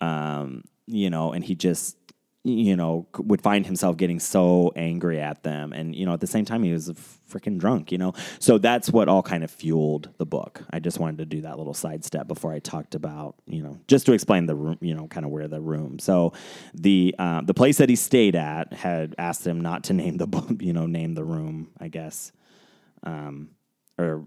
um, 0.00 0.64
you 0.86 1.10
know, 1.10 1.32
and 1.32 1.44
he 1.44 1.54
just, 1.54 1.96
you 2.44 2.74
know, 2.74 3.06
would 3.18 3.40
find 3.40 3.64
himself 3.64 3.96
getting 3.96 4.18
so 4.18 4.72
angry 4.74 5.20
at 5.20 5.44
them. 5.44 5.72
And, 5.72 5.94
you 5.94 6.04
know, 6.04 6.12
at 6.12 6.20
the 6.20 6.26
same 6.26 6.44
time, 6.44 6.64
he 6.64 6.72
was 6.72 6.88
freaking 7.30 7.56
drunk, 7.56 7.92
you 7.92 7.98
know? 7.98 8.14
So 8.40 8.58
that's 8.58 8.90
what 8.90 9.08
all 9.08 9.22
kind 9.22 9.44
of 9.44 9.50
fueled 9.50 10.08
the 10.18 10.26
book. 10.26 10.62
I 10.70 10.80
just 10.80 10.98
wanted 10.98 11.18
to 11.18 11.24
do 11.24 11.42
that 11.42 11.56
little 11.56 11.74
sidestep 11.74 12.26
before 12.26 12.52
I 12.52 12.58
talked 12.58 12.96
about, 12.96 13.36
you 13.46 13.62
know, 13.62 13.78
just 13.86 14.06
to 14.06 14.12
explain 14.12 14.46
the 14.46 14.56
room, 14.56 14.78
you 14.80 14.94
know, 14.94 15.06
kind 15.06 15.24
of 15.24 15.30
where 15.30 15.46
the 15.46 15.60
room. 15.60 16.00
So 16.00 16.32
the, 16.74 17.14
uh, 17.16 17.42
the 17.42 17.54
place 17.54 17.78
that 17.78 17.88
he 17.88 17.94
stayed 17.94 18.34
at 18.34 18.72
had 18.72 19.14
asked 19.18 19.46
him 19.46 19.60
not 19.60 19.84
to 19.84 19.92
name 19.92 20.16
the, 20.16 20.26
book, 20.26 20.50
you 20.60 20.72
know, 20.72 20.86
name 20.86 21.14
the 21.14 21.24
room, 21.24 21.70
I 21.78 21.88
guess. 21.88 22.32
Um, 23.04 23.50
or 23.98 24.24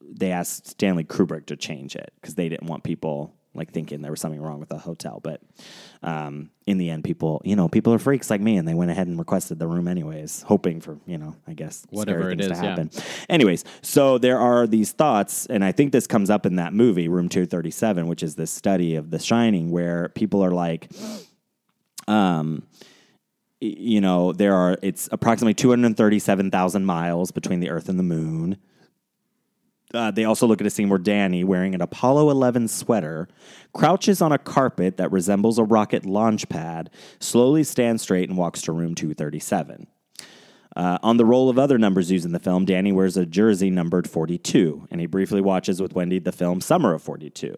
they 0.00 0.30
asked 0.30 0.68
Stanley 0.68 1.04
Kubrick 1.04 1.46
to 1.46 1.56
change 1.56 1.96
it 1.96 2.12
because 2.20 2.36
they 2.36 2.48
didn't 2.48 2.68
want 2.68 2.84
people 2.84 3.34
like 3.54 3.72
thinking 3.72 4.00
there 4.00 4.10
was 4.10 4.20
something 4.20 4.40
wrong 4.40 4.60
with 4.60 4.68
the 4.68 4.78
hotel. 4.78 5.20
But 5.22 5.40
um, 6.02 6.50
in 6.66 6.78
the 6.78 6.90
end, 6.90 7.04
people, 7.04 7.42
you 7.44 7.56
know, 7.56 7.68
people 7.68 7.92
are 7.92 7.98
freaks 7.98 8.30
like 8.30 8.40
me, 8.40 8.56
and 8.56 8.66
they 8.66 8.74
went 8.74 8.90
ahead 8.90 9.08
and 9.08 9.18
requested 9.18 9.58
the 9.58 9.66
room 9.66 9.88
anyways, 9.88 10.42
hoping 10.42 10.80
for, 10.80 10.98
you 11.06 11.18
know, 11.18 11.34
I 11.46 11.54
guess 11.54 11.86
Whatever 11.90 12.30
it 12.30 12.40
is, 12.40 12.48
to 12.48 12.54
yeah. 12.54 12.62
happen. 12.62 12.90
Anyways, 13.28 13.64
so 13.82 14.18
there 14.18 14.38
are 14.38 14.66
these 14.66 14.92
thoughts, 14.92 15.46
and 15.46 15.64
I 15.64 15.72
think 15.72 15.92
this 15.92 16.06
comes 16.06 16.30
up 16.30 16.46
in 16.46 16.56
that 16.56 16.72
movie, 16.72 17.08
Room 17.08 17.28
Two 17.28 17.46
Thirty 17.46 17.70
Seven, 17.70 18.06
which 18.06 18.22
is 18.22 18.36
this 18.36 18.52
study 18.52 18.94
of 18.94 19.10
The 19.10 19.18
Shining, 19.18 19.70
where 19.70 20.10
people 20.10 20.44
are 20.44 20.52
like, 20.52 20.90
um, 22.06 22.62
you 23.60 24.00
know, 24.00 24.32
there 24.32 24.54
are 24.54 24.78
it's 24.82 25.08
approximately 25.12 25.54
237,000 25.54 26.84
miles 26.84 27.30
between 27.30 27.60
the 27.60 27.70
Earth 27.70 27.88
and 27.88 27.98
the 27.98 28.04
Moon. 28.04 28.56
Uh, 29.92 30.10
they 30.10 30.24
also 30.24 30.46
look 30.46 30.60
at 30.60 30.66
a 30.66 30.70
scene 30.70 30.88
where 30.88 30.98
Danny, 30.98 31.42
wearing 31.42 31.74
an 31.74 31.80
Apollo 31.80 32.30
11 32.30 32.68
sweater, 32.68 33.28
crouches 33.72 34.22
on 34.22 34.32
a 34.32 34.38
carpet 34.38 34.96
that 34.96 35.10
resembles 35.10 35.58
a 35.58 35.64
rocket 35.64 36.06
launch 36.06 36.48
pad, 36.48 36.90
slowly 37.18 37.64
stands 37.64 38.02
straight, 38.02 38.28
and 38.28 38.38
walks 38.38 38.62
to 38.62 38.72
room 38.72 38.94
237. 38.94 39.86
Uh, 40.76 40.98
on 41.02 41.16
the 41.16 41.24
roll 41.24 41.50
of 41.50 41.58
other 41.58 41.78
numbers 41.78 42.10
used 42.10 42.24
in 42.24 42.32
the 42.32 42.38
film, 42.38 42.64
Danny 42.64 42.92
wears 42.92 43.16
a 43.16 43.26
jersey 43.26 43.70
numbered 43.70 44.08
42, 44.08 44.86
and 44.90 45.00
he 45.00 45.06
briefly 45.06 45.40
watches 45.40 45.82
with 45.82 45.94
Wendy 45.94 46.20
the 46.20 46.30
film 46.30 46.60
Summer 46.60 46.94
of 46.94 47.02
42. 47.02 47.54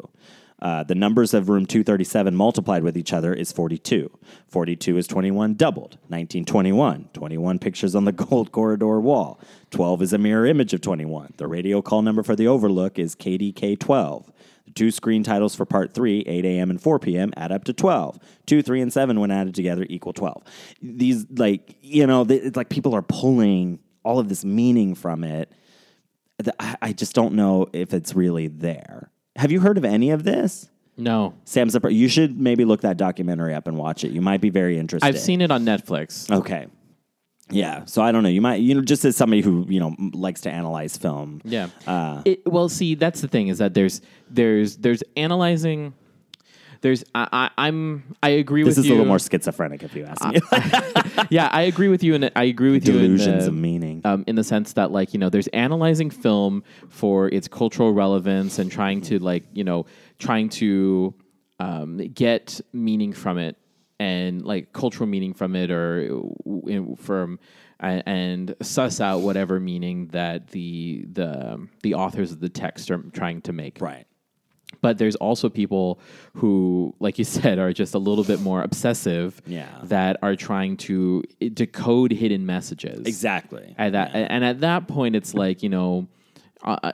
Uh, 0.62 0.85
the 0.85 0.94
numbers 0.94 1.35
of 1.35 1.48
room 1.48 1.66
237 1.66 2.37
multiplied 2.37 2.85
with 2.85 2.96
each 2.96 3.12
other 3.12 3.35
is 3.35 3.51
42. 3.51 4.09
42 4.46 4.96
is 4.96 5.09
21 5.09 5.55
doubled. 5.55 5.98
1921. 6.07 7.09
21 7.12 7.59
pictures 7.59 7.96
on 7.96 8.05
the 8.05 8.12
gold 8.12 8.53
corridor 8.53 9.01
wall. 9.01 9.40
12 9.70 10.03
is 10.03 10.12
a 10.12 10.18
mirror 10.18 10.46
image 10.46 10.72
of 10.72 10.81
21. 10.81 11.35
The 11.37 11.48
radio 11.48 11.83
call 11.83 12.03
number 12.03 12.22
for 12.22 12.37
the 12.37 12.46
overlook 12.46 12.96
is 12.96 13.16
KDK 13.16 13.77
12. 13.77 14.33
The 14.66 14.70
two 14.70 14.92
screen 14.92 15.25
titles 15.25 15.57
for 15.57 15.66
part 15.66 15.94
three, 15.94 16.20
8 16.20 16.44
a.m. 16.44 16.70
and 16.70 16.81
4 16.81 17.01
p.m., 17.01 17.33
add 17.37 17.51
up 17.51 17.64
to 17.64 17.72
12. 17.72 18.20
Two, 18.46 18.62
three, 18.62 18.81
and 18.81 18.92
seven, 18.92 19.18
when 19.18 19.33
added 19.33 19.57
together, 19.57 19.85
equal 19.90 20.12
12. 20.12 20.44
These, 20.81 21.27
like, 21.33 21.77
you 21.81 22.07
know, 22.07 22.25
it's 22.29 22.57
like 22.57 22.68
people 22.68 22.94
are 22.94 23.03
pulling 23.03 23.81
all 24.05 24.20
of 24.20 24.29
this 24.29 24.44
meaning 24.44 24.94
from 24.94 25.25
it. 25.25 25.51
I 26.61 26.77
I 26.83 26.92
just 26.92 27.14
don't 27.14 27.35
know 27.35 27.66
if 27.72 27.92
it's 27.92 28.14
really 28.14 28.46
there. 28.48 29.11
Have 29.36 29.50
you 29.50 29.60
heard 29.60 29.78
of 29.78 29.84
any 29.84 30.10
of 30.10 30.24
this? 30.24 30.68
No, 30.96 31.34
Sam 31.44 31.68
Zappa, 31.68 31.92
you 31.92 32.08
should 32.08 32.38
maybe 32.38 32.64
look 32.64 32.82
that 32.82 32.98
documentary 32.98 33.54
up 33.54 33.66
and 33.66 33.78
watch 33.78 34.04
it. 34.04 34.12
You 34.12 34.20
might 34.20 34.40
be 34.42 34.50
very 34.50 34.78
interested. 34.78 35.06
I've 35.06 35.18
seen 35.18 35.40
it 35.40 35.50
on 35.50 35.64
Netflix. 35.64 36.30
Okay. 36.30 36.66
Yeah. 37.50 37.84
So 37.86 38.02
I 38.02 38.12
don't 38.12 38.22
know. 38.22 38.28
You 38.28 38.40
might, 38.40 38.56
you 38.56 38.74
know, 38.74 38.82
just 38.82 39.04
as 39.04 39.16
somebody 39.16 39.42
who, 39.42 39.66
you 39.68 39.80
know, 39.80 39.94
likes 40.12 40.42
to 40.42 40.50
analyze 40.50 40.96
film. 40.96 41.40
Yeah. 41.44 41.68
Uh, 41.86 42.22
it, 42.24 42.46
well, 42.46 42.68
see, 42.68 42.94
that's 42.94 43.20
the 43.20 43.28
thing 43.28 43.48
is 43.48 43.58
that 43.58 43.74
there's 43.74 44.00
there's 44.30 44.76
there's 44.76 45.02
analyzing. 45.16 45.94
There's 46.82 47.04
I, 47.14 47.28
I 47.32 47.66
I'm 47.66 48.02
I 48.22 48.30
agree 48.30 48.64
with 48.64 48.76
This 48.76 48.84
is 48.84 48.90
a 48.90 48.94
little 48.94 49.06
more 49.06 49.18
schizophrenic 49.18 49.82
if 49.82 49.94
you 49.94 50.04
ask 50.04 50.24
me. 50.26 50.40
yeah, 51.30 51.48
I 51.52 51.62
agree 51.62 51.88
with 51.88 52.02
you, 52.02 52.14
and 52.14 52.30
I 52.36 52.44
agree 52.44 52.72
with 52.72 52.86
you. 52.86 52.94
in 52.94 53.02
Delusions 53.02 53.46
of 53.46 53.54
meaning. 53.54 54.02
um, 54.04 54.24
in 54.26 54.34
the 54.34 54.44
sense 54.44 54.74
that 54.74 54.90
like 54.90 55.14
you 55.14 55.18
know 55.18 55.30
there's 55.30 55.46
analyzing 55.48 56.10
film 56.10 56.64
for 56.88 57.28
its 57.28 57.48
cultural 57.48 57.92
relevance 57.92 58.58
and 58.58 58.70
trying 58.70 59.00
to 59.02 59.18
like 59.20 59.44
you 59.52 59.64
know 59.64 59.86
trying 60.18 60.48
to 60.48 61.14
um, 61.60 61.98
get 61.98 62.60
meaning 62.72 63.12
from 63.12 63.38
it 63.38 63.56
and 64.00 64.44
like 64.44 64.72
cultural 64.72 65.08
meaning 65.08 65.32
from 65.32 65.54
it 65.54 65.70
or 65.70 66.20
uh, 66.68 66.96
from 66.96 67.38
and, 67.78 68.02
and 68.06 68.56
suss 68.60 69.00
out 69.00 69.20
whatever 69.20 69.60
meaning 69.60 70.08
that 70.08 70.48
the 70.48 71.06
the 71.12 71.68
the 71.84 71.94
authors 71.94 72.32
of 72.32 72.40
the 72.40 72.48
text 72.48 72.90
are 72.90 72.98
trying 73.12 73.40
to 73.42 73.52
make 73.52 73.80
right. 73.80 74.06
But 74.80 74.98
there's 74.98 75.16
also 75.16 75.48
people 75.48 76.00
who 76.35 76.94
like 77.00 77.18
you 77.18 77.24
said 77.37 77.58
are 77.58 77.72
just 77.72 77.94
a 77.94 77.98
little 77.98 78.24
bit 78.24 78.40
more 78.40 78.62
obsessive 78.62 79.40
Yeah. 79.46 79.68
that 79.85 80.16
are 80.22 80.37
trying 80.37 80.76
to 80.88 81.22
decode 81.54 82.12
hidden 82.12 82.46
messages 82.46 83.06
Exactly. 83.06 83.74
at 83.78 83.92
that 83.92 84.11
and 84.14 84.44
at 84.44 84.61
that 84.61 84.88
point 84.88 85.16
it's 85.16 85.35
like 85.35 85.62
you 85.62 85.68
know 85.68 86.06
uh, 86.64 86.78
uh, 86.85 86.92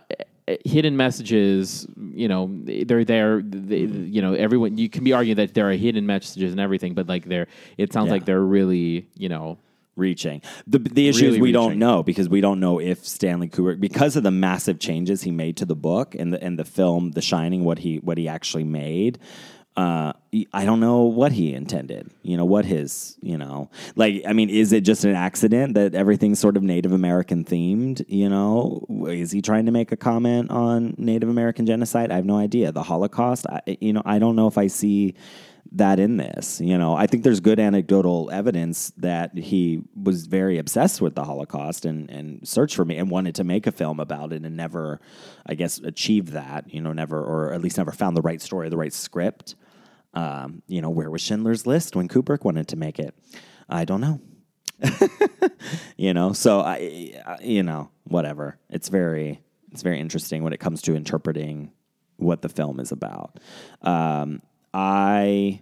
hidden 0.64 0.97
messages 0.97 1.87
you 2.14 2.27
know 2.27 2.51
they're 2.64 3.05
there 3.05 3.43
they, 3.43 3.81
you 3.81 4.23
know 4.23 4.33
everyone 4.35 4.79
you 4.79 4.88
can 4.88 5.05
be 5.05 5.12
arguing 5.12 5.37
that 5.37 5.53
there 5.55 5.69
are 5.69 5.75
hidden 5.75 6.07
messages 6.07 6.53
and 6.53 6.61
everything 6.61 6.95
but 6.95 7.07
like 7.07 7.25
they're 7.27 7.47
it 7.77 7.93
sounds 7.93 8.07
Yeah. 8.07 8.12
like 8.12 8.25
they're 8.25 8.41
really 8.43 9.07
you 9.17 9.29
know 9.29 9.59
reaching. 9.99 10.43
The 10.67 10.79
the 10.79 11.09
issue 11.09 11.27
is 11.27 11.33
Really 11.33 11.41
we 11.41 11.53
don't 11.53 11.79
know 11.79 12.03
because 12.03 12.29
we 12.29 12.41
don't 12.41 12.61
know 12.61 12.81
if 12.81 13.07
Stanley 13.07 13.49
Kubrick 13.49 13.81
because 13.81 14.17
of 14.17 14.23
the 14.23 14.31
massive 14.31 14.79
changes 14.79 15.23
he 15.23 15.31
made 15.31 15.57
to 15.59 15.65
the 15.65 15.77
book 15.77 16.15
and 16.15 16.33
the 16.33 16.43
and 16.43 16.59
the 16.59 16.65
film 16.65 17.13
The 17.13 17.23
Shining 17.23 17.65
what 17.65 17.79
he 17.81 17.97
what 17.97 18.19
he 18.19 18.29
actually 18.29 18.65
made. 18.65 19.19
Uh, 19.77 20.13
I 20.53 20.65
don't 20.65 20.81
know 20.81 21.03
what 21.03 21.31
he 21.31 21.55
intended. 21.55 22.11
You 22.23 22.37
know 22.37 22.45
what 22.45 22.65
his. 22.65 23.17
You 23.23 23.39
know, 23.39 23.71
like 23.95 24.25
I 24.27 24.33
mean, 24.33 24.51
is 24.51 24.73
it 24.73 24.81
just 24.81 25.05
an 25.05 25.15
accident 25.15 25.75
that 25.75 25.95
everything's 25.95 26.41
sort 26.41 26.57
of 26.57 26.65
Native 26.65 26.91
American 26.91 27.45
themed? 27.45 28.05
You 28.09 28.29
know, 28.29 28.85
is 29.09 29.31
he 29.31 29.41
trying 29.41 29.67
to 29.67 29.73
make 29.73 29.93
a 29.93 29.97
comment 29.97 30.51
on 30.51 30.97
Native 30.99 31.29
American 31.29 31.65
genocide? 31.65 32.11
I 32.11 32.17
have 32.17 32.25
no 32.25 32.37
idea. 32.37 32.73
The 32.73 32.83
Holocaust. 32.83 33.47
I, 33.47 33.79
you 33.81 33.93
know, 33.93 34.03
I 34.05 34.19
don't 34.19 34.35
know 34.35 34.49
if 34.49 34.59
I 34.59 34.67
see 34.67 35.15
that 35.73 35.99
in 35.99 36.17
this. 36.17 36.61
You 36.61 36.79
know, 36.79 36.95
I 36.95 37.07
think 37.07 37.25
there's 37.25 37.41
good 37.41 37.59
anecdotal 37.59 38.31
evidence 38.33 38.93
that 38.97 39.37
he 39.37 39.83
was 39.95 40.27
very 40.27 40.59
obsessed 40.59 41.01
with 41.01 41.15
the 41.15 41.25
Holocaust 41.25 41.85
and 41.85 42.11
and 42.11 42.47
searched 42.47 42.77
for 42.77 42.85
me 42.85 42.97
and 42.97 43.11
wanted 43.11 43.35
to 43.37 43.45
make 43.45 43.67
a 43.67 43.73
film 43.73 44.01
about 44.01 44.33
it 44.33 44.45
and 44.45 44.57
never, 44.57 45.01
I 45.47 45.55
guess, 45.55 45.79
achieved 45.79 46.29
that. 46.29 46.73
You 46.73 46.81
know, 46.81 46.93
never 46.93 47.23
or 47.23 47.53
at 47.53 47.61
least 47.61 47.79
never 47.79 47.93
found 47.93 48.17
the 48.17 48.23
right 48.23 48.41
story, 48.41 48.69
the 48.69 48.77
right 48.77 48.93
script. 48.93 49.55
Um, 50.15 50.63
you 50.67 50.81
know, 50.81 50.91
where 50.91 51.11
was 51.11 51.21
Schindler's 51.21 51.67
List 51.67 51.95
when 51.95 52.09
Kubrick 52.09 52.45
wanted 52.45 52.69
to 52.69 52.77
make 52.77 52.99
it? 52.99 53.15
I 53.69 53.85
don't 53.85 54.01
know. 54.01 54.21
you 55.97 56.15
know, 56.15 56.33
so 56.33 56.61
I, 56.61 57.39
you 57.43 57.63
know, 57.63 57.91
whatever. 58.05 58.59
It's 58.71 58.89
very, 58.89 59.43
it's 59.71 59.83
very 59.83 60.01
interesting 60.01 60.43
when 60.43 60.53
it 60.53 60.61
comes 60.61 60.83
to 60.83 60.95
interpreting 60.95 61.73
what 62.17 62.43
the 62.43 62.49
film 62.49 62.81
is 62.81 62.91
about. 62.91 63.39
Um, 63.83 64.43
I 64.81 65.61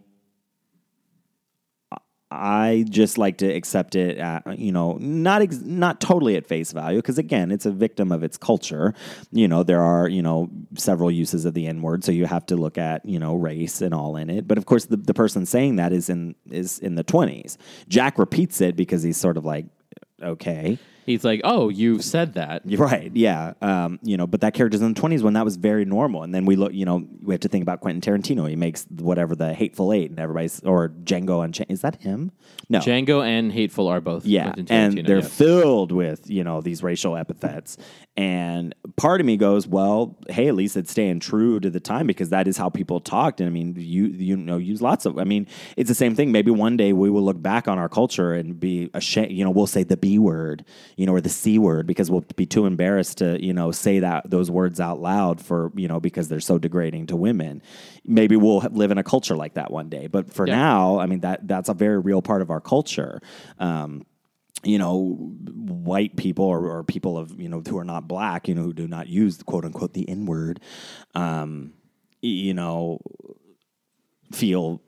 I 2.30 2.84
just 2.90 3.16
like 3.16 3.38
to 3.38 3.46
accept 3.46 3.94
it, 3.94 4.18
at, 4.18 4.58
you 4.58 4.72
know, 4.72 4.98
not 5.00 5.40
ex- 5.40 5.60
not 5.62 6.02
totally 6.02 6.36
at 6.36 6.46
face 6.46 6.72
value, 6.72 6.98
because 6.98 7.16
again, 7.16 7.50
it's 7.50 7.64
a 7.64 7.70
victim 7.70 8.12
of 8.12 8.22
its 8.22 8.36
culture. 8.36 8.92
You 9.32 9.48
know, 9.48 9.62
there 9.62 9.80
are 9.80 10.06
you 10.06 10.20
know 10.20 10.50
several 10.74 11.10
uses 11.10 11.46
of 11.46 11.54
the 11.54 11.66
N 11.66 11.80
word, 11.80 12.04
so 12.04 12.12
you 12.12 12.26
have 12.26 12.44
to 12.46 12.56
look 12.56 12.76
at 12.76 13.06
you 13.06 13.18
know 13.18 13.34
race 13.36 13.80
and 13.80 13.94
all 13.94 14.16
in 14.16 14.28
it. 14.28 14.46
But 14.46 14.58
of 14.58 14.66
course, 14.66 14.84
the, 14.84 14.98
the 14.98 15.14
person 15.14 15.46
saying 15.46 15.76
that 15.76 15.94
is 15.94 16.10
in 16.10 16.34
is 16.50 16.78
in 16.80 16.96
the 16.96 17.04
twenties. 17.04 17.56
Jack 17.88 18.18
repeats 18.18 18.60
it 18.60 18.76
because 18.76 19.02
he's 19.02 19.16
sort 19.16 19.38
of 19.38 19.46
like, 19.46 19.64
okay, 20.22 20.78
he's 21.06 21.24
like 21.24 21.40
oh 21.44 21.68
you 21.68 22.00
said 22.02 22.34
that 22.34 22.62
right. 22.78 23.10
Yeah. 23.14 23.54
Um, 23.62 23.98
you 24.02 24.16
know, 24.16 24.26
but 24.26 24.40
that 24.40 24.54
character's 24.54 24.82
in 24.82 24.92
the 24.92 25.00
20s 25.00 25.22
when 25.22 25.34
that 25.34 25.44
was 25.44 25.56
very 25.56 25.84
normal. 25.84 26.22
And 26.22 26.34
then 26.34 26.46
we 26.46 26.56
look, 26.56 26.72
you 26.72 26.84
know, 26.84 27.06
we 27.22 27.34
have 27.34 27.40
to 27.40 27.48
think 27.48 27.62
about 27.62 27.80
Quentin 27.80 28.00
Tarantino. 28.00 28.48
He 28.48 28.56
makes 28.56 28.86
whatever 28.90 29.34
the 29.34 29.54
Hateful 29.54 29.92
Eight 29.92 30.10
and 30.10 30.18
everybody's, 30.18 30.60
or 30.64 30.88
Django 30.88 31.44
Unchained. 31.44 31.70
Is 31.70 31.82
that 31.82 32.02
him? 32.02 32.32
No. 32.68 32.80
Django 32.80 33.24
and 33.24 33.52
Hateful 33.52 33.88
are 33.88 34.00
both 34.00 34.26
Yeah, 34.26 34.52
and 34.68 34.98
they're 34.98 35.18
yes. 35.18 35.32
filled 35.32 35.92
with 35.92 36.28
you 36.28 36.42
know 36.42 36.60
these 36.60 36.82
racial 36.82 37.16
epithets, 37.16 37.76
and 38.16 38.74
part 38.96 39.20
of 39.20 39.26
me 39.26 39.36
goes, 39.36 39.68
well, 39.68 40.16
hey, 40.28 40.48
at 40.48 40.54
least 40.54 40.76
it's 40.76 40.90
staying 40.90 41.20
true 41.20 41.60
to 41.60 41.70
the 41.70 41.80
time 41.80 42.06
because 42.06 42.30
that 42.30 42.48
is 42.48 42.56
how 42.56 42.68
people 42.70 42.98
talked. 42.98 43.40
And 43.40 43.46
I 43.46 43.52
mean, 43.52 43.74
you 43.76 44.06
you 44.06 44.36
know 44.36 44.56
use 44.58 44.82
lots 44.82 45.06
of. 45.06 45.18
I 45.18 45.24
mean, 45.24 45.46
it's 45.76 45.88
the 45.88 45.94
same 45.94 46.14
thing. 46.14 46.32
Maybe 46.32 46.50
one 46.50 46.76
day 46.76 46.92
we 46.92 47.10
will 47.10 47.22
look 47.22 47.40
back 47.40 47.68
on 47.68 47.78
our 47.78 47.88
culture 47.88 48.32
and 48.34 48.58
be 48.58 48.90
ashamed. 48.94 49.32
You 49.32 49.44
know, 49.44 49.50
we'll 49.50 49.66
say 49.66 49.84
the 49.84 49.96
B 49.96 50.18
word, 50.18 50.64
you 50.96 51.06
know, 51.06 51.12
or 51.12 51.20
the 51.20 51.28
C 51.28 51.58
word 51.58 51.86
because 51.86 52.10
we'll 52.10 52.24
be 52.36 52.46
too 52.46 52.66
embarrassed 52.66 53.18
to 53.18 53.42
you 53.44 53.52
know 53.52 53.70
say 53.70 53.98
that 54.00 54.30
those 54.30 54.50
words 54.50 54.80
out 54.80 55.00
loud 55.00 55.40
for 55.40 55.70
you 55.76 55.88
know 55.88 56.00
because 56.00 56.28
they're 56.28 56.40
so 56.40 56.58
degrading 56.58 57.06
to 57.08 57.16
women. 57.16 57.62
Maybe 58.04 58.36
we'll 58.36 58.60
live 58.70 58.90
in 58.90 58.98
a 58.98 59.04
culture 59.04 59.36
like 59.36 59.54
that 59.54 59.70
one 59.70 59.88
day, 59.88 60.06
but 60.06 60.32
for 60.32 60.46
Yeah. 60.46 60.56
now, 60.56 60.98
I 60.98 61.06
mean 61.06 61.20
that 61.20 61.46
that's 61.46 61.68
a 61.68 61.74
very 61.74 61.98
real 61.98 62.22
part 62.22 62.42
of 62.42 62.50
our 62.50 62.60
culture. 62.60 63.20
Um, 63.58 64.04
you 64.64 64.78
know, 64.78 65.14
white 65.54 66.16
people 66.16 66.46
or, 66.46 66.66
or 66.70 66.82
people 66.82 67.18
of 67.18 67.38
you 67.38 67.48
know 67.48 67.60
who 67.68 67.76
are 67.78 67.84
not 67.84 68.08
black, 68.08 68.48
you 68.48 68.54
know, 68.54 68.62
who 68.62 68.72
do 68.72 68.88
not 68.88 69.06
use 69.06 69.42
quote 69.42 69.64
unquote 69.66 69.92
the 69.92 70.08
N 70.08 70.24
word, 70.26 70.60
um, 71.14 71.74
you 72.22 72.54
know, 72.54 72.98
feel 74.32 74.80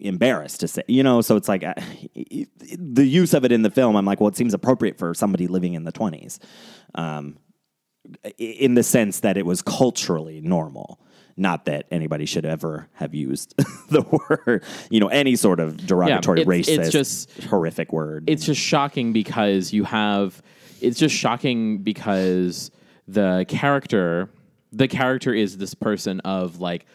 embarrassed 0.00 0.60
to 0.60 0.68
say, 0.68 0.82
you 0.88 1.02
know. 1.02 1.20
So 1.20 1.36
it's 1.36 1.48
like 1.48 1.62
the 2.78 3.04
use 3.06 3.34
of 3.34 3.44
it 3.44 3.52
in 3.52 3.62
the 3.62 3.70
film. 3.70 3.96
I'm 3.96 4.04
like, 4.04 4.20
well, 4.20 4.28
it 4.28 4.36
seems 4.36 4.54
appropriate 4.54 4.98
for 4.98 5.14
somebody 5.14 5.46
living 5.46 5.74
in 5.74 5.84
the 5.84 5.92
20s, 5.92 6.38
um, 6.94 7.38
in 8.38 8.74
the 8.74 8.82
sense 8.82 9.20
that 9.20 9.36
it 9.36 9.46
was 9.46 9.62
culturally 9.62 10.40
normal. 10.40 11.00
Not 11.36 11.64
that 11.64 11.86
anybody 11.90 12.26
should 12.26 12.44
ever 12.46 12.88
have 12.92 13.12
used 13.12 13.56
the 13.90 14.02
word, 14.46 14.62
you 14.88 15.00
know, 15.00 15.08
any 15.08 15.34
sort 15.34 15.58
of 15.58 15.76
derogatory, 15.84 16.42
it's- 16.42 16.48
racist, 16.68 16.78
it's 16.78 16.90
just- 16.90 17.42
horrific 17.44 17.92
word. 17.92 18.24
it's 18.28 18.44
just 18.46 18.60
shocking 18.60 19.12
because 19.12 19.72
you 19.72 19.82
have 19.84 20.40
it's 20.80 20.98
just 20.98 21.14
shocking 21.14 21.78
because 21.78 22.70
the 23.08 23.44
character 23.48 24.28
the 24.70 24.86
character 24.86 25.32
is 25.34 25.56
this 25.56 25.74
person 25.74 26.20
of 26.20 26.60
like 26.60 26.86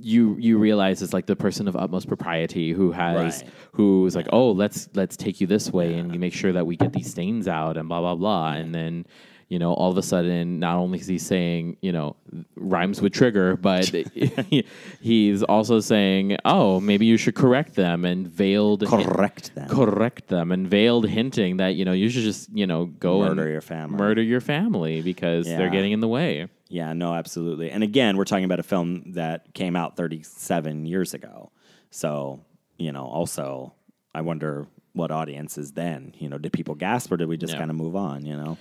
you 0.00 0.36
you 0.38 0.58
realize 0.58 1.00
it's 1.02 1.12
like 1.12 1.26
the 1.26 1.36
person 1.36 1.66
of 1.68 1.76
utmost 1.76 2.08
propriety 2.08 2.72
who 2.72 2.92
has 2.92 3.42
Right. 3.42 3.50
who's 3.72 4.14
like 4.14 4.26
oh 4.32 4.50
let's 4.52 4.88
let's 4.94 5.16
take 5.16 5.40
you 5.40 5.46
this 5.46 5.70
way 5.72 5.94
and 5.98 6.12
you 6.12 6.18
make 6.20 6.34
sure 6.34 6.52
that 6.52 6.66
we 6.66 6.76
get 6.76 6.92
these 6.92 7.10
stains 7.10 7.48
out 7.48 7.76
and 7.76 7.88
blah 7.88 8.00
blah 8.00 8.14
blah 8.14 8.52
and 8.52 8.74
then 8.74 9.06
you 9.48 9.58
know 9.58 9.72
all 9.72 9.90
of 9.90 9.96
a 9.98 10.02
sudden 10.02 10.58
not 10.58 10.76
only 10.76 10.98
is 10.98 11.06
he 11.06 11.18
saying 11.18 11.76
you 11.80 11.92
know 11.92 12.16
rhymes 12.56 13.00
with 13.00 13.12
trigger 13.12 13.56
but 13.56 13.84
he's 15.00 15.42
also 15.42 15.80
saying 15.80 16.36
oh 16.44 16.80
maybe 16.80 17.06
you 17.06 17.16
should 17.16 17.34
correct 17.34 17.74
them 17.74 18.04
and 18.04 18.26
veiled 18.28 18.86
correct 18.86 19.54
them. 19.54 19.68
correct 19.68 20.28
them 20.28 20.50
and 20.52 20.68
veiled 20.68 21.06
hinting 21.08 21.58
that 21.58 21.74
you 21.76 21.84
know 21.84 21.92
you 21.92 22.08
should 22.08 22.22
just 22.22 22.50
you 22.56 22.66
know 22.66 22.86
go 22.86 23.20
Murder 23.20 23.42
and 23.42 23.52
your 23.52 23.60
family. 23.60 23.96
murder 23.96 24.22
your 24.22 24.40
family 24.40 25.02
because 25.02 25.46
Yeah. 25.46 25.58
they're 25.58 25.70
getting 25.70 25.92
in 25.92 26.00
the 26.00 26.08
way 26.08 26.48
Yeah, 26.68 26.92
no, 26.92 27.12
absolutely. 27.14 27.70
And 27.70 27.82
again, 27.82 28.16
we're 28.16 28.24
talking 28.24 28.44
about 28.44 28.58
a 28.60 28.64
film 28.64 29.12
that 29.12 29.52
came 29.54 29.76
out 29.76 29.96
37 29.96 30.86
years 30.86 31.14
ago. 31.14 31.50
So, 31.90 32.40
you 32.78 32.90
know, 32.92 33.04
also, 33.04 33.74
I 34.14 34.22
wonder 34.22 34.66
what 34.92 35.10
audiences 35.10 35.72
then. 35.72 36.14
You 36.18 36.28
know, 36.28 36.38
did 36.38 36.52
people 36.52 36.74
gasp 36.74 37.12
or 37.12 37.16
did 37.16 37.28
we 37.28 37.36
just 37.36 37.52
Yeah. 37.52 37.58
kind 37.58 37.70
of 37.70 37.76
move 37.76 37.96
on, 37.96 38.24
you 38.24 38.36
know? 38.36 38.58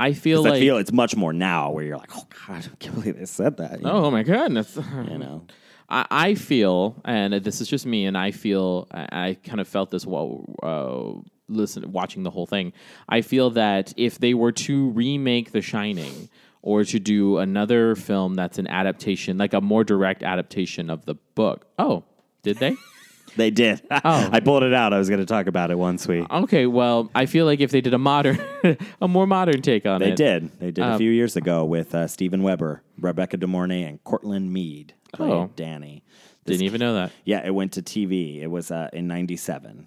i 0.00 0.14
feel 0.14 0.42
like 0.42 0.54
I 0.54 0.58
feel 0.58 0.78
it's 0.78 0.90
much 0.90 1.14
more 1.14 1.32
now 1.32 1.70
where 1.70 1.84
you're 1.84 1.96
like, 1.98 2.16
oh, 2.16 2.26
God, 2.48 2.66
I 2.72 2.76
can't 2.76 2.94
believe 2.94 3.16
they 3.18 3.26
said 3.26 3.58
that. 3.58 3.82
know? 3.82 4.06
oh 4.06 4.10
my 4.10 4.22
goodness 4.24 4.76
You 5.10 5.18
know? 5.18 5.46
I, 5.88 6.06
I 6.10 6.34
feel, 6.34 6.96
and 7.04 7.34
this 7.34 7.60
is 7.60 7.68
just 7.68 7.84
me, 7.86 8.06
and 8.06 8.16
I 8.16 8.30
feel 8.30 8.88
I, 8.90 9.06
I 9.12 9.34
kind 9.44 9.60
of 9.60 9.68
felt 9.68 9.90
this 9.90 10.04
while 10.06 10.44
uh, 10.62 11.28
listen 11.48 11.92
watching 11.92 12.22
the 12.22 12.30
whole 12.30 12.46
thing. 12.46 12.72
I 13.08 13.20
feel 13.20 13.50
that 13.50 13.92
if 13.96 14.18
they 14.18 14.32
were 14.34 14.52
to 14.52 14.88
remake 14.90 15.52
The 15.52 15.60
Shining 15.60 16.30
or 16.62 16.84
to 16.84 16.98
do 16.98 17.38
another 17.38 17.94
film 17.96 18.34
that's 18.34 18.58
an 18.58 18.66
adaptation, 18.68 19.36
like 19.36 19.52
a 19.52 19.60
more 19.60 19.84
direct 19.84 20.22
adaptation 20.22 20.88
of 20.90 21.04
the 21.04 21.14
book. 21.34 21.66
Oh, 21.78 22.04
did 22.42 22.58
they? 22.58 22.76
They 23.34 23.50
did. 23.50 23.80
Oh. 23.90 24.28
I 24.30 24.40
pulled 24.40 24.62
it 24.62 24.74
out. 24.74 24.92
I 24.92 24.98
was 24.98 25.08
going 25.08 25.20
to 25.20 25.24
talk 25.26 25.46
about 25.46 25.70
it 25.70 25.78
once 25.78 26.06
we. 26.06 26.20
okay, 26.30 26.66
well, 26.66 27.10
I 27.14 27.24
feel 27.24 27.46
like 27.46 27.60
if 27.60 27.70
they 27.70 27.80
did 27.80 27.94
a 27.94 27.98
modern, 27.98 28.38
a 29.00 29.08
more 29.08 29.26
modern 29.26 29.62
take 29.62 29.86
on 29.86 30.02
it. 30.02 30.04
They 30.04 30.10
it, 30.12 30.16
did. 30.16 30.60
They 30.60 30.70
did 30.70 30.84
Um, 30.84 30.92
a 30.92 30.98
few 30.98 31.10
years 31.10 31.34
ago 31.34 31.64
with 31.64 31.94
uh, 31.94 32.08
Steven 32.08 32.42
Weber, 32.42 32.82
Rebecca 32.98 33.38
De 33.38 33.46
Mornay, 33.46 33.84
and 33.84 34.04
Courtland 34.04 34.52
Mead 34.52 34.92
played 35.14 35.32
Oh. 35.32 35.50
Danny. 35.56 36.04
didn't 36.44 36.64
even 36.64 36.78
know 36.80 36.92
that. 36.92 37.10
Yeah, 37.24 37.40
it 37.42 37.54
went 37.54 37.72
to 37.72 37.80
TV. 37.82 38.42
It 38.42 38.48
was 38.48 38.70
uh, 38.70 38.90
in 38.92 39.06
'97. 39.08 39.86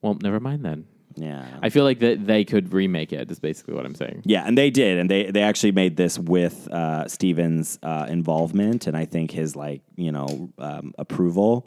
Well, 0.00 0.16
never 0.22 0.38
mind 0.38 0.64
then. 0.64 0.86
Yeah. 1.16 1.46
I 1.62 1.70
feel 1.70 1.84
like 1.84 2.00
that 2.00 2.26
they 2.26 2.44
could 2.44 2.72
remake 2.72 3.12
it. 3.12 3.30
Is 3.30 3.38
basically 3.38 3.74
what 3.74 3.86
I'm 3.86 3.94
saying. 3.94 4.22
Yeah, 4.24 4.44
and 4.46 4.58
they 4.58 4.70
did, 4.70 4.98
and 4.98 5.10
they 5.10 5.30
they 5.30 5.42
actually 5.42 5.72
made 5.72 5.96
this 5.96 6.18
with 6.18 6.68
uh, 6.68 7.06
Steven's 7.08 7.78
uh, 7.82 8.06
involvement, 8.08 8.86
and 8.86 8.96
I 8.96 9.04
think 9.04 9.30
his 9.30 9.54
like 9.56 9.82
you 9.96 10.12
know 10.12 10.50
um, 10.58 10.94
approval. 10.98 11.66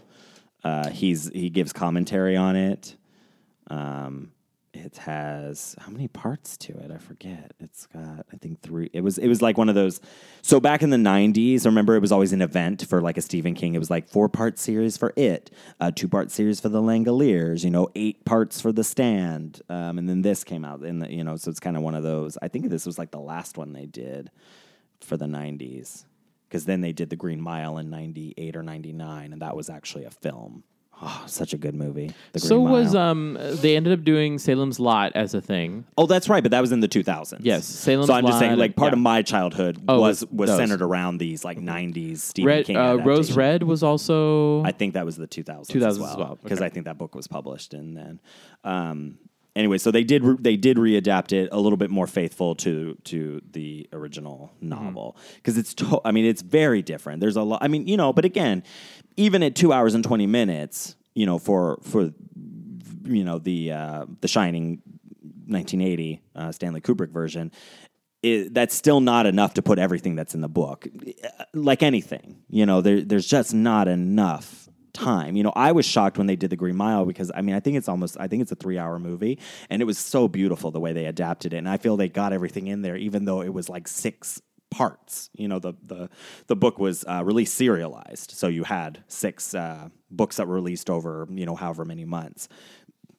Uh, 0.63 0.89
he's 0.89 1.29
he 1.29 1.49
gives 1.49 1.71
commentary 1.71 2.35
on 2.35 2.55
it. 2.55 2.95
Um, 3.69 4.31
it 4.77 4.97
has 4.97 5.75
how 5.79 5.91
many 5.91 6.07
parts 6.07 6.57
to 6.57 6.73
it? 6.77 6.91
I 6.91 6.97
forget. 6.97 7.53
It's 7.59 7.85
got 7.87 8.25
I 8.31 8.37
think 8.37 8.61
three. 8.61 8.89
It 8.93 9.01
was 9.01 9.17
it 9.17 9.27
was 9.27 9.41
like 9.41 9.57
one 9.57 9.69
of 9.69 9.75
those. 9.75 9.99
So 10.41 10.59
back 10.59 10.81
in 10.81 10.89
the 10.89 10.97
'90s, 10.97 11.65
I 11.65 11.69
remember 11.69 11.95
it 11.95 12.01
was 12.01 12.11
always 12.11 12.33
an 12.33 12.41
event 12.41 12.85
for 12.87 13.01
like 13.01 13.17
a 13.17 13.21
Stephen 13.21 13.53
King. 13.53 13.75
It 13.75 13.79
was 13.79 13.89
like 13.89 14.07
four 14.07 14.29
part 14.29 14.59
series 14.59 14.97
for 14.97 15.13
it, 15.15 15.51
a 15.79 15.91
two 15.91 16.07
part 16.07 16.31
series 16.31 16.59
for 16.59 16.69
the 16.69 16.81
Langoliers. 16.81 17.63
You 17.63 17.71
know, 17.71 17.89
eight 17.95 18.23
parts 18.25 18.61
for 18.61 18.71
the 18.71 18.83
Stand, 18.83 19.61
um, 19.69 19.97
and 19.97 20.07
then 20.07 20.21
this 20.21 20.43
came 20.43 20.63
out. 20.63 20.83
In 20.83 20.99
the 20.99 21.11
you 21.11 21.23
know, 21.23 21.35
so 21.35 21.51
it's 21.51 21.59
kind 21.59 21.77
of 21.77 21.83
one 21.83 21.95
of 21.95 22.03
those. 22.03 22.37
I 22.41 22.47
think 22.47 22.69
this 22.69 22.85
was 22.85 22.97
like 22.97 23.11
the 23.11 23.19
last 23.19 23.57
one 23.57 23.73
they 23.73 23.85
did 23.85 24.31
for 25.01 25.17
the 25.17 25.25
'90s 25.25 26.05
because 26.47 26.65
then 26.65 26.81
they 26.81 26.93
did 26.93 27.09
the 27.09 27.15
Green 27.15 27.41
Mile 27.41 27.77
in 27.77 27.89
'98 27.89 28.55
or 28.55 28.63
'99, 28.63 29.33
and 29.33 29.41
that 29.41 29.55
was 29.55 29.69
actually 29.69 30.05
a 30.05 30.11
film. 30.11 30.63
Oh, 30.99 31.23
such 31.27 31.53
a 31.53 31.57
good 31.59 31.75
movie. 31.75 32.07
The 32.33 32.39
Green 32.39 32.47
So 32.49 32.59
was 32.59 32.95
um 32.95 33.37
they 33.39 33.75
ended 33.75 33.93
up 33.93 34.03
doing 34.03 34.39
Salem's 34.39 34.79
Lot 34.79 35.11
as 35.15 35.35
a 35.35 35.41
thing. 35.41 35.85
Oh, 35.97 36.07
that's 36.07 36.27
right, 36.27 36.41
but 36.41 36.49
that 36.51 36.61
was 36.61 36.71
in 36.71 36.79
the 36.79 36.87
2000s. 36.87 37.37
Yes, 37.41 37.65
Salem's 37.67 38.07
So 38.07 38.13
I'm 38.13 38.25
just 38.25 38.39
saying, 38.39 38.57
like, 38.57 38.75
part 38.75 38.89
yeah. 38.91 38.93
of 38.93 38.99
my 38.99 39.21
childhood 39.21 39.77
Oh, 39.87 39.99
was 40.01 40.25
was 40.31 40.49
centered 40.49 40.81
around 40.81 41.19
these 41.19 41.45
like 41.45 41.59
90s 41.59 42.17
Stephen 42.19 42.47
Red 42.47 42.65
King. 42.65 42.77
uh, 42.77 42.95
Rose 42.95 43.29
adaptations. 43.29 43.37
Red 43.37 43.63
was 43.63 43.83
also 43.83 44.63
I 44.63 44.71
think 44.71 44.95
that 44.95 45.05
was 45.05 45.17
the 45.17 45.27
2000s, 45.27 45.67
2000s 45.67 45.75
as 45.75 45.83
as 45.83 45.99
well, 45.99 46.17
well, 46.17 46.39
because 46.41 46.59
okay. 46.59 46.65
I 46.65 46.69
think 46.69 46.85
that 46.85 46.97
book 46.97 47.13
was 47.13 47.27
published 47.27 47.75
in 47.75 47.93
then. 47.93 48.19
Um, 48.63 49.19
anyway, 49.55 49.77
so 49.77 49.91
they 49.91 50.03
did 50.03 50.23
re- 50.23 50.37
they 50.39 50.55
did 50.57 50.77
readapt 50.77 51.31
it 51.31 51.49
a 51.51 51.59
little 51.59 51.77
bit 51.77 51.89
more 51.91 52.07
faithful 52.07 52.55
to 52.55 52.97
to 53.05 53.41
the 53.51 53.87
original 53.93 54.51
Mm-hmm. 54.57 54.69
novel 54.69 55.15
because 55.35 55.57
it's 55.57 55.73
to- 55.75 56.01
I 56.03 56.11
mean 56.11 56.25
it's 56.25 56.41
very 56.41 56.81
different. 56.81 57.19
There's 57.21 57.35
a 57.37 57.43
lot. 57.43 57.59
I 57.61 57.67
mean 57.67 57.87
you 57.87 57.97
know, 57.97 58.11
but 58.13 58.25
again, 58.25 58.63
even 59.17 59.43
at 59.43 59.55
two 59.55 59.73
hours 59.73 59.95
and 59.95 60.03
20 60.03 60.27
minutes, 60.27 60.95
you 61.13 61.25
know, 61.25 61.39
for 61.39 61.79
for 61.81 62.11
you 63.03 63.23
know 63.23 63.39
the 63.39 63.71
uh, 63.71 64.05
the 64.21 64.27
Shining 64.27 64.81
1980 65.47 66.21
uh, 66.35 66.51
Stanley 66.51 66.81
Kubrick 66.81 67.09
version. 67.09 67.51
It, 68.23 68.53
that's 68.53 68.73
still 68.73 68.99
not 68.99 69.27
enough 69.27 69.53
to 69.55 69.61
put 69.61 69.77
everything 69.77 70.15
that's 70.15 70.33
in 70.33 70.41
the 70.41 70.49
book. 70.49 70.87
Like 71.53 71.83
anything, 71.83 72.41
you 72.49 72.65
know, 72.65 72.81
there, 72.81 73.01
there's 73.01 73.27
just 73.27 73.53
not 73.53 73.87
enough 73.87 74.67
time. 74.91 75.35
You 75.35 75.43
know, 75.43 75.53
I 75.55 75.71
was 75.71 75.85
shocked 75.85 76.17
when 76.17 76.25
they 76.25 76.35
did 76.35 76.49
the 76.49 76.55
Green 76.55 76.75
Mile 76.75 77.05
because 77.05 77.31
I 77.33 77.41
mean, 77.41 77.55
I 77.55 77.59
think 77.59 77.77
it's 77.77 77.87
almost, 77.87 78.17
I 78.19 78.27
think 78.27 78.41
it's 78.41 78.51
a 78.51 78.55
three 78.55 78.79
hour 78.79 78.97
movie, 78.97 79.39
and 79.69 79.81
it 79.81 79.85
was 79.85 79.99
so 79.99 80.27
beautiful 80.27 80.71
the 80.71 80.79
way 80.79 80.93
they 80.93 81.05
adapted 81.05 81.53
it, 81.53 81.57
and 81.57 81.69
I 81.69 81.77
feel 81.77 81.95
they 81.95 82.09
got 82.09 82.33
everything 82.33 82.67
in 82.67 82.81
there, 82.81 82.97
even 82.97 83.25
though 83.25 83.41
it 83.41 83.53
was 83.53 83.69
like 83.69 83.87
six 83.87 84.41
parts. 84.69 85.29
You 85.33 85.47
know, 85.47 85.59
the 85.59 85.73
the 85.83 86.09
the 86.47 86.55
book 86.55 86.79
was 86.79 87.05
uh, 87.05 87.23
released 87.23 87.55
serialized, 87.55 88.31
so 88.31 88.47
you 88.47 88.63
had 88.63 89.03
six 89.07 89.53
uh, 89.53 89.89
books 90.11 90.37
that 90.37 90.47
were 90.47 90.55
released 90.55 90.89
over 90.89 91.27
you 91.31 91.45
know 91.45 91.55
however 91.55 91.85
many 91.85 92.05
months. 92.05 92.47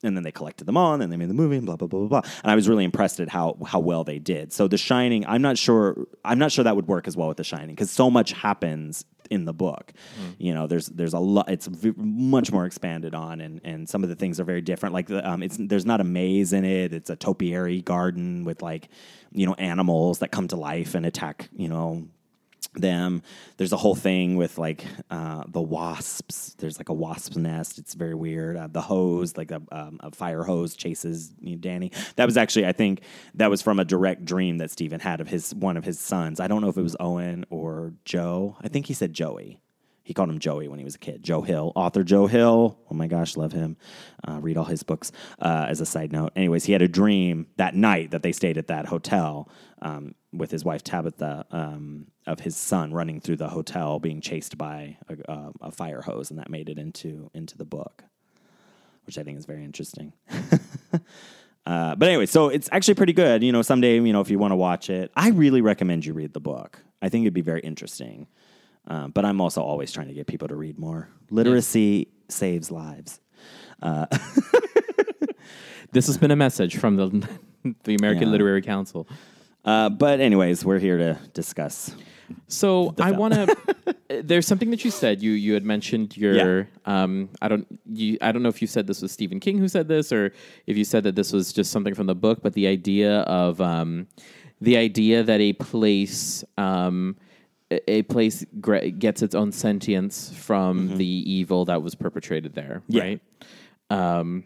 And 0.01 0.15
then 0.15 0.23
they 0.23 0.31
collected 0.31 0.65
them 0.65 0.77
all, 0.77 0.93
and 0.93 1.01
then 1.01 1.09
they 1.09 1.17
made 1.17 1.29
the 1.29 1.33
movie, 1.33 1.57
and 1.57 1.65
blah 1.65 1.75
blah 1.75 1.87
blah 1.87 1.99
blah 2.07 2.21
blah. 2.21 2.31
And 2.41 2.51
I 2.51 2.55
was 2.55 2.69
really 2.69 2.85
impressed 2.85 3.19
at 3.19 3.27
how 3.27 3.57
how 3.65 3.79
well 3.79 4.05
they 4.05 4.17
did. 4.17 4.53
So 4.53 4.67
The 4.69 4.77
Shining, 4.77 5.25
I'm 5.25 5.41
not 5.41 5.57
sure, 5.57 6.07
I'm 6.23 6.39
not 6.39 6.53
sure 6.53 6.63
that 6.63 6.75
would 6.77 6.87
work 6.87 7.05
as 7.05 7.17
well 7.17 7.27
with 7.27 7.35
The 7.35 7.43
Shining 7.43 7.75
because 7.75 7.91
so 7.91 8.09
much 8.09 8.31
happens 8.31 9.03
in 9.29 9.45
the 9.45 9.53
book. 9.53 9.93
You 10.37 10.53
know, 10.53 10.67
there's 10.67 10.87
there's 10.87 11.13
a 11.13 11.19
lot. 11.19 11.49
It's 11.49 11.67
v- 11.67 11.93
much 11.95 12.51
more 12.51 12.65
expanded 12.65 13.13
on, 13.15 13.41
and 13.41 13.61
and 13.63 13.87
some 13.87 14.03
of 14.03 14.09
the 14.09 14.15
things 14.15 14.39
are 14.39 14.43
very 14.43 14.61
different. 14.61 14.93
Like 14.93 15.07
the, 15.07 15.27
um, 15.27 15.43
it's 15.43 15.57
there's 15.59 15.85
not 15.85 16.01
a 16.01 16.03
maze 16.03 16.53
in 16.53 16.65
it. 16.65 16.93
It's 16.93 17.09
a 17.09 17.15
topiary 17.15 17.81
garden 17.81 18.43
with 18.43 18.61
like 18.61 18.89
you 19.31 19.45
know 19.45 19.53
animals 19.55 20.19
that 20.19 20.31
come 20.31 20.47
to 20.47 20.55
life 20.55 20.95
and 20.95 21.05
attack 21.05 21.49
you 21.55 21.69
know 21.69 22.07
them. 22.73 23.21
There's 23.57 23.73
a 23.73 23.77
whole 23.77 23.95
thing 23.95 24.37
with 24.37 24.57
like 24.57 24.85
uh, 25.09 25.43
the 25.47 25.61
wasps. 25.61 26.55
There's 26.57 26.77
like 26.77 26.89
a 26.89 26.93
wasp's 26.93 27.37
nest. 27.37 27.77
It's 27.77 27.93
very 27.93 28.15
weird. 28.15 28.57
Uh, 28.57 28.67
the 28.67 28.81
hose, 28.81 29.37
like 29.37 29.51
a, 29.51 29.61
um, 29.71 29.99
a 30.01 30.11
fire 30.11 30.43
hose, 30.43 30.75
chases 30.75 31.29
Danny. 31.59 31.91
That 32.15 32.25
was 32.25 32.37
actually, 32.37 32.67
I 32.67 32.71
think, 32.71 33.01
that 33.35 33.49
was 33.49 33.61
from 33.61 33.79
a 33.79 33.85
direct 33.85 34.25
dream 34.25 34.57
that 34.59 34.71
Stephen 34.71 34.99
had 34.99 35.21
of 35.21 35.27
his 35.27 35.53
one 35.55 35.77
of 35.77 35.85
his 35.85 35.99
sons. 35.99 36.39
I 36.39 36.47
don't 36.47 36.61
know 36.61 36.69
if 36.69 36.77
it 36.77 36.81
was 36.83 36.95
Owen 36.99 37.45
or 37.49 37.93
Joe. 38.05 38.57
I 38.61 38.67
think 38.67 38.85
he 38.85 38.93
said 38.93 39.13
Joey. 39.13 39.59
He 40.09 40.15
called 40.15 40.31
him 40.31 40.39
Joey 40.39 40.67
when 40.67 40.79
he 40.79 40.85
was 40.85 40.95
a 40.95 40.97
kid. 40.97 41.21
Joe 41.21 41.43
Hill, 41.43 41.71
author 41.75 42.03
Joe 42.03 42.25
Hill. 42.25 42.79
Oh 42.89 42.95
my 42.95 43.05
gosh, 43.05 43.37
love 43.37 43.51
him. 43.51 43.77
Uh, 44.27 44.39
read 44.41 44.57
all 44.57 44.65
his 44.65 44.81
books. 44.81 45.11
Uh, 45.37 45.67
as 45.69 45.81
a 45.81 45.85
side 45.85 46.11
note, 46.11 46.31
anyways, 46.35 46.65
he 46.65 46.71
had 46.73 46.81
a 46.81 46.87
dream 46.87 47.45
that 47.57 47.75
night 47.75 48.09
that 48.09 48.23
they 48.23 48.31
stayed 48.31 48.57
at 48.57 48.65
that 48.69 48.87
hotel 48.87 49.47
um, 49.83 50.15
with 50.33 50.49
his 50.49 50.65
wife 50.65 50.83
Tabitha 50.83 51.45
um, 51.51 52.07
of 52.25 52.39
his 52.39 52.57
son 52.57 52.91
running 52.91 53.21
through 53.21 53.35
the 53.35 53.49
hotel, 53.49 53.99
being 53.99 54.19
chased 54.19 54.57
by 54.57 54.97
a, 55.09 55.31
a, 55.31 55.51
a 55.67 55.71
fire 55.71 56.01
hose, 56.01 56.31
and 56.31 56.39
that 56.39 56.49
made 56.49 56.69
it 56.69 56.79
into 56.79 57.29
into 57.35 57.55
the 57.55 57.63
book, 57.63 58.03
which 59.03 59.19
I 59.19 59.21
think 59.21 59.37
is 59.37 59.45
very 59.45 59.63
interesting. 59.63 60.13
Uh, 61.65 61.93
but 61.93 62.07
anyway, 62.07 62.25
so 62.25 62.47
it's 62.47 62.67
actually 62.71 62.95
pretty 62.95 63.13
good. 63.13 63.43
You 63.43 63.51
know, 63.51 63.61
someday, 63.61 63.99
you 63.99 64.11
know, 64.11 64.21
if 64.21 64.31
you 64.31 64.39
want 64.39 64.53
to 64.53 64.55
watch 64.55 64.89
it, 64.89 65.11
I 65.15 65.29
really 65.29 65.61
recommend 65.61 66.03
you 66.03 66.13
read 66.13 66.33
the 66.33 66.39
book. 66.39 66.83
I 66.99 67.09
think 67.09 67.25
it'd 67.25 67.33
be 67.33 67.41
very 67.41 67.59
interesting. 67.59 68.25
Um, 68.87 69.11
but 69.11 69.25
I'm 69.25 69.39
also 69.41 69.61
always 69.61 69.91
trying 69.91 70.07
to 70.07 70.13
get 70.13 70.27
people 70.27 70.47
to 70.47 70.55
read 70.55 70.79
more. 70.79 71.09
Literacy 71.29 72.07
saves 72.27 72.71
lives. 72.71 73.19
This 75.91 76.07
has 76.07 76.17
been 76.17 76.31
a 76.31 76.35
message 76.35 76.77
from 76.77 76.95
the 76.97 77.27
the 77.83 77.95
American 77.95 78.23
Yeah. 78.23 78.31
Literary 78.31 78.61
Council. 78.61 79.07
Uh, 79.65 79.89
but 79.89 80.19
anyways, 80.19 80.63
we're 80.63 80.79
here 80.79 80.97
to 80.97 81.19
discuss. 81.33 81.95
So 82.47 82.93
I 82.99 83.11
want 83.11 83.33
to. 83.33 83.95
there's 84.23 84.45
something 84.45 84.69
that 84.69 84.85
you 84.85 84.91
said. 84.91 85.21
You 85.21 85.31
you 85.31 85.53
had 85.53 85.65
mentioned 85.65 86.15
your. 86.15 86.69
Um, 86.85 87.29
I 87.41 87.47
don't. 87.47 87.67
You. 87.91 88.17
I 88.21 88.31
don't 88.31 88.43
know 88.43 88.49
if 88.49 88.61
you 88.61 88.67
said 88.67 88.85
this 88.85 89.01
was 89.01 89.11
Stephen 89.11 89.39
King 89.39 89.57
who 89.57 89.67
said 89.67 89.87
this, 89.87 90.11
or 90.13 90.31
if 90.67 90.77
you 90.77 90.85
said 90.85 91.03
that 91.03 91.15
this 91.15 91.33
was 91.33 91.51
just 91.51 91.71
something 91.71 91.95
from 91.95 92.05
the 92.05 92.15
book. 92.15 92.41
But 92.43 92.53
the 92.53 92.67
idea 92.67 93.21
of 93.21 93.59
um, 93.59 94.07
the 94.61 94.77
idea 94.77 95.23
that 95.23 95.41
a 95.41 95.53
place. 95.53 96.43
Um, 96.57 97.17
a- 97.71 98.01
place 98.03 98.45
gets 98.97 99.21
its 99.21 99.35
own 99.35 99.51
sentience 99.51 100.31
from 100.35 100.97
the 100.97 101.05
evil 101.05 101.65
that 101.65 101.81
was 101.81 101.95
perpetrated 101.95 102.53
there, 102.55 102.81
Yeah. 102.87 103.01
right? 103.03 103.21
Um, 103.89 104.43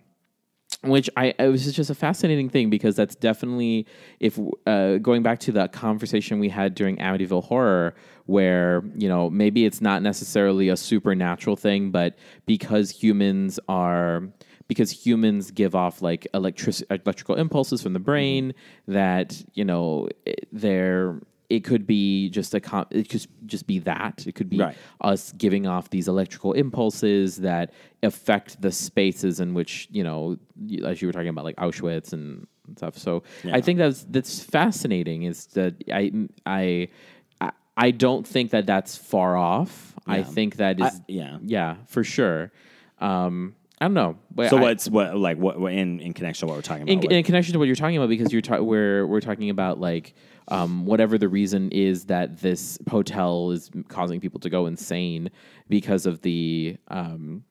which 0.84 1.10
I 1.16 1.34
it 1.40 1.48
was 1.48 1.74
just 1.74 1.90
a 1.90 1.96
fascinating 1.96 2.50
thing 2.50 2.70
because 2.70 2.96
that's 2.98 3.16
definitely 3.16 3.88
if 4.20 4.38
uh, 4.68 4.98
going 4.98 5.24
back 5.24 5.40
to 5.42 5.54
that 5.54 5.72
conversation 5.72 6.40
we 6.40 6.50
had 6.50 6.76
during 6.76 6.98
Amityville 6.98 7.44
Horror, 7.46 7.96
where 8.26 8.84
you 8.98 9.08
know 9.08 9.30
maybe 9.30 9.66
it's 9.66 9.80
not 9.80 10.02
necessarily 10.02 10.68
a 10.70 10.76
supernatural 10.76 11.56
thing, 11.56 11.92
but 11.92 12.18
because 12.46 12.90
humans 12.90 13.60
are 13.70 14.24
because 14.68 14.92
humans 14.92 15.52
give 15.52 15.74
off 15.74 16.02
like 16.02 16.28
electric 16.34 16.76
electrical 16.90 17.36
impulses 17.36 17.82
from 17.82 17.94
the 17.94 18.00
brain 18.00 18.54
that 18.88 19.42
you 19.54 19.64
know 19.64 20.10
they're 20.52 21.22
it 21.56 21.64
could 21.64 21.86
be 21.86 22.30
just 22.30 22.54
a 22.56 22.60
com- 22.60 22.88
it 22.90 23.10
could 23.10 23.26
just 23.46 23.66
be 23.68 23.78
that 23.80 24.16
it 24.26 24.34
could 24.38 24.50
be 24.50 24.60
Right. 24.60 24.76
us 25.02 25.32
giving 25.34 25.66
off 25.68 25.90
these 25.90 26.08
electrical 26.08 26.52
impulses 26.54 27.38
that 27.38 27.72
affect 28.02 28.62
the 28.62 28.72
spaces 28.72 29.40
in 29.40 29.54
which 29.54 29.88
you 29.92 30.04
know 30.04 30.38
as 30.86 31.02
you 31.02 31.08
were 31.08 31.14
talking 31.14 31.30
about 31.36 31.46
like 31.46 31.56
Auschwitz 31.58 32.14
and 32.14 32.48
stuff 32.78 32.98
so 32.98 33.24
I 33.58 33.62
think 33.62 33.78
that's 33.78 34.04
that's 34.16 34.42
fascinating 34.44 35.24
is 35.24 35.46
that 35.58 35.74
I 35.92 36.12
I 36.46 36.88
I- 37.76 37.92
don't 37.92 38.26
think 38.26 38.52
that 38.52 38.66
that's 38.66 38.96
far 38.98 39.36
off 39.38 39.94
I 40.08 40.24
think 40.24 40.56
that 40.58 40.80
is 40.80 40.86
I- 41.00 41.04
yeah. 41.08 41.38
yeah 41.44 41.76
for 41.88 42.04
sure 42.04 42.52
um 43.00 43.56
I 43.82 43.86
don't 43.88 43.96
know. 43.96 44.16
But 44.34 44.50
So 44.50 44.58
I- 44.58 44.62
what's 44.62 44.90
what 44.90 45.18
like 45.18 45.38
what 45.38 45.58
in 45.74 46.00
in 46.00 46.14
connection 46.14 46.48
to 46.48 46.52
what 46.52 46.56
we're 46.58 46.62
talking 46.62 46.84
about? 46.84 47.04
in, 47.06 47.12
in 47.12 47.24
connection 47.24 47.52
to 47.54 47.60
what 47.60 47.66
you're 47.66 47.76
talking 47.84 47.98
about 47.98 48.08
because 48.08 48.32
you're 48.32 48.42
ta- 48.42 48.62
we're 48.62 49.06
we're 49.06 49.20
talking 49.20 49.50
about 49.50 49.78
like 49.82 50.14
um, 50.50 50.86
whatever 50.86 51.18
the 51.18 51.28
reason 51.28 51.72
is 51.72 52.06
that 52.06 52.40
this 52.40 52.78
hotel 52.90 53.52
is 53.52 53.70
causing 53.88 54.20
people 54.20 54.40
to 54.42 54.50
go 54.50 54.66
insane 54.66 55.30
because 55.70 56.06
of 56.06 56.22
the 56.22 56.78
um, 56.90 57.44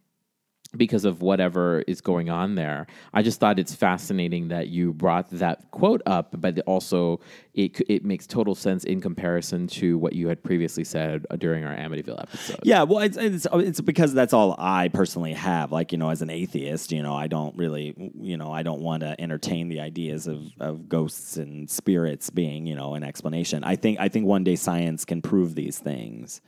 because 0.77 1.05
of 1.05 1.21
whatever 1.21 1.83
is 1.87 2.01
going 2.01 2.31
on 2.31 2.55
there. 2.55 2.87
I 3.13 3.23
just 3.23 3.41
thought 3.41 3.59
it's 3.59 3.75
fascinating 3.75 4.49
that 4.49 4.69
you 4.69 4.93
brought 4.93 5.31
that 5.31 5.71
quote 5.71 6.01
up, 6.07 6.35
but 6.41 6.61
also 6.61 7.21
it 7.55 7.81
it 7.89 8.05
makes 8.05 8.27
total 8.27 8.55
sense 8.55 8.85
in 8.85 9.01
comparison 9.01 9.67
to 9.67 9.99
what 9.99 10.15
you 10.15 10.29
had 10.29 10.43
previously 10.43 10.85
said 10.85 11.27
uh, 11.31 11.37
during 11.37 11.65
our 11.65 11.75
Amityville 11.75 12.21
episode. 12.21 12.61
Yeah, 12.63 12.85
well, 12.85 13.01
it's, 13.01 13.17
it's 13.17 13.47
it's 13.53 13.81
because 13.81 14.15
that's 14.15 14.33
all 14.33 14.55
I 14.59 14.89
personally 14.89 15.35
have. 15.35 15.73
Like 15.73 15.93
you 15.93 15.99
know, 15.99 16.09
as 16.09 16.23
an 16.23 16.31
atheist, 16.31 16.93
you 16.93 17.03
know, 17.03 17.15
I 17.15 17.27
don't 17.27 17.57
really, 17.57 17.95
you 18.19 18.37
know, 18.37 18.51
I 18.51 18.63
don't 18.63 18.81
want 18.81 19.03
to 19.03 19.21
entertain 19.21 19.69
the 19.69 19.81
ideas 19.81 20.27
of, 20.27 20.47
of 20.59 20.89
ghosts 20.89 21.37
and 21.37 21.69
spirits 21.69 22.31
being, 22.31 22.67
you 22.67 22.75
know, 22.75 22.95
an 22.95 23.03
explanation. 23.03 23.63
I 23.65 23.77
think 23.77 24.01
I 24.01 24.09
think 24.09 24.27
one 24.27 24.45
day 24.45 24.57
science 24.57 25.05
can 25.05 25.21
prove 25.21 25.55
these 25.55 25.79
things. 25.79 26.41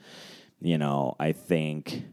You 0.61 0.77
know, 0.79 1.15
I 1.19 1.31
think. 1.33 2.05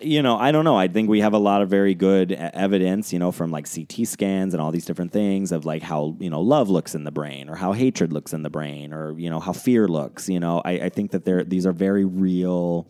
You 0.00 0.22
know, 0.22 0.38
I 0.38 0.52
don't 0.52 0.64
know. 0.64 0.76
I 0.78 0.88
think 0.88 1.10
we 1.10 1.20
have 1.20 1.32
a 1.32 1.38
lot 1.38 1.60
of 1.60 1.68
very 1.68 1.94
good 1.94 2.32
evidence, 2.32 3.12
you 3.12 3.18
know, 3.18 3.32
from 3.32 3.50
like 3.50 3.66
CT 3.72 4.06
scans 4.06 4.54
and 4.54 4.62
all 4.62 4.70
these 4.70 4.86
different 4.86 5.12
things 5.12 5.52
of 5.52 5.64
like 5.64 5.82
how, 5.82 6.16
you 6.18 6.30
know, 6.30 6.40
love 6.40 6.70
looks 6.70 6.94
in 6.94 7.04
the 7.04 7.10
brain 7.10 7.50
or 7.50 7.56
how 7.56 7.72
hatred 7.72 8.12
looks 8.12 8.32
in 8.32 8.42
the 8.42 8.48
brain 8.48 8.94
or, 8.94 9.18
you 9.18 9.28
know, 9.28 9.40
how 9.40 9.52
fear 9.52 9.88
looks. 9.88 10.28
You 10.28 10.40
know, 10.40 10.62
I, 10.64 10.72
I 10.72 10.88
think 10.88 11.10
that 11.10 11.24
they're, 11.24 11.44
these 11.44 11.66
are 11.66 11.72
very 11.72 12.04
real 12.04 12.86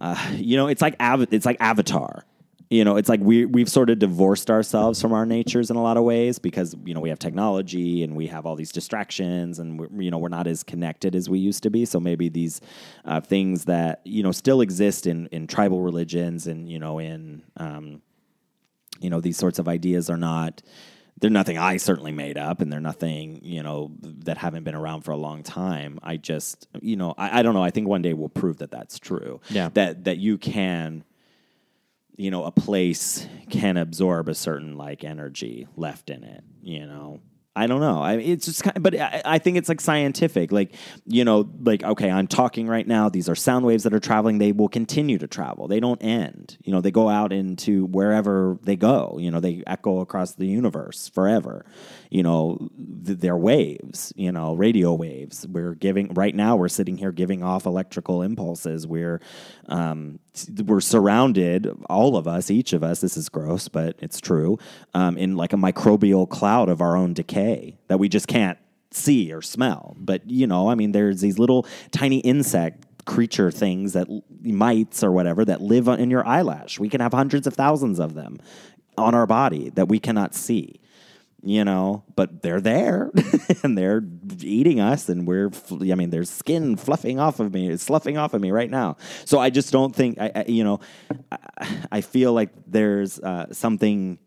uh, 0.00 0.16
you 0.36 0.56
know, 0.56 0.66
it's 0.66 0.80
like 0.82 0.96
av- 1.00 1.32
it's 1.32 1.46
like 1.46 1.58
Avatar. 1.60 2.24
You 2.70 2.84
know, 2.84 2.96
it's 2.96 3.08
like 3.08 3.18
we 3.20 3.46
we've 3.46 3.68
sort 3.68 3.90
of 3.90 3.98
divorced 3.98 4.48
ourselves 4.48 5.02
from 5.02 5.12
our 5.12 5.26
natures 5.26 5.70
in 5.70 5.76
a 5.76 5.82
lot 5.82 5.96
of 5.96 6.04
ways 6.04 6.38
because 6.38 6.76
you 6.84 6.94
know 6.94 7.00
we 7.00 7.08
have 7.08 7.18
technology 7.18 8.04
and 8.04 8.14
we 8.14 8.28
have 8.28 8.46
all 8.46 8.54
these 8.54 8.70
distractions 8.70 9.58
and 9.58 9.80
we're, 9.80 9.88
you 10.00 10.08
know 10.08 10.18
we're 10.18 10.28
not 10.28 10.46
as 10.46 10.62
connected 10.62 11.16
as 11.16 11.28
we 11.28 11.40
used 11.40 11.64
to 11.64 11.70
be. 11.70 11.84
So 11.84 11.98
maybe 11.98 12.28
these 12.28 12.60
uh, 13.04 13.20
things 13.20 13.64
that 13.64 14.02
you 14.04 14.22
know 14.22 14.30
still 14.30 14.60
exist 14.60 15.08
in 15.08 15.26
in 15.32 15.48
tribal 15.48 15.82
religions 15.82 16.46
and 16.46 16.68
you 16.68 16.78
know 16.78 17.00
in 17.00 17.42
um, 17.56 18.02
you 19.00 19.10
know 19.10 19.20
these 19.20 19.36
sorts 19.36 19.58
of 19.58 19.66
ideas 19.66 20.08
are 20.08 20.16
not 20.16 20.62
they're 21.20 21.28
nothing 21.28 21.58
I 21.58 21.76
certainly 21.76 22.12
made 22.12 22.38
up 22.38 22.60
and 22.60 22.72
they're 22.72 22.80
nothing 22.80 23.40
you 23.42 23.64
know 23.64 23.90
that 24.00 24.38
haven't 24.38 24.62
been 24.62 24.76
around 24.76 25.00
for 25.02 25.10
a 25.10 25.16
long 25.16 25.42
time. 25.42 25.98
I 26.04 26.18
just 26.18 26.68
you 26.80 26.94
know 26.94 27.14
I, 27.18 27.40
I 27.40 27.42
don't 27.42 27.54
know. 27.54 27.64
I 27.64 27.70
think 27.70 27.88
one 27.88 28.02
day 28.02 28.12
we'll 28.12 28.28
prove 28.28 28.58
that 28.58 28.70
that's 28.70 29.00
true. 29.00 29.40
Yeah. 29.50 29.70
That 29.74 30.04
that 30.04 30.18
you 30.18 30.38
can 30.38 31.02
you 32.16 32.30
know 32.30 32.44
a 32.44 32.52
place 32.52 33.26
can 33.48 33.76
absorb 33.76 34.28
a 34.28 34.34
certain 34.34 34.76
like 34.76 35.04
energy 35.04 35.66
left 35.76 36.10
in 36.10 36.24
it. 36.24 36.44
You 36.62 36.86
know. 36.86 37.20
I 37.56 37.66
don't 37.66 37.80
know. 37.80 38.00
I 38.00 38.14
it's 38.14 38.46
just 38.46 38.62
kind 38.62 38.76
of, 38.76 38.82
but 38.84 38.94
I, 38.94 39.22
I 39.24 39.38
think 39.38 39.56
it's 39.56 39.68
like 39.68 39.80
scientific. 39.80 40.52
Like, 40.52 40.72
you 41.04 41.24
know, 41.24 41.50
like 41.60 41.82
okay, 41.82 42.08
I'm 42.08 42.28
talking 42.28 42.68
right 42.68 42.86
now. 42.86 43.08
These 43.08 43.28
are 43.28 43.34
sound 43.34 43.66
waves 43.66 43.82
that 43.82 43.92
are 43.92 44.00
traveling. 44.00 44.38
They 44.38 44.52
will 44.52 44.68
continue 44.68 45.18
to 45.18 45.26
travel. 45.26 45.66
They 45.66 45.80
don't 45.80 46.00
end. 46.00 46.56
You 46.62 46.72
know, 46.72 46.80
they 46.80 46.92
go 46.92 47.08
out 47.08 47.32
into 47.32 47.86
wherever 47.86 48.56
they 48.62 48.76
go. 48.76 49.18
You 49.20 49.32
know, 49.32 49.40
they 49.40 49.64
echo 49.66 49.98
across 49.98 50.34
the 50.34 50.46
universe 50.46 51.08
forever. 51.08 51.66
You 52.08 52.22
know, 52.22 52.70
th- 53.04 53.18
they're 53.18 53.36
waves. 53.36 54.12
You 54.14 54.30
know, 54.30 54.54
radio 54.54 54.94
waves. 54.94 55.44
We're 55.48 55.74
giving 55.74 56.14
right 56.14 56.34
now. 56.34 56.54
We're 56.54 56.68
sitting 56.68 56.98
here 56.98 57.10
giving 57.10 57.42
off 57.42 57.66
electrical 57.66 58.22
impulses. 58.22 58.86
We're 58.86 59.20
um, 59.68 60.20
we're 60.64 60.80
surrounded, 60.80 61.68
all 61.88 62.16
of 62.16 62.28
us, 62.28 62.50
each 62.50 62.72
of 62.72 62.82
us. 62.82 63.00
This 63.00 63.16
is 63.16 63.28
gross, 63.28 63.68
but 63.68 63.96
it's 63.98 64.20
true. 64.20 64.58
Um, 64.94 65.16
in 65.16 65.36
like 65.36 65.52
a 65.52 65.56
microbial 65.56 66.28
cloud 66.28 66.68
of 66.68 66.80
our 66.80 66.96
own 66.96 67.14
decay 67.14 67.78
that 67.88 67.98
we 67.98 68.08
just 68.08 68.28
can't 68.28 68.58
see 68.90 69.32
or 69.32 69.42
smell. 69.42 69.96
But 69.98 70.28
you 70.28 70.46
know, 70.46 70.68
I 70.70 70.74
mean, 70.74 70.92
there's 70.92 71.20
these 71.20 71.38
little 71.38 71.66
tiny 71.90 72.18
insect 72.18 72.86
creature 73.06 73.50
things 73.50 73.94
that 73.94 74.08
mites 74.42 75.02
or 75.02 75.10
whatever 75.10 75.44
that 75.44 75.60
live 75.60 75.88
in 75.88 76.10
your 76.10 76.26
eyelash. 76.26 76.78
We 76.78 76.88
can 76.88 77.00
have 77.00 77.12
hundreds 77.12 77.46
of 77.46 77.54
thousands 77.54 77.98
of 77.98 78.14
them 78.14 78.38
on 78.96 79.14
our 79.14 79.26
body 79.26 79.70
that 79.70 79.88
we 79.88 79.98
cannot 79.98 80.34
see 80.34 80.80
you 81.42 81.64
know, 81.64 82.04
but 82.16 82.42
they're 82.42 82.60
there 82.60 83.10
and 83.62 83.76
they're 83.76 84.02
eating 84.40 84.80
us, 84.80 85.08
and 85.08 85.26
we're, 85.26 85.50
I 85.70 85.94
mean, 85.94 86.10
there's 86.10 86.30
skin 86.30 86.76
fluffing 86.76 87.18
off 87.18 87.40
of 87.40 87.52
me, 87.52 87.68
it's 87.68 87.82
sloughing 87.84 88.18
off 88.18 88.34
of 88.34 88.40
me 88.40 88.50
right 88.50 88.70
now. 88.70 88.96
So 89.24 89.38
I 89.38 89.50
just 89.50 89.72
don't 89.72 89.94
think, 89.94 90.18
I, 90.20 90.32
I 90.34 90.44
you 90.46 90.64
know, 90.64 90.80
I, 91.30 91.78
I 91.92 92.00
feel 92.00 92.32
like 92.32 92.50
there's 92.66 93.18
uh, 93.20 93.52
something 93.52 94.18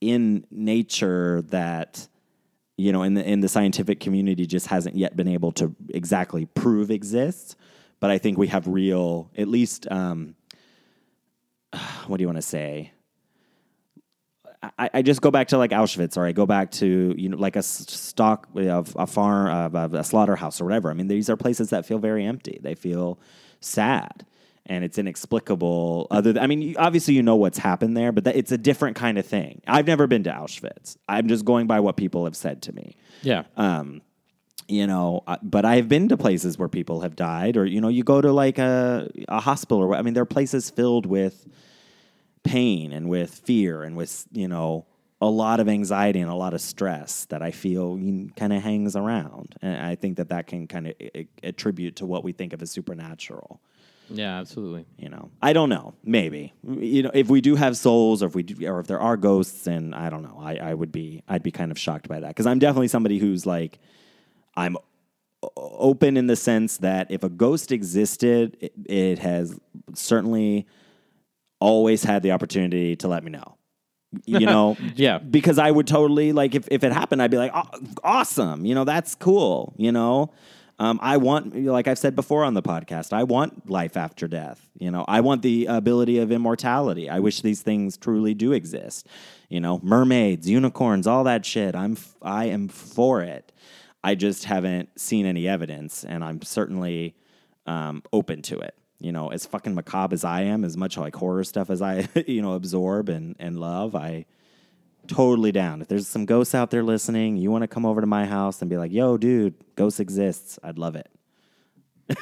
in 0.00 0.46
nature 0.50 1.42
that, 1.48 2.08
you 2.76 2.92
know, 2.92 3.02
in 3.02 3.14
the 3.14 3.26
in 3.26 3.40
the 3.40 3.48
scientific 3.48 4.00
community 4.00 4.46
just 4.46 4.66
hasn't 4.66 4.96
yet 4.96 5.16
been 5.16 5.28
able 5.28 5.52
to 5.52 5.74
exactly 5.88 6.44
prove 6.44 6.90
exists. 6.90 7.56
But 8.00 8.10
I 8.10 8.18
think 8.18 8.36
we 8.36 8.48
have 8.48 8.66
real, 8.66 9.30
at 9.38 9.48
least, 9.48 9.90
um, 9.90 10.34
what 12.06 12.18
do 12.18 12.22
you 12.22 12.28
want 12.28 12.38
to 12.38 12.42
say? 12.42 12.92
I, 14.78 14.90
I 14.94 15.02
just 15.02 15.20
go 15.20 15.30
back 15.30 15.48
to 15.48 15.58
like 15.58 15.70
Auschwitz, 15.70 16.16
or 16.16 16.26
I 16.26 16.32
go 16.32 16.46
back 16.46 16.70
to 16.72 17.14
you 17.16 17.28
know 17.28 17.36
like 17.36 17.56
a 17.56 17.62
stock 17.62 18.48
of 18.56 18.94
a 18.98 19.06
farm, 19.06 19.74
of 19.74 19.94
a 19.94 20.02
slaughterhouse, 20.04 20.60
or 20.60 20.64
whatever. 20.64 20.90
I 20.90 20.94
mean, 20.94 21.08
these 21.08 21.28
are 21.30 21.36
places 21.36 21.70
that 21.70 21.86
feel 21.86 21.98
very 21.98 22.24
empty. 22.24 22.58
They 22.62 22.74
feel 22.74 23.18
sad, 23.60 24.26
and 24.66 24.84
it's 24.84 24.98
inexplicable. 24.98 26.06
Other, 26.10 26.32
than, 26.32 26.42
I 26.42 26.46
mean, 26.46 26.74
obviously 26.78 27.14
you 27.14 27.22
know 27.22 27.36
what's 27.36 27.58
happened 27.58 27.96
there, 27.96 28.12
but 28.12 28.24
that, 28.24 28.36
it's 28.36 28.52
a 28.52 28.58
different 28.58 28.96
kind 28.96 29.18
of 29.18 29.26
thing. 29.26 29.62
I've 29.66 29.86
never 29.86 30.06
been 30.06 30.24
to 30.24 30.30
Auschwitz. 30.30 30.96
I'm 31.08 31.28
just 31.28 31.44
going 31.44 31.66
by 31.66 31.80
what 31.80 31.96
people 31.96 32.24
have 32.24 32.36
said 32.36 32.62
to 32.62 32.72
me 32.74 32.96
Yeah. 33.22 33.44
um, 33.56 34.02
you 34.68 34.86
know, 34.88 35.22
uh, 35.28 35.36
but 35.42 35.64
I've 35.64 35.88
been 35.88 36.08
to 36.08 36.16
places 36.16 36.58
where 36.58 36.68
people 36.68 37.02
have 37.02 37.14
died, 37.14 37.56
or 37.56 37.64
you 37.64 37.80
know, 37.80 37.88
you 37.88 38.02
go 38.02 38.20
to 38.20 38.32
like 38.32 38.58
a 38.58 39.08
a 39.28 39.38
hospital, 39.40 39.78
or 39.78 39.94
I 39.94 40.02
mean, 40.02 40.14
there 40.14 40.24
are 40.24 40.26
places 40.26 40.70
filled 40.70 41.06
with 41.06 41.46
pain 42.46 42.92
and 42.92 43.08
with 43.08 43.30
fear 43.30 43.82
and 43.82 43.96
with 43.96 44.26
you 44.32 44.48
know 44.48 44.86
a 45.20 45.26
lot 45.26 45.60
of 45.60 45.68
anxiety 45.68 46.20
and 46.20 46.30
a 46.30 46.34
lot 46.34 46.52
of 46.52 46.60
stress 46.60 47.24
that 47.26 47.42
I 47.42 47.50
feel 47.50 47.98
kind 48.36 48.52
of 48.52 48.62
hangs 48.62 48.96
around, 48.96 49.56
and 49.62 49.84
I 49.84 49.94
think 49.94 50.18
that 50.18 50.28
that 50.28 50.46
can 50.46 50.66
kind 50.66 50.88
of 50.88 50.94
attribute 51.42 51.96
to 51.96 52.06
what 52.06 52.22
we 52.22 52.32
think 52.32 52.52
of 52.52 52.60
as 52.60 52.70
supernatural. 52.70 53.60
yeah, 54.10 54.38
absolutely. 54.38 54.84
You 54.98 55.08
know, 55.08 55.30
I 55.40 55.52
don't 55.52 55.70
know. 55.70 55.94
Maybe 56.04 56.52
you 56.62 57.02
know 57.02 57.10
if 57.14 57.28
we 57.28 57.40
do 57.40 57.56
have 57.56 57.76
souls, 57.76 58.22
or 58.22 58.26
if 58.26 58.34
we 58.34 58.42
do, 58.42 58.66
or 58.68 58.80
if 58.80 58.86
there 58.86 59.00
are 59.00 59.16
ghosts, 59.16 59.66
and 59.66 59.94
I 59.94 60.10
don't 60.10 60.22
know. 60.22 60.38
I, 60.40 60.56
I 60.56 60.74
would 60.74 60.92
be 60.92 61.22
I'd 61.28 61.42
be 61.42 61.52
kind 61.52 61.70
of 61.70 61.78
shocked 61.78 62.08
by 62.08 62.20
that 62.20 62.28
because 62.28 62.46
I'm 62.46 62.58
definitely 62.58 62.88
somebody 62.88 63.18
who's 63.18 63.46
like 63.46 63.78
I'm 64.56 64.76
open 65.56 66.16
in 66.16 66.26
the 66.26 66.36
sense 66.36 66.78
that 66.78 67.10
if 67.10 67.22
a 67.22 67.28
ghost 67.28 67.72
existed, 67.72 68.56
it, 68.60 68.72
it 68.86 69.18
has 69.18 69.58
certainly 69.94 70.66
always 71.60 72.02
had 72.04 72.22
the 72.22 72.32
opportunity 72.32 72.96
to 72.96 73.08
let 73.08 73.24
me 73.24 73.30
know. 73.30 73.56
You 74.24 74.46
know, 74.46 74.76
Yeah. 74.94 75.18
because 75.18 75.58
I 75.58 75.70
would 75.70 75.86
totally 75.86 76.32
like 76.32 76.54
if 76.54 76.68
if 76.70 76.84
it 76.84 76.92
happened, 76.92 77.20
I'd 77.22 77.30
be 77.30 77.38
like, 77.38 77.52
"Aw- 77.54 77.78
awesome, 78.04 78.64
you 78.64 78.74
know, 78.74 78.84
that's 78.84 79.14
cool, 79.14 79.74
you 79.76 79.92
know. 79.92 80.32
Um, 80.78 80.98
I 81.02 81.16
want, 81.16 81.56
like 81.64 81.88
I've 81.88 81.98
said 81.98 82.14
before 82.14 82.44
on 82.44 82.52
the 82.52 82.60
podcast, 82.62 83.14
I 83.14 83.22
want 83.22 83.70
life 83.70 83.96
after 83.96 84.28
death. 84.28 84.68
You 84.78 84.90
know, 84.90 85.06
I 85.08 85.22
want 85.22 85.40
the 85.40 85.64
ability 85.66 86.18
of 86.18 86.30
immortality. 86.30 87.08
I 87.08 87.18
wish 87.20 87.40
these 87.40 87.62
things 87.62 87.96
truly 87.96 88.34
do 88.34 88.52
exist. 88.52 89.06
You 89.48 89.60
know, 89.60 89.80
mermaids, 89.82 90.46
unicorns, 90.50 91.06
all 91.06 91.24
that 91.24 91.46
shit. 91.46 91.74
I'm, 91.74 91.96
I 92.20 92.46
am 92.46 92.68
for 92.68 93.22
it. 93.22 93.52
I 94.04 94.14
just 94.16 94.44
haven't 94.44 94.90
seen 95.00 95.24
any 95.24 95.48
evidence, 95.48 96.04
and 96.04 96.22
I'm 96.22 96.42
certainly 96.42 97.16
um, 97.66 98.02
open 98.12 98.42
to 98.42 98.58
it. 98.58 98.74
You 98.98 99.12
know, 99.12 99.28
as 99.28 99.44
fucking 99.44 99.74
macabre 99.74 100.14
as 100.14 100.24
I 100.24 100.42
am, 100.42 100.64
as 100.64 100.76
much 100.76 100.96
like 100.96 101.14
horror 101.14 101.44
stuff 101.44 101.68
as 101.68 101.82
I, 101.82 102.08
you 102.26 102.40
know, 102.40 102.54
absorb 102.54 103.08
and, 103.08 103.36
and 103.38 103.58
love, 103.58 103.94
I 103.94 104.24
totally 105.06 105.52
down. 105.52 105.82
If 105.82 105.88
there's 105.88 106.08
some 106.08 106.24
ghosts 106.24 106.54
out 106.54 106.70
there 106.70 106.82
listening, 106.82 107.36
you 107.36 107.50
want 107.50 107.62
to 107.62 107.68
come 107.68 107.86
over 107.86 108.00
to 108.00 108.06
my 108.06 108.26
house 108.26 108.60
and 108.60 108.70
be 108.70 108.76
like, 108.76 108.92
yo, 108.92 109.16
dude, 109.16 109.54
ghosts 109.74 110.00
exists. 110.00 110.58
I'd 110.62 110.78
love 110.78 110.96
it. 110.96 111.10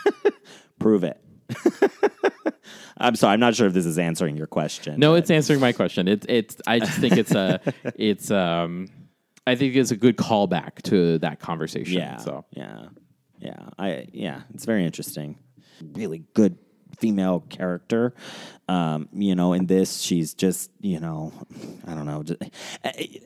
Prove 0.78 1.04
it. 1.04 1.20
I'm 2.98 3.16
sorry. 3.16 3.34
I'm 3.34 3.40
not 3.40 3.54
sure 3.54 3.66
if 3.66 3.72
this 3.72 3.86
is 3.86 3.98
answering 3.98 4.36
your 4.36 4.46
question. 4.46 4.98
No, 5.00 5.14
it's 5.14 5.30
answering 5.30 5.60
my 5.60 5.72
question. 5.72 6.08
It's 6.08 6.26
it's. 6.28 6.56
I 6.66 6.78
just 6.78 6.98
think 6.98 7.16
it's 7.16 7.32
a. 7.32 7.60
it's 7.96 8.30
um. 8.30 8.88
I 9.46 9.56
think 9.56 9.76
it's 9.76 9.90
a 9.90 9.96
good 9.96 10.16
callback 10.16 10.82
to 10.84 11.18
that 11.18 11.40
conversation. 11.40 11.94
Yeah. 11.94 12.16
So 12.18 12.44
yeah, 12.52 12.86
yeah. 13.38 13.68
I 13.78 14.06
yeah. 14.12 14.42
It's 14.54 14.64
very 14.64 14.86
interesting. 14.86 15.38
Really 15.80 16.24
good 16.34 16.58
female 16.98 17.40
character. 17.40 18.14
Um, 18.66 19.08
you 19.12 19.34
know, 19.34 19.52
in 19.52 19.66
this, 19.66 20.00
she's 20.00 20.32
just, 20.32 20.70
you 20.80 21.00
know, 21.00 21.32
I 21.86 21.94
don't 21.94 22.06
know. 22.06 22.22
Just, 22.22 22.42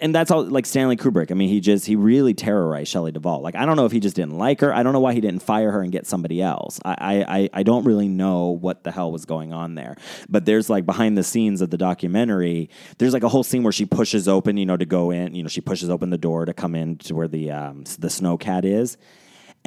and 0.01 0.13
that's 0.13 0.31
all 0.31 0.43
like 0.43 0.67
Stanley 0.67 0.97
Kubrick. 0.97 1.31
I 1.31 1.35
mean, 1.35 1.49
he 1.49 1.61
just, 1.61 1.87
he 1.87 1.95
really 1.95 2.35
terrorized 2.35 2.91
Shelley 2.91 3.13
Duvall. 3.13 3.41
Like, 3.41 3.55
I 3.55 3.65
don't 3.65 3.77
know 3.77 3.87
if 3.87 3.93
he 3.93 4.01
just 4.01 4.17
didn't 4.17 4.37
like 4.37 4.61
her. 4.63 4.75
I 4.75 4.83
don't 4.83 4.93
know 4.93 5.01
why 5.01 5.13
he 5.13 5.21
didn't 5.21 5.41
fire 5.41 5.71
her 5.71 5.81
and 5.81 5.93
get 5.93 6.07
somebody 6.07 6.43
else. 6.43 6.81
I, 6.85 7.25
I, 7.29 7.51
I 7.53 7.63
don't 7.63 7.85
really 7.85 8.09
know 8.09 8.49
what 8.49 8.83
the 8.83 8.91
hell 8.91 9.13
was 9.13 9.27
going 9.27 9.53
on 9.53 9.77
there. 9.77 9.97
But 10.29 10.45
there's 10.45 10.69
like 10.69 10.85
behind 10.85 11.17
the 11.17 11.25
scenes 11.25 11.61
of 11.61 11.71
the 11.71 11.79
documentary, 11.79 12.71
there's 12.99 13.13
like 13.13 13.23
a 13.23 13.29
whole 13.29 13.45
scene 13.45 13.63
where 13.63 13.73
she 13.73 13.87
pushes 13.87 14.27
open, 14.27 14.57
you 14.57 14.67
know, 14.67 14.77
to 14.77 14.87
go 14.87 15.13
in, 15.13 15.35
you 15.35 15.43
know, 15.43 15.49
she 15.49 15.61
pushes 15.61 15.89
open 15.89 16.11
the 16.11 16.19
door 16.19 16.47
to 16.47 16.55
come 16.55 16.75
in 16.75 16.97
to 16.99 17.15
where 17.15 17.29
the, 17.29 17.51
um, 17.53 17.85
the 17.99 18.11
snow 18.11 18.37
cat 18.37 18.65
is 18.65 18.97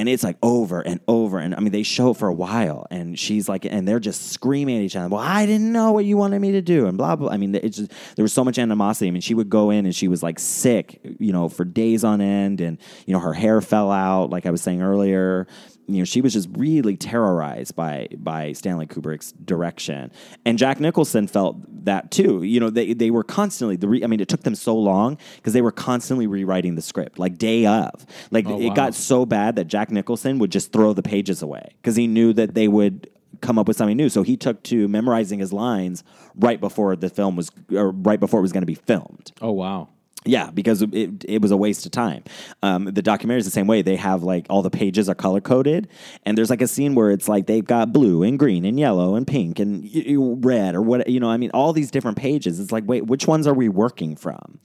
and 0.01 0.09
it's 0.09 0.23
like 0.23 0.35
over 0.41 0.81
and 0.81 0.99
over 1.07 1.37
and 1.37 1.53
i 1.53 1.59
mean 1.59 1.71
they 1.71 1.83
show 1.83 2.09
it 2.09 2.17
for 2.17 2.27
a 2.27 2.33
while 2.33 2.87
and 2.89 3.19
she's 3.19 3.47
like 3.47 3.65
and 3.65 3.87
they're 3.87 3.99
just 3.99 4.31
screaming 4.31 4.77
at 4.77 4.81
each 4.81 4.95
other 4.95 5.07
well 5.07 5.21
i 5.21 5.45
didn't 5.45 5.71
know 5.71 5.91
what 5.91 6.05
you 6.05 6.17
wanted 6.17 6.41
me 6.41 6.51
to 6.51 6.61
do 6.61 6.87
and 6.87 6.97
blah 6.97 7.15
blah 7.15 7.29
i 7.29 7.37
mean 7.37 7.53
it's 7.53 7.77
just 7.77 7.91
there 8.15 8.23
was 8.23 8.33
so 8.33 8.43
much 8.43 8.57
animosity. 8.57 9.07
I 9.07 9.11
mean 9.11 9.21
she 9.21 9.35
would 9.35 9.49
go 9.49 9.69
in 9.69 9.85
and 9.85 9.95
she 9.95 10.07
was 10.07 10.23
like 10.23 10.39
sick 10.39 10.99
you 11.19 11.31
know 11.31 11.49
for 11.49 11.63
days 11.63 12.03
on 12.03 12.19
end 12.19 12.61
and 12.61 12.79
you 13.05 13.13
know 13.13 13.19
her 13.19 13.33
hair 13.33 13.61
fell 13.61 13.91
out 13.91 14.31
like 14.31 14.47
i 14.47 14.49
was 14.49 14.61
saying 14.63 14.81
earlier 14.81 15.45
you 15.93 15.99
know 15.99 16.05
she 16.05 16.21
was 16.21 16.33
just 16.33 16.49
really 16.53 16.97
terrorized 16.97 17.75
by 17.75 18.07
by 18.17 18.53
Stanley 18.53 18.85
Kubrick's 18.87 19.31
direction, 19.33 20.11
and 20.45 20.57
Jack 20.57 20.79
Nicholson 20.79 21.27
felt 21.27 21.57
that 21.85 22.11
too. 22.11 22.43
You 22.43 22.59
know, 22.59 22.69
they 22.69 22.93
they 22.93 23.11
were 23.11 23.23
constantly 23.23 23.75
the. 23.75 23.87
Re, 23.87 24.03
I 24.03 24.07
mean, 24.07 24.19
it 24.19 24.27
took 24.27 24.43
them 24.43 24.55
so 24.55 24.75
long 24.75 25.17
because 25.35 25.53
they 25.53 25.61
were 25.61 25.71
constantly 25.71 26.27
rewriting 26.27 26.75
the 26.75 26.81
script, 26.81 27.19
like 27.19 27.37
day 27.37 27.65
of. 27.65 28.05
Like 28.29 28.45
Oh, 28.47 28.59
it 28.59 28.69
wow. 28.69 28.73
got 28.75 28.95
so 28.95 29.25
bad 29.25 29.55
that 29.55 29.65
Jack 29.65 29.91
Nicholson 29.91 30.39
would 30.39 30.51
just 30.51 30.71
throw 30.71 30.93
the 30.93 31.03
pages 31.03 31.41
away 31.41 31.73
because 31.81 31.95
he 31.95 32.07
knew 32.07 32.33
that 32.33 32.53
they 32.53 32.67
would 32.67 33.09
come 33.41 33.57
up 33.57 33.67
with 33.67 33.77
something 33.77 33.97
new. 33.97 34.09
So 34.09 34.23
he 34.23 34.37
took 34.37 34.61
to 34.63 34.87
memorizing 34.87 35.39
his 35.39 35.51
lines 35.53 36.03
right 36.35 36.59
before 36.59 36.95
the 36.95 37.09
film 37.09 37.35
was, 37.35 37.49
or 37.71 37.91
right 37.91 38.19
before 38.19 38.39
it 38.39 38.43
was 38.43 38.51
going 38.51 38.61
to 38.61 38.67
be 38.67 38.75
filmed. 38.75 39.31
Oh 39.41 39.51
wow. 39.51 39.89
Yeah, 40.23 40.51
because 40.51 40.83
it, 40.83 41.25
it 41.27 41.41
was 41.41 41.49
a 41.49 41.57
waste 41.57 41.85
of 41.87 41.91
time. 41.91 42.23
Um, 42.61 42.85
the 42.85 43.01
documentary 43.01 43.39
is 43.39 43.45
the 43.45 43.51
same 43.51 43.65
way. 43.65 43.81
They 43.81 43.95
have 43.95 44.21
like 44.21 44.45
all 44.51 44.61
the 44.61 44.69
pages 44.69 45.09
are 45.09 45.15
color 45.15 45.41
coded, 45.41 45.87
and 46.25 46.37
there's 46.37 46.51
like 46.51 46.61
a 46.61 46.67
scene 46.67 46.93
where 46.93 47.09
it's 47.09 47.27
like 47.27 47.47
they've 47.47 47.65
got 47.65 47.91
blue 47.91 48.21
and 48.21 48.37
green 48.37 48.63
and 48.63 48.79
yellow 48.79 49.15
and 49.15 49.25
pink 49.25 49.57
and 49.57 49.83
y- 49.83 50.05
y- 50.09 50.35
red 50.41 50.75
or 50.75 50.81
what 50.83 51.09
you 51.09 51.19
know. 51.19 51.29
I 51.29 51.37
mean, 51.37 51.49
all 51.55 51.73
these 51.73 51.89
different 51.89 52.17
pages. 52.17 52.59
It's 52.59 52.71
like, 52.71 52.83
wait, 52.85 53.07
which 53.07 53.25
ones 53.25 53.47
are 53.47 53.53
we 53.55 53.67
working 53.67 54.15
from? 54.15 54.59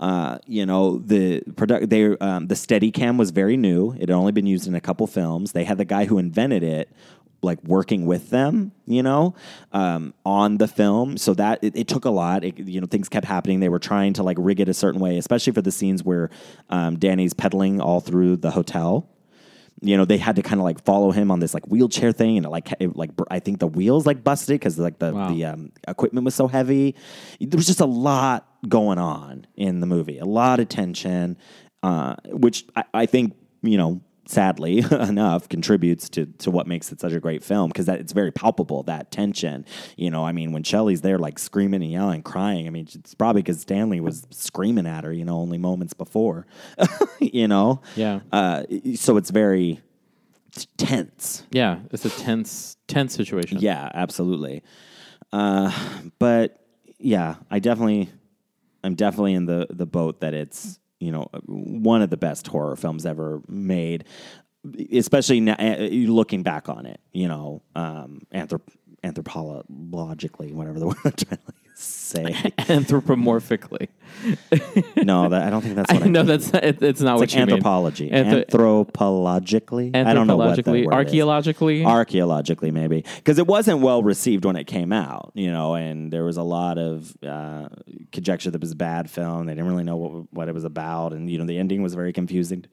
Uh, 0.00 0.38
you 0.46 0.64
know, 0.64 0.98
the 0.98 1.42
product 1.56 1.90
they 1.90 2.16
um, 2.18 2.46
the 2.46 2.54
Steadicam 2.54 3.18
was 3.18 3.32
very 3.32 3.58
new. 3.58 3.92
It 3.92 4.00
had 4.00 4.10
only 4.12 4.32
been 4.32 4.46
used 4.46 4.66
in 4.66 4.74
a 4.74 4.80
couple 4.80 5.06
films. 5.06 5.52
They 5.52 5.64
had 5.64 5.76
the 5.76 5.84
guy 5.84 6.06
who 6.06 6.16
invented 6.16 6.62
it 6.62 6.90
like 7.46 7.62
working 7.64 8.04
with 8.04 8.28
them, 8.28 8.72
you 8.86 9.02
know, 9.02 9.34
um, 9.72 10.12
on 10.26 10.58
the 10.58 10.68
film. 10.68 11.16
So 11.16 11.32
that 11.34 11.60
it, 11.62 11.74
it 11.74 11.88
took 11.88 12.04
a 12.04 12.10
lot. 12.10 12.44
It, 12.44 12.58
you 12.58 12.80
know, 12.80 12.86
things 12.86 13.08
kept 13.08 13.26
happening. 13.26 13.60
They 13.60 13.70
were 13.70 13.78
trying 13.78 14.12
to 14.14 14.22
like 14.22 14.36
rig 14.38 14.60
it 14.60 14.68
a 14.68 14.74
certain 14.74 15.00
way, 15.00 15.16
especially 15.16 15.54
for 15.54 15.62
the 15.62 15.72
scenes 15.72 16.04
where 16.04 16.28
um, 16.68 16.98
Danny's 16.98 17.32
pedaling 17.32 17.80
all 17.80 18.00
through 18.00 18.36
the 18.36 18.50
hotel. 18.50 19.08
You 19.82 19.96
know, 19.98 20.06
they 20.06 20.16
had 20.16 20.36
to 20.36 20.42
kind 20.42 20.58
of 20.58 20.64
like 20.64 20.82
follow 20.84 21.10
him 21.10 21.30
on 21.30 21.38
this 21.40 21.52
like 21.52 21.66
wheelchair 21.66 22.10
thing, 22.10 22.38
and 22.38 22.46
it, 22.46 22.48
like 22.48 22.68
it, 22.80 22.96
like 22.96 23.14
br- 23.14 23.24
I 23.30 23.40
think 23.40 23.58
the 23.60 23.66
wheels 23.66 24.06
like 24.06 24.24
busted 24.24 24.54
because 24.58 24.78
like 24.78 24.98
the 24.98 25.12
Wow. 25.12 25.28
the 25.28 25.44
um, 25.44 25.72
equipment 25.86 26.24
was 26.24 26.34
so 26.34 26.48
heavy. 26.48 26.94
There 27.40 27.58
was 27.58 27.66
just 27.66 27.80
a 27.80 27.86
lot 27.86 28.48
going 28.68 28.98
on 28.98 29.46
in 29.54 29.80
the 29.80 29.86
movie, 29.86 30.18
a 30.18 30.24
lot 30.24 30.60
of 30.60 30.68
tension, 30.70 31.36
uh, 31.82 32.16
which 32.30 32.64
I, 32.74 32.84
I 32.94 33.06
think 33.06 33.34
you 33.62 33.76
know 33.76 34.00
sadly 34.26 34.78
enough 34.90 35.48
contributes 35.48 36.08
to 36.08 36.26
to 36.26 36.50
what 36.50 36.66
makes 36.66 36.90
it 36.90 37.00
such 37.00 37.12
a 37.12 37.20
great 37.20 37.44
film 37.44 37.68
because 37.68 37.86
that 37.86 38.00
it's 38.00 38.12
very 38.12 38.32
palpable 38.32 38.82
that 38.82 39.10
tension 39.12 39.64
you 39.96 40.10
know 40.10 40.24
i 40.24 40.32
mean 40.32 40.50
when 40.52 40.62
Shelley's 40.64 41.00
there 41.02 41.18
like 41.18 41.38
screaming 41.38 41.80
and 41.82 41.92
yelling 41.92 42.22
crying 42.22 42.66
i 42.66 42.70
mean 42.70 42.88
it's 42.92 43.14
probably 43.14 43.40
because 43.42 43.60
stanley 43.60 44.00
was 44.00 44.26
screaming 44.30 44.86
at 44.86 45.04
her 45.04 45.12
you 45.12 45.24
know 45.24 45.36
only 45.36 45.58
moments 45.58 45.94
before 45.94 46.44
you 47.20 47.46
know 47.46 47.80
Yeah. 47.94 48.20
uh, 48.32 48.64
so 48.96 49.16
it's 49.16 49.30
very 49.30 49.80
tense 50.76 51.44
Yeah, 51.50 51.80
it's 51.92 52.04
a 52.04 52.10
tense 52.10 52.76
tense 52.88 53.14
situation. 53.14 53.58
yeah 53.60 53.90
absolutely 53.94 54.62
uh, 55.32 55.70
but 56.18 56.58
yeah 56.98 57.36
i 57.50 57.58
definitely 57.58 58.08
i'm 58.82 58.94
definitely 58.94 59.34
in 59.34 59.46
the 59.46 59.66
the 59.70 59.86
boat 59.86 60.20
that 60.20 60.34
it's 60.34 60.78
you 61.00 61.12
know 61.12 61.28
one 61.46 62.02
of 62.02 62.10
the 62.10 62.16
best 62.16 62.46
horror 62.46 62.76
films 62.76 63.06
ever 63.06 63.42
made 63.48 64.04
especially 64.92 65.40
now, 65.40 65.54
uh, 65.58 65.88
looking 65.90 66.42
back 66.42 66.68
on 66.68 66.86
it 66.86 67.00
you 67.12 67.28
know 67.28 67.62
um 67.74 68.22
anthrop- 68.34 68.74
anthropologically 69.04 70.52
whatever 70.52 70.78
the 70.78 70.86
word 70.86 70.96
i'm 71.04 71.12
trying 71.12 71.38
to 71.38 71.52
say 71.88 72.22
Anthropomorphically. 72.58 73.88
no 75.04 75.28
that, 75.28 75.42
i 75.42 75.50
don't 75.50 75.62
think 75.62 75.74
that's 75.76 75.92
what 75.92 76.02
I 76.02 76.06
i 76.06 76.08
know 76.08 76.20
mean. 76.20 76.26
that's 76.26 76.52
not, 76.52 76.64
it, 76.64 76.82
it's 76.82 77.00
not 77.00 77.14
it's 77.14 77.20
what 77.20 77.20
like 77.20 77.32
you 77.34 77.38
mean. 77.40 77.48
anthropology 77.50 78.10
Anthro- 78.10 78.46
anthropologically 78.46 79.94
i 79.96 80.14
don't 80.14 80.26
know 80.26 80.36
what 80.36 80.56
that 80.56 80.64
Anthropologically, 80.64 80.86
word 80.86 80.92
is. 80.92 80.96
archaeologically. 80.96 81.84
archaeologically 81.84 82.70
maybe 82.70 83.04
because 83.16 83.38
it 83.38 83.46
wasn't 83.46 83.80
well 83.80 84.02
received 84.02 84.44
when 84.44 84.56
it 84.56 84.64
came 84.64 84.92
out 84.92 85.32
you 85.34 85.50
know 85.50 85.74
and 85.74 86.12
there 86.12 86.24
was 86.24 86.36
a 86.36 86.42
lot 86.42 86.78
of 86.78 87.16
uh, 87.26 87.68
conjecture 88.12 88.50
that 88.50 88.56
it 88.58 88.60
was 88.62 88.72
a 88.72 88.76
bad 88.76 89.10
film 89.10 89.46
they 89.46 89.52
didn't 89.52 89.66
really 89.68 89.84
know 89.84 89.96
what, 89.96 90.32
what 90.32 90.48
it 90.48 90.54
was 90.54 90.64
about 90.64 91.12
and 91.12 91.30
you 91.30 91.38
know 91.38 91.44
the 91.44 91.58
ending 91.58 91.82
was 91.82 91.94
very 91.94 92.12
confusing 92.12 92.64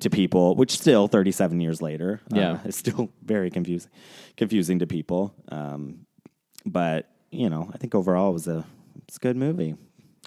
to 0.00 0.10
people 0.10 0.54
which 0.56 0.72
still 0.78 1.08
37 1.08 1.60
years 1.60 1.80
later 1.82 2.20
uh, 2.32 2.36
Yeah. 2.38 2.58
is 2.64 2.76
still 2.76 3.10
very 3.24 3.50
confusing 3.50 3.90
confusing 4.36 4.78
to 4.80 4.86
people 4.86 5.34
um, 5.48 6.06
but 6.64 7.08
you 7.32 7.48
know 7.50 7.68
i 7.74 7.78
think 7.78 7.94
overall 7.94 8.30
it 8.30 8.34
was 8.34 8.46
a 8.46 8.64
it's 9.08 9.16
a 9.16 9.20
good 9.20 9.36
movie 9.36 9.74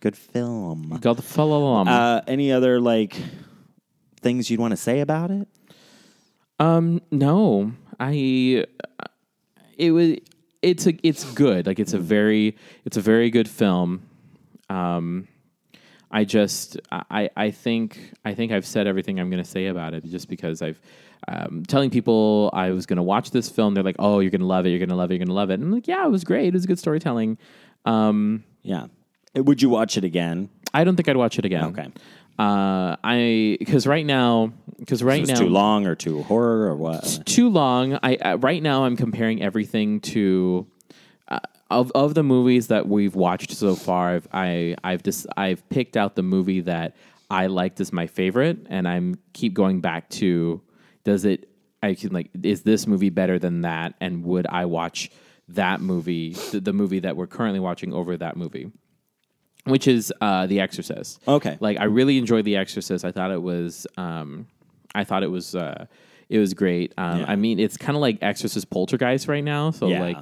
good 0.01 0.17
film 0.17 0.97
Got 1.01 1.15
the 1.15 1.21
fellow 1.21 1.63
uh, 1.87 2.21
any 2.27 2.51
other 2.51 2.81
like 2.81 3.15
things 4.21 4.49
you'd 4.49 4.59
want 4.59 4.71
to 4.71 4.77
say 4.77 4.99
about 4.99 5.31
it 5.31 5.47
Um, 6.59 7.01
no, 7.11 7.71
I. 7.99 8.65
It 9.77 9.91
was. 9.91 10.17
It's 10.61 10.87
a. 10.87 10.93
It's 11.03 11.23
good. 11.33 11.67
Like 11.67 11.79
it's 11.79 11.93
a 11.93 11.99
very. 11.99 12.55
It's 12.85 12.97
a 12.97 13.01
very 13.01 13.29
good 13.29 13.47
film. 13.49 14.01
Um, 14.69 15.27
I 16.09 16.23
just. 16.23 16.79
I. 16.91 17.29
I 17.35 17.51
think. 17.51 18.13
I 18.23 18.33
think 18.33 18.51
I've 18.51 18.65
said 18.65 18.87
everything 18.87 19.19
I'm 19.19 19.29
going 19.29 19.43
to 19.43 19.49
say 19.49 19.67
about 19.67 19.93
it. 19.93 20.05
Just 20.05 20.29
because 20.29 20.61
I've. 20.61 20.79
Um, 21.27 21.63
telling 21.67 21.89
people 21.89 22.51
I 22.53 22.71
was 22.71 22.85
going 22.85 22.97
to 22.97 23.03
watch 23.03 23.31
this 23.31 23.49
film, 23.49 23.73
they're 23.73 23.83
like, 23.83 23.95
"Oh, 23.99 24.19
you're 24.19 24.31
going 24.31 24.41
to 24.41 24.47
love 24.47 24.65
it. 24.65 24.69
You're 24.69 24.79
going 24.79 24.89
to 24.89 24.95
love 24.95 25.09
it. 25.11 25.15
You're 25.15 25.25
going 25.25 25.29
to 25.29 25.33
love 25.33 25.49
it." 25.49 25.55
And 25.55 25.63
I'm 25.63 25.71
like, 25.71 25.87
"Yeah, 25.87 26.05
it 26.05 26.11
was 26.11 26.23
great. 26.23 26.47
It 26.49 26.53
was 26.53 26.65
good 26.65 26.79
storytelling." 26.79 27.37
Um, 27.85 28.43
yeah 28.63 28.87
would 29.35 29.61
you 29.61 29.69
watch 29.69 29.97
it 29.97 30.03
again 30.03 30.49
I 30.73 30.83
don't 30.83 30.97
think 30.97 31.07
I'd 31.07 31.15
watch 31.15 31.39
it 31.39 31.45
again. 31.45 31.63
Okay. 31.65 31.87
Uh, 32.37 32.97
I 33.01 33.55
because 33.59 33.87
right 33.87 34.05
now 34.05 34.51
because 34.77 35.01
right 35.01 35.21
It's 35.21 35.29
now 35.29 35.39
too 35.39 35.47
long 35.47 35.87
or 35.87 35.95
too 35.95 36.21
horror 36.23 36.67
or 36.67 36.75
what? 36.75 37.21
too 37.25 37.49
long. 37.49 37.97
I 38.03 38.17
uh, 38.17 38.35
right 38.39 38.61
now 38.61 38.83
I'm 38.83 38.97
comparing 38.97 39.41
everything 39.41 40.01
to 40.01 40.67
uh, 41.29 41.39
of 41.71 41.93
of 41.95 42.13
the 42.13 42.23
movies 42.23 42.67
that 42.67 42.89
we've 42.89 43.15
watched 43.15 43.51
so 43.51 43.73
far. 43.75 44.15
I've 44.15 44.27
I, 44.33 44.75
I've 44.83 45.01
just 45.01 45.27
I've 45.37 45.67
picked 45.69 45.95
out 45.95 46.15
the 46.15 46.23
movie 46.23 46.59
that 46.59 46.97
I 47.29 47.47
liked 47.47 47.79
as 47.79 47.93
my 47.93 48.05
favorite, 48.05 48.57
and 48.69 48.85
I'm 48.85 49.15
keep 49.31 49.53
going 49.53 49.79
back 49.79 50.09
to 50.09 50.59
does 51.05 51.23
it 51.23 51.49
I 51.81 51.93
can 51.93 52.11
like 52.11 52.29
is 52.43 52.63
this 52.63 52.85
movie 52.87 53.09
better 53.09 53.39
than 53.39 53.61
that, 53.61 53.93
and 54.01 54.23
would 54.25 54.45
I 54.47 54.65
watch 54.65 55.09
that 55.49 55.79
movie 55.79 56.33
the, 56.51 56.59
the 56.59 56.73
movie 56.73 56.99
that 56.99 57.15
we're 57.15 57.27
currently 57.27 57.59
watching 57.61 57.93
over 57.93 58.17
that 58.17 58.35
movie. 58.35 58.71
Which 59.65 59.87
is 59.87 60.13
uh, 60.21 60.45
The 60.45 60.59
Exorcist. 60.59 61.19
Okay. 61.27 61.57
Like 61.59 61.79
I 61.79 61.85
really 61.85 62.19
enjoyed 62.19 62.45
The 62.45 62.55
Exorcist. 62.55 63.03
I 63.03 63.11
thought 63.11 63.31
it 63.31 63.41
was 63.41 63.87
um, 63.97 64.45
I 64.93 65.03
thought 65.03 65.23
it 65.23 65.31
was 65.31 65.55
uh, 65.55 65.85
it 66.29 66.37
was 66.37 66.53
great. 66.53 66.93
Um, 66.97 67.21
Yeah. 67.21 67.25
I 67.27 67.35
mean, 67.35 67.59
it's 67.59 67.75
kind 67.77 67.95
of 67.95 68.01
like 68.01 68.19
Exorcist 68.21 68.69
Poltergeist 68.69 69.27
right 69.27 69.43
now. 69.43 69.71
So 69.71 69.87
Yeah. 69.87 70.01
like, 70.01 70.17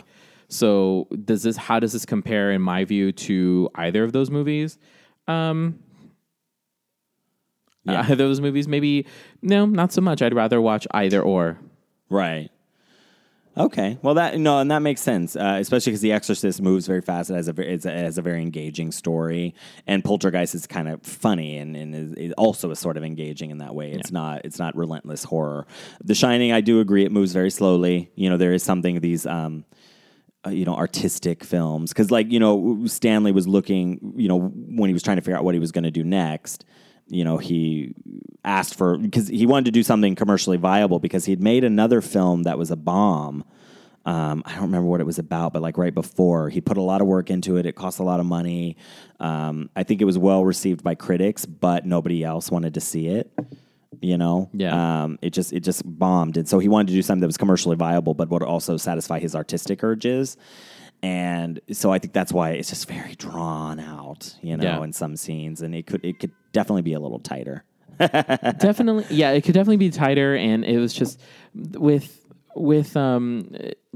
so 0.47 1.07
does 1.25 1.43
this? 1.43 1.57
How 1.57 1.79
does 1.79 1.91
this 1.91 2.05
compare, 2.05 2.51
in 2.51 2.61
my 2.61 2.85
view, 2.85 3.11
to 3.11 3.69
either 3.75 4.03
of 4.05 4.13
those 4.13 4.29
movies? 4.29 4.77
Um, 5.27 5.79
Yeah. 7.85 8.11
of 8.11 8.17
those 8.17 8.39
movies, 8.39 8.67
maybe 8.67 9.05
no, 9.41 9.65
not 9.65 9.91
so 9.91 10.01
much. 10.01 10.21
I'd 10.21 10.33
rather 10.33 10.61
watch 10.61 10.87
either 10.91 11.21
or. 11.21 11.59
Right. 12.09 12.49
Okay. 13.55 13.99
Well, 14.01 14.15
that 14.15 14.39
no, 14.39 14.59
and 14.59 14.71
that 14.71 14.79
makes 14.79 15.01
sense, 15.01 15.35
uh, 15.35 15.57
especially 15.59 15.91
because 15.91 16.01
The 16.01 16.11
Exorcist 16.11 16.59
moves 16.59 16.87
very 16.87 17.01
fast. 17.01 17.29
It 17.29 17.35
has 17.35 17.47
a, 17.47 17.53
it's 17.61 17.85
a, 17.85 17.91
it 17.91 18.03
has 18.03 18.17
a 18.17 18.23
very 18.23 18.41
engaging 18.41 18.91
story, 18.91 19.53
and 19.85 20.03
Poltergeist 20.03 20.55
is 20.55 20.65
kind 20.65 20.89
of 20.89 21.03
funny 21.03 21.57
and, 21.57 21.75
and 21.75 21.93
is, 21.93 22.13
is 22.13 22.33
also 22.33 22.71
is 22.71 22.79
sort 22.79 22.97
of 22.97 23.03
engaging 23.03 23.51
in 23.51 23.59
that 23.59 23.75
way. 23.75 23.91
It's 23.91 24.11
not 24.11 24.43
it's 24.43 24.57
not 24.57 24.75
relentless 24.75 25.23
horror. 25.23 25.67
The 26.03 26.15
Shining, 26.15 26.51
I 26.51 26.61
do 26.61 26.79
agree, 26.79 27.05
it 27.05 27.11
moves 27.11 27.31
very 27.31 27.51
slowly. 27.51 28.11
You 28.15 28.29
know, 28.29 28.37
there 28.37 28.53
is 28.53 28.63
something 28.63 28.99
these. 28.99 29.25
Um, 29.25 29.65
uh, 30.45 30.49
you 30.49 30.65
know, 30.65 30.75
artistic 30.75 31.41
films. 31.41 31.91
Because, 31.93 32.11
like, 32.11 32.29
you 32.29 32.37
know, 32.37 32.85
Stanley 32.85 33.31
was 33.31 33.47
looking, 33.47 34.13
you 34.17 34.27
know, 34.27 34.39
when 34.39 34.89
he 34.89 34.93
was 34.93 35.01
trying 35.01 35.15
to 35.15 35.21
figure 35.21 35.37
out 35.37 35.45
what 35.45 35.53
he 35.53 35.59
was 35.61 35.71
going 35.71 35.85
to 35.85 35.91
do 35.91 36.03
next, 36.03 36.65
you 37.07 37.23
know, 37.23 37.37
he 37.37 37.93
asked 38.45 38.75
for, 38.75 38.97
because 38.97 39.27
he 39.27 39.45
wanted 39.45 39.65
to 39.65 39.71
do 39.71 39.83
something 39.83 40.15
commercially 40.15 40.57
viable 40.57 40.99
because 40.99 41.25
he'd 41.25 41.41
made 41.41 41.63
another 41.63 42.01
film 42.01 42.43
that 42.43 42.57
was 42.57 42.71
a 42.71 42.75
bomb 42.75 43.43
Um, 44.05 44.43
I 44.45 44.51
don't 44.55 44.63
remember 44.63 44.89
what 44.89 44.99
it 44.99 45.05
was 45.05 45.17
about, 45.17 45.53
but 45.53 45.61
like 45.61 45.77
right 45.77 45.93
before, 45.93 46.49
he 46.49 46.59
put 46.59 46.75
a 46.75 46.81
lot 46.81 46.99
of 46.99 47.07
work 47.07 47.29
into 47.29 47.55
it. 47.55 47.65
It 47.65 47.75
cost 47.75 47.99
a 47.99 48.03
lot 48.03 48.19
of 48.19 48.25
money. 48.25 48.75
Um, 49.21 49.69
I 49.77 49.83
think 49.83 50.01
it 50.01 50.05
was 50.05 50.17
well 50.17 50.43
received 50.43 50.83
by 50.83 50.95
critics, 50.95 51.45
but 51.45 51.85
nobody 51.85 52.21
else 52.21 52.51
wanted 52.51 52.73
to 52.73 52.81
see 52.81 53.07
it. 53.07 53.31
You 54.01 54.17
know, 54.17 54.49
Yeah. 54.51 55.03
Um, 55.03 55.19
it 55.21 55.29
just 55.31 55.53
it 55.53 55.61
just 55.61 55.83
bombed, 55.85 56.35
and 56.35 56.49
so 56.49 56.59
he 56.59 56.67
wanted 56.67 56.87
to 56.87 56.93
do 56.95 57.01
something 57.01 57.21
that 57.21 57.27
was 57.27 57.37
commercially 57.37 57.77
viable, 57.77 58.13
but 58.13 58.27
would 58.29 58.43
also 58.43 58.75
satisfy 58.75 59.19
his 59.19 59.35
artistic 59.35 59.81
urges. 59.83 60.35
And 61.01 61.61
so 61.71 61.91
I 61.93 61.99
think 61.99 62.11
that's 62.11 62.33
why 62.33 62.51
it's 62.51 62.69
just 62.69 62.87
very 62.89 63.15
drawn 63.15 63.79
out, 63.79 64.35
you 64.41 64.57
know, 64.57 64.63
Yeah. 64.63 64.83
in 64.83 64.91
some 64.91 65.15
scenes, 65.15 65.61
and 65.61 65.73
it 65.73 65.85
could 65.87 66.03
it 66.03 66.19
could 66.19 66.31
definitely 66.53 66.81
be 66.81 66.93
a 66.93 66.99
little 66.99 67.19
tighter. 67.19 67.65
definitely 67.99 69.05
yeah 69.11 69.31
it 69.31 69.43
could 69.43 69.53
definitely 69.53 69.77
be 69.77 69.91
tighter 69.91 70.35
and 70.35 70.65
it 70.65 70.79
was 70.79 70.93
just 70.93 71.21
with 71.53 72.25
with 72.55 72.97
um 72.97 73.47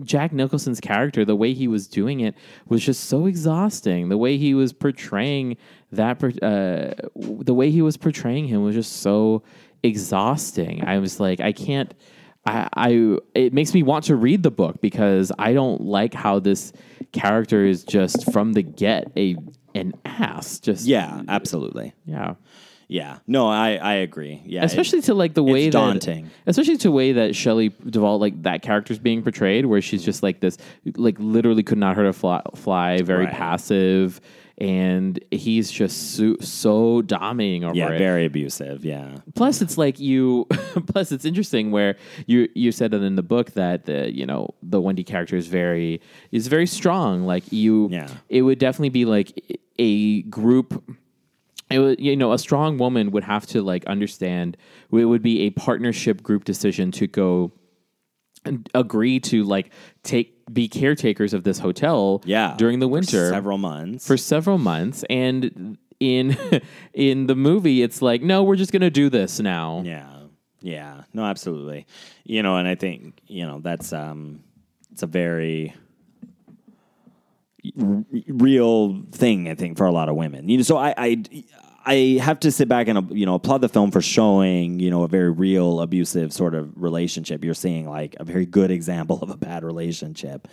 jack 0.03 0.31
nicholson's 0.31 0.79
character 0.79 1.25
the 1.25 1.35
way 1.35 1.51
he 1.53 1.67
was 1.67 1.87
doing 1.87 2.19
it 2.19 2.35
was 2.67 2.85
just 2.85 3.05
so 3.05 3.25
exhausting 3.25 4.09
the 4.09 4.17
way 4.17 4.37
he 4.37 4.53
was 4.53 4.71
portraying 4.71 5.57
that 5.91 6.23
uh 6.43 6.93
the 7.15 7.53
way 7.55 7.71
he 7.71 7.81
was 7.81 7.97
portraying 7.97 8.45
him 8.45 8.63
was 8.63 8.75
just 8.75 8.97
so 8.97 9.41
exhausting 9.81 10.83
i 10.85 10.99
was 10.99 11.19
like 11.19 11.39
i 11.39 11.51
can't 11.51 11.95
I, 12.45 12.69
I 12.73 13.17
it 13.33 13.51
makes 13.51 13.73
me 13.73 13.83
want 13.83 14.05
to 14.05 14.15
read 14.15 14.41
the 14.41 14.51
book 14.51 14.79
because 14.79 15.33
I 15.37 15.51
don't 15.51 15.81
like 15.81 16.13
how 16.13 16.39
this 16.39 16.71
character 17.11 17.65
is 17.65 17.83
just 17.83 18.31
from 18.31 18.53
the 18.53 18.61
get 18.61 19.11
a 19.17 19.35
an 19.77 19.93
ass. 20.05 20.59
Just 20.59 20.85
Yeah, 20.85 21.21
absolutely. 21.27 21.93
yeah. 22.05 22.35
Yeah, 22.89 23.17
no, 23.27 23.49
I 23.49 23.75
I 23.75 23.93
agree. 23.95 24.41
Yeah, 24.45 24.61
it- 24.61 24.65
especially 24.67 25.01
to 25.01 25.13
like 25.13 25.33
the 25.33 25.43
way 25.43 25.65
it's 25.65 25.73
that, 25.75 25.79
daunting. 25.81 26.29
especially 26.45 26.77
to 26.77 26.87
the 26.87 26.91
way 26.93 27.11
that 27.11 27.35
Shelley 27.35 27.67
Duvall 27.85 28.17
like 28.17 28.43
that 28.43 28.61
character's 28.61 28.97
being 28.97 29.23
portrayed, 29.23 29.65
where 29.65 29.81
she's 29.81 30.05
just 30.05 30.23
like 30.23 30.39
this, 30.39 30.57
like 30.95 31.17
literally 31.19 31.63
could 31.63 31.77
not 31.79 31.97
hurt 31.97 32.05
a 32.05 32.13
fly, 32.13 32.41
fly 32.55 33.01
very 33.01 33.25
Right. 33.25 33.33
passive, 33.33 34.21
and 34.59 35.19
he's 35.29 35.69
just 35.69 36.15
so, 36.15 36.35
so 36.41 37.01
dominating 37.03 37.63
over 37.63 37.75
yeah, 37.75 37.91
it. 37.91 37.97
very 37.97 38.25
abusive. 38.25 38.83
Yeah, 38.83 39.17
plus, 39.35 39.61
it's 39.61 39.77
like 39.77 39.99
you. 39.99 40.45
plus, 40.87 41.11
it's 41.11 41.25
interesting 41.25 41.71
where 41.71 41.95
you 42.25 42.49
you 42.55 42.71
said 42.71 42.91
that 42.91 43.01
in 43.03 43.15
the 43.15 43.23
book 43.23 43.51
that 43.51 43.85
the 43.85 44.11
you 44.13 44.25
know 44.25 44.53
the 44.63 44.81
Wendy 44.81 45.03
character 45.03 45.35
is 45.35 45.47
very 45.47 46.01
is 46.31 46.47
very 46.47 46.67
strong. 46.67 47.23
Like 47.25 47.51
you, 47.51 47.89
Yeah. 47.91 48.09
it 48.29 48.41
would 48.41 48.59
definitely 48.59 48.89
be 48.89 49.05
like 49.05 49.59
a 49.79 50.23
group 50.23 50.83
it 51.69 51.79
would, 51.79 51.99
you 51.99 52.15
know, 52.15 52.31
a 52.31 52.37
strong 52.39 52.77
woman 52.77 53.11
would 53.11 53.25
have 53.25 53.45
to 53.47 53.61
like 53.61 53.85
understand 53.87 54.55
it 54.91 55.05
would 55.05 55.21
be 55.21 55.41
a 55.41 55.49
partnership 55.51 56.23
group 56.23 56.45
decision 56.45 56.91
to 56.93 57.07
go 57.07 57.51
agree 58.73 59.19
to 59.21 59.43
like 59.43 59.71
take 60.03 60.33
be 60.51 60.67
caretakers 60.67 61.33
of 61.33 61.43
this 61.43 61.59
hotel 61.59 62.21
yeah. 62.25 62.55
during 62.57 62.79
the 62.79 62.87
winter. 62.87 63.27
For 63.27 63.33
several 63.33 63.57
months. 63.57 64.07
for 64.07 64.17
several 64.17 64.57
months 64.57 65.03
and 65.09 65.77
in 65.99 66.37
in 66.93 67.27
the 67.27 67.35
movie 67.35 67.81
it's 67.81 68.01
like 68.01 68.21
no 68.21 68.43
we're 68.43 68.55
just 68.55 68.71
going 68.71 68.81
to 68.81 68.89
do 68.89 69.09
this 69.09 69.39
now 69.39 69.81
Yeah. 69.85 70.13
Yeah. 70.61 71.03
No, 71.13 71.23
absolutely. 71.23 71.85
You 72.23 72.41
know, 72.43 72.57
and 72.57 72.67
I 72.67 72.75
think, 72.75 73.19
you 73.27 73.45
know, 73.45 73.59
that's 73.61 73.93
um 73.93 74.43
it's 74.91 75.03
a 75.03 75.07
very 75.07 75.73
r- 77.79 78.05
real 78.27 79.03
thing 79.11 79.49
I 79.49 79.55
think 79.55 79.77
for 79.77 79.85
a 79.85 79.91
lot 79.91 80.09
of 80.09 80.15
women. 80.15 80.49
You 80.49 80.57
know, 80.57 80.63
so 80.63 80.77
I 80.77 80.93
I 80.97 81.23
I 81.87 82.19
have 82.21 82.41
to 82.41 82.51
sit 82.51 82.67
back 82.67 82.89
and 82.89 83.17
you 83.17 83.25
know 83.25 83.35
applaud 83.35 83.59
the 83.59 83.69
film 83.69 83.91
for 83.91 84.01
showing 84.01 84.79
you 84.79 84.91
know 84.91 85.03
a 85.03 85.07
very 85.07 85.31
real 85.31 85.79
abusive 85.79 86.33
sort 86.33 86.53
of 86.53 86.71
relationship. 86.75 87.45
You're 87.45 87.53
seeing 87.53 87.89
like 87.89 88.17
a 88.19 88.25
very 88.25 88.45
good 88.45 88.71
example 88.71 89.19
of 89.21 89.29
a 89.29 89.37
bad 89.37 89.63
relationship. 89.63 90.49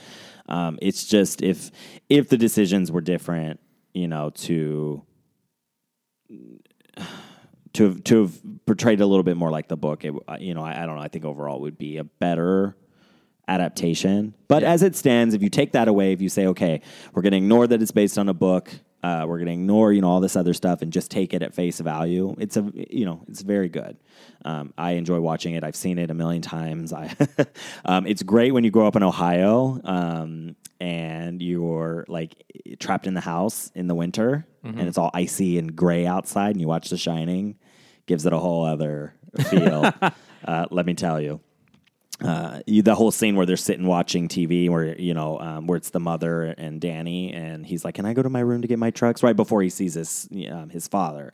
Um, 0.49 0.78
it's 0.80 1.05
just 1.05 1.43
if 1.43 1.72
if 2.09 2.28
the 2.28 2.37
decisions 2.37 2.93
were 2.93 3.01
different, 3.01 3.59
you 3.93 4.07
know, 4.07 4.30
to 4.30 5.03
to 7.72 7.85
have, 7.85 8.05
to 8.05 8.22
have 8.22 8.41
portrayed 8.64 9.01
a 9.01 9.07
little 9.07 9.24
bit 9.24 9.37
more 9.37 9.51
like 9.51 9.66
the 9.66 9.76
book, 9.76 10.05
it, 10.05 10.14
uh, 10.28 10.37
you 10.39 10.55
know, 10.55 10.62
I, 10.62 10.85
I 10.85 10.87
don't 10.87 10.95
know. 10.95 11.03
I 11.03 11.09
think 11.09 11.24
overall 11.24 11.61
would 11.62 11.76
be 11.76 11.97
a 11.97 12.05
better 12.05 12.76
adaptation. 13.49 14.35
But 14.47 14.62
as 14.62 14.82
it 14.82 14.95
stands, 14.95 15.35
if 15.35 15.43
you 15.43 15.51
take 15.51 15.72
that 15.72 15.89
away, 15.89 16.12
if 16.12 16.22
you 16.22 16.28
say, 16.28 16.47
okay, 16.47 16.80
we're 17.12 17.22
going 17.22 17.32
to 17.32 17.39
ignore 17.39 17.66
that 17.66 17.82
it's 17.82 17.91
based 17.91 18.18
on 18.18 18.28
a 18.28 18.35
book, 18.35 18.70
uh, 19.05 19.27
we're 19.27 19.37
going 19.37 19.49
to 19.49 19.53
ignore 19.53 19.93
you 19.93 20.01
know 20.01 20.09
all 20.09 20.21
this 20.21 20.35
other 20.35 20.55
stuff 20.55 20.81
and 20.81 20.91
just 20.91 21.11
take 21.11 21.35
it 21.35 21.43
at 21.43 21.55
face 21.55 21.79
value. 21.79 22.35
It's 22.39 22.57
a 22.57 22.65
you 22.75 23.05
know 23.05 23.23
it's 23.29 23.43
very 23.43 23.69
good. 23.69 23.99
Um, 24.47 24.73
I 24.79 24.93
enjoy 24.93 25.21
watching 25.21 25.55
it. 25.55 25.63
I've 25.63 25.77
seen 25.77 25.99
it 25.99 26.11
a 26.11 26.15
million 26.15 26.41
times. 26.41 26.91
I 26.91 27.15
um, 27.85 28.07
it's 28.07 28.23
great 28.23 28.53
when 28.53 28.65
you 28.65 28.71
grow 28.71 28.87
up 28.87 28.97
in 28.97 29.03
Ohio 29.03 29.79
um, 29.85 30.57
and 30.81 31.43
you're 31.43 32.07
like 32.09 32.35
trapped 32.79 33.07
in 33.07 33.13
the 33.13 33.21
house 33.21 33.71
in 33.75 33.89
the 33.89 33.95
winter 33.95 34.47
and 34.63 34.81
it's 34.81 34.97
all 34.97 35.11
icy 35.13 35.59
and 35.59 35.77
gray 35.77 36.07
outside 36.07 36.53
and 36.53 36.61
you 36.63 36.67
watch 36.67 36.89
The 36.89 36.97
Shining. 36.97 37.57
Gives 38.07 38.25
it 38.25 38.33
a 38.33 38.39
whole 38.39 38.65
other 38.65 39.15
feel. 39.51 39.93
uh, 40.47 40.67
let 40.71 40.87
me 40.87 40.95
tell 40.95 41.21
you 41.21 41.41
uh, 42.23 42.61
you, 42.67 42.83
the 42.83 42.95
whole 42.95 43.11
scene 43.11 43.35
where 43.35 43.45
they're 43.45 43.57
sitting 43.57 43.87
watching 43.87 44.29
TV, 44.29 44.71
where 44.71 44.99
you 44.99 45.15
know, 45.15 45.39
um, 45.41 45.67
where 45.67 45.77
it's 45.77 45.91
the 45.91 46.01
mother 46.01 46.55
and 46.57 46.81
Danny, 46.81 47.33
and 47.33 47.67
he's 47.67 47.85
like, 47.85 47.97
"Can 47.97 48.07
I 48.07 48.15
go 48.15 48.23
to 48.23 48.31
my 48.31 48.41
room 48.41 48.62
to 48.62 48.69
get 48.69 48.79
my 48.79 48.91
trucks?" 48.91 49.23
Right 49.23 49.35
before 49.35 49.62
he 49.62 49.69
sees 49.69 49.95
his 49.95 50.29
um, 50.51 50.71
his 50.71 50.87
father, 50.87 51.33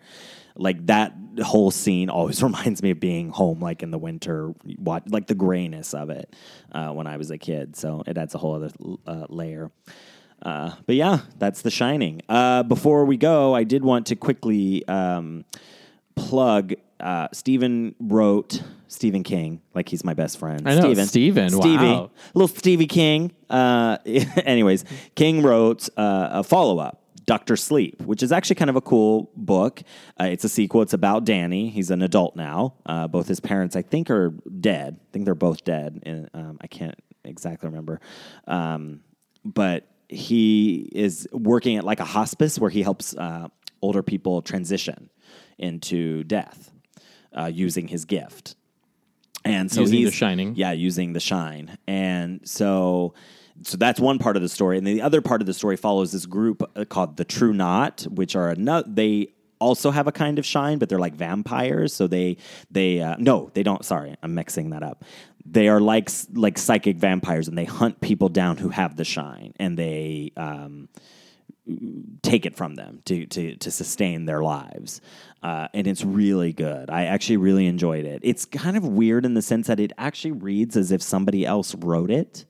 like 0.56 0.86
that 0.86 1.14
whole 1.42 1.70
scene 1.70 2.08
always 2.08 2.42
reminds 2.42 2.82
me 2.82 2.92
of 2.92 3.00
being 3.00 3.30
home, 3.30 3.60
like 3.60 3.82
in 3.82 3.90
the 3.90 3.98
winter, 3.98 4.54
watch, 4.78 5.04
like 5.08 5.26
the 5.26 5.34
grayness 5.34 5.92
of 5.92 6.10
it 6.10 6.34
uh, 6.72 6.90
when 6.90 7.06
I 7.06 7.16
was 7.16 7.30
a 7.30 7.38
kid. 7.38 7.76
So 7.76 8.02
it 8.06 8.16
adds 8.16 8.34
a 8.34 8.38
whole 8.38 8.54
other 8.54 8.70
uh, 9.06 9.26
layer. 9.28 9.70
Uh, 10.42 10.74
but 10.86 10.96
yeah, 10.96 11.20
that's 11.38 11.62
The 11.62 11.70
Shining. 11.70 12.22
Uh, 12.28 12.62
before 12.62 13.04
we 13.04 13.16
go, 13.16 13.54
I 13.54 13.64
did 13.64 13.84
want 13.84 14.06
to 14.06 14.16
quickly 14.16 14.86
um, 14.88 15.44
plug. 16.14 16.74
Uh, 17.00 17.28
Stephen 17.32 17.94
wrote 17.98 18.62
Stephen 18.88 19.22
King, 19.22 19.62
like 19.74 19.88
he's 19.88 20.04
my 20.04 20.14
best 20.14 20.38
friend. 20.38 20.68
I 20.68 20.74
know, 20.74 20.80
Stephen. 20.80 21.06
Stephen, 21.06 21.50
Stevie, 21.50 21.84
wow. 21.84 22.10
little 22.34 22.48
Stevie 22.48 22.86
King. 22.86 23.32
Uh, 23.48 23.98
anyways, 24.04 24.84
King 25.14 25.42
wrote 25.42 25.88
uh, 25.96 26.28
a 26.32 26.44
follow 26.44 26.78
up, 26.78 27.02
Doctor 27.24 27.56
Sleep, 27.56 28.00
which 28.02 28.22
is 28.22 28.32
actually 28.32 28.56
kind 28.56 28.70
of 28.70 28.76
a 28.76 28.80
cool 28.80 29.30
book. 29.36 29.82
Uh, 30.20 30.24
it's 30.24 30.44
a 30.44 30.48
sequel. 30.48 30.82
It's 30.82 30.92
about 30.92 31.24
Danny. 31.24 31.70
He's 31.70 31.90
an 31.90 32.02
adult 32.02 32.36
now. 32.36 32.74
Uh, 32.84 33.06
both 33.06 33.28
his 33.28 33.40
parents, 33.40 33.76
I 33.76 33.82
think, 33.82 34.10
are 34.10 34.30
dead. 34.60 34.98
I 35.00 35.06
think 35.12 35.24
they're 35.24 35.34
both 35.34 35.64
dead. 35.64 36.02
And 36.04 36.28
um, 36.34 36.58
I 36.60 36.66
can't 36.66 36.98
exactly 37.24 37.68
remember. 37.68 38.00
Um, 38.48 39.00
but 39.44 39.86
he 40.08 40.88
is 40.92 41.28
working 41.32 41.76
at 41.76 41.84
like 41.84 42.00
a 42.00 42.04
hospice 42.04 42.58
where 42.58 42.70
he 42.70 42.82
helps 42.82 43.14
uh, 43.16 43.48
older 43.80 44.02
people 44.02 44.42
transition 44.42 45.10
into 45.58 46.24
death 46.24 46.69
uh, 47.36 47.50
using 47.52 47.88
his 47.88 48.04
gift. 48.04 48.54
And 49.44 49.70
so 49.70 49.80
Using 49.80 49.98
he's 50.00 50.10
The 50.10 50.16
Shining. 50.16 50.54
yeah, 50.54 50.72
using 50.72 51.12
the 51.14 51.20
shine. 51.20 51.78
And 51.86 52.40
so 52.46 53.14
so 53.62 53.76
that's 53.76 54.00
one 54.00 54.18
part 54.18 54.36
of 54.36 54.42
the 54.42 54.48
story. 54.48 54.78
And 54.78 54.86
the 54.86 55.02
other 55.02 55.20
part 55.20 55.40
of 55.42 55.46
the 55.46 55.54
story 55.54 55.76
follows 55.76 56.12
this 56.12 56.26
group 56.26 56.62
uh, 56.76 56.84
called 56.84 57.16
the 57.16 57.24
True 57.24 57.52
Knot, 57.52 58.06
which 58.10 58.36
are 58.36 58.50
another 58.50 58.88
they 58.88 59.28
also 59.58 59.90
have 59.90 60.06
a 60.06 60.12
kind 60.12 60.38
of 60.38 60.44
shine, 60.46 60.78
but 60.78 60.88
they're 60.88 60.98
like 60.98 61.14
vampires. 61.14 61.94
So 61.94 62.06
they 62.06 62.36
they 62.70 63.00
uh, 63.00 63.16
no, 63.18 63.50
they 63.54 63.62
don't. 63.62 63.84
Sorry, 63.84 64.14
I'm 64.22 64.34
mixing 64.34 64.70
that 64.70 64.82
up. 64.82 65.04
They 65.46 65.68
are 65.68 65.80
like 65.80 66.10
like 66.34 66.58
psychic 66.58 66.98
vampires, 66.98 67.48
and 67.48 67.56
they 67.56 67.64
hunt 67.64 68.00
people 68.02 68.28
down 68.28 68.58
who 68.58 68.68
have 68.68 68.96
the 68.96 69.04
shine, 69.04 69.54
and 69.58 69.78
they 69.78 70.32
um, 70.36 70.88
take 72.22 72.46
it 72.46 72.56
from 72.56 72.74
them 72.74 73.00
to 73.04 73.26
to 73.26 73.56
to 73.56 73.70
sustain 73.70 74.24
their 74.24 74.42
lives. 74.42 75.00
Uh, 75.42 75.68
and 75.72 75.86
it's 75.86 76.04
really 76.04 76.52
good. 76.52 76.90
I 76.90 77.06
actually 77.06 77.38
really 77.38 77.66
enjoyed 77.66 78.04
it. 78.04 78.20
It's 78.22 78.44
kind 78.44 78.76
of 78.76 78.86
weird 78.86 79.24
in 79.24 79.34
the 79.34 79.42
sense 79.42 79.68
that 79.68 79.80
it 79.80 79.92
actually 79.96 80.32
reads 80.32 80.76
as 80.76 80.92
if 80.92 81.02
somebody 81.02 81.46
else 81.46 81.74
wrote 81.74 82.10
it. 82.10 82.44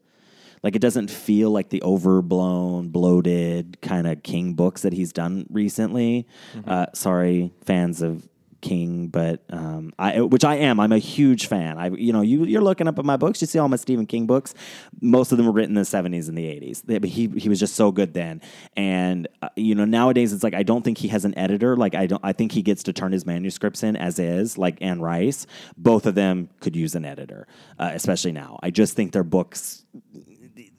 Like 0.63 0.77
it 0.77 0.81
doesn't 0.83 1.11
feel 1.11 1.51
like 1.51 1.71
the 1.71 1.83
overblown, 1.83 2.89
bloated 2.89 3.81
kind 3.81 4.07
of 4.07 4.23
King 4.23 4.55
books 4.55 4.83
that 4.83 4.93
he's 4.93 5.13
done 5.13 5.47
recently. 5.51 6.27
Uh, 6.67 6.87
sorry, 6.95 7.53
fans 7.65 8.03
of 8.03 8.29
King, 8.61 9.09
but 9.09 9.43
um, 9.51 9.93
I, 9.99 10.21
which 10.21 10.45
I 10.45 10.57
am. 10.57 10.81
I'm 10.81 10.93
a 10.93 10.99
huge 10.99 11.47
fan. 11.47 11.79
I, 11.79 11.89
you 11.91 12.13
know, 12.13 12.21
you 12.21 12.45
you're 12.45 12.63
looking 12.63 12.89
up 12.89 12.99
at 12.99 13.05
my 13.05 13.17
books. 13.17 13.41
You 13.41 13.47
see 13.47 13.59
all 13.59 13.69
my 13.69 13.77
Stephen 13.77 14.07
King 14.07 14.27
books. 14.27 14.55
Most 15.01 15.33
of 15.33 15.39
them 15.39 15.47
were 15.47 15.53
written 15.53 15.77
in 15.77 15.83
the 15.83 15.87
70s 15.89 16.29
and 16.29 16.37
the 16.37 16.45
80s. 16.45 16.83
They- 16.83 17.09
he 17.09 17.29
he 17.29 17.49
was 17.49 17.59
just 17.59 17.75
so 17.75 17.91
good 17.93 18.15
then. 18.15 18.41
And 18.77 19.29
uh, 19.43 19.49
you 19.57 19.75
know, 19.75 19.85
nowadays 19.85 20.33
it's 20.33 20.43
like 20.43 20.55
I 20.55 20.63
don't 20.63 20.83
think 20.83 20.99
he 20.99 21.09
has 21.09 21.25
an 21.25 21.37
editor. 21.39 21.77
Like 21.77 21.95
I 21.95 22.07
don't. 22.07 22.21
I 22.25 22.33
think 22.33 22.53
he 22.53 22.63
gets 22.63 22.83
to 22.85 22.93
turn 22.93 23.13
his 23.13 23.27
manuscripts 23.27 23.83
in 23.83 23.97
as 23.97 24.19
is, 24.19 24.59
like 24.59 24.79
Anne 24.81 25.01
Rice. 25.01 25.47
Both 25.77 26.07
of 26.07 26.15
them 26.15 26.49
could 26.61 26.77
use 26.77 26.95
an 26.95 27.05
editor, 27.05 27.47
uh, 27.79 27.91
especially 27.95 28.33
now. 28.33 28.59
I 28.63 28.71
just 28.71 28.95
think 28.95 29.13
their 29.13 29.25
books 29.25 29.85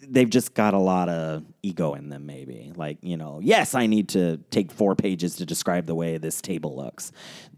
they've 0.02 0.30
just 0.30 0.54
got 0.54 0.74
a 0.74 0.80
lot 0.80 1.10
of 1.10 1.43
ego 1.62 1.93
in 1.93 2.10
them 2.10 2.26
maybe. 2.26 2.72
Like 2.76 2.97
you 3.02 3.18
know 3.18 3.39
yes 3.41 3.76
i 3.76 3.88
need 3.88 4.10
to 4.10 4.38
take 4.49 4.72
four 4.72 4.95
pages 4.95 5.36
to 5.38 5.45
describe 5.45 5.86
the 5.86 5.95
way 5.95 6.18
this 6.18 6.41
table 6.41 6.76
looks. 6.76 7.12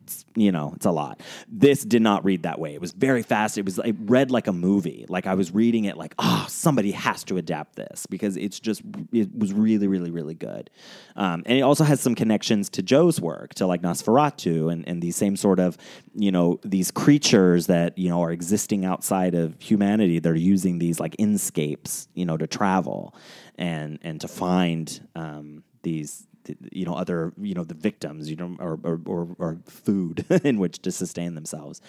it's, 0.04 0.23
you 0.36 0.52
know 0.52 0.74
it's 0.76 0.86
a 0.86 0.92
lot. 0.92 1.22
This 1.48 1.84
did 1.84 2.02
not 2.02 2.24
read 2.26 2.44
that 2.44 2.60
way. 2.60 2.74
It 2.74 2.82
was 2.82 2.92
very 2.92 3.24
fast. 3.24 3.58
It 3.58 3.66
was 3.66 3.80
it 3.80 3.96
read 4.00 4.32
like 4.32 4.48
a 4.48 4.54
movie. 4.54 5.06
Like 5.10 5.28
i 5.28 5.34
was 5.34 5.54
reading 5.54 5.86
it 5.86 5.98
like 5.98 6.16
oh 6.20 6.46
somebody 6.50 6.92
has 6.92 7.24
to 7.26 7.38
adapt 7.38 7.76
this 7.76 8.06
because 8.08 8.38
it's 8.38 8.60
just 8.60 8.82
it 9.12 9.36
was 9.36 9.54
really 9.54 9.88
really 9.88 10.12
really 10.12 10.36
good. 10.36 10.70
Um, 11.16 11.44
and 11.46 11.58
it 11.58 11.62
also 11.62 11.84
has 11.84 12.02
some 12.02 12.16
connections 12.16 12.70
to 12.72 12.84
joe's 12.84 13.20
work 13.20 13.54
to 13.56 13.68
like 13.68 13.82
nosferatu 13.82 14.72
and, 14.72 14.88
and 14.88 15.02
these 15.02 15.16
same 15.16 15.36
sort 15.36 15.60
of 15.60 15.78
you 16.16 16.32
know 16.32 16.60
these 16.64 16.92
creatures 16.92 17.68
that 17.68 17.98
you 17.98 18.10
know 18.10 18.22
are 18.22 18.32
existing 18.32 18.86
outside 18.86 19.36
of 19.36 19.56
humanity. 19.60 20.20
They're 20.20 20.36
using 20.36 20.80
these 20.80 21.00
like 21.00 21.16
inscapes 21.18 22.08
you 22.14 22.26
know 22.26 22.38
to 22.38 22.48
travel 22.48 23.16
and 23.58 24.00
and 24.02 24.20
to 24.22 24.28
find 24.28 25.08
um, 25.16 25.64
these 25.84 26.20
th- 26.20 26.28
you 26.72 26.86
know 26.86 26.94
other 26.94 27.34
you 27.38 27.54
know 27.54 27.64
the 27.64 27.74
victims 27.74 28.30
you 28.30 28.36
know 28.36 28.56
or 28.60 28.80
or, 28.84 29.00
or, 29.06 29.36
or 29.40 29.58
food 29.66 30.26
in 30.44 30.60
which 30.60 30.82
to 30.82 30.92
sustain 30.92 31.36
themselves. 31.36 31.82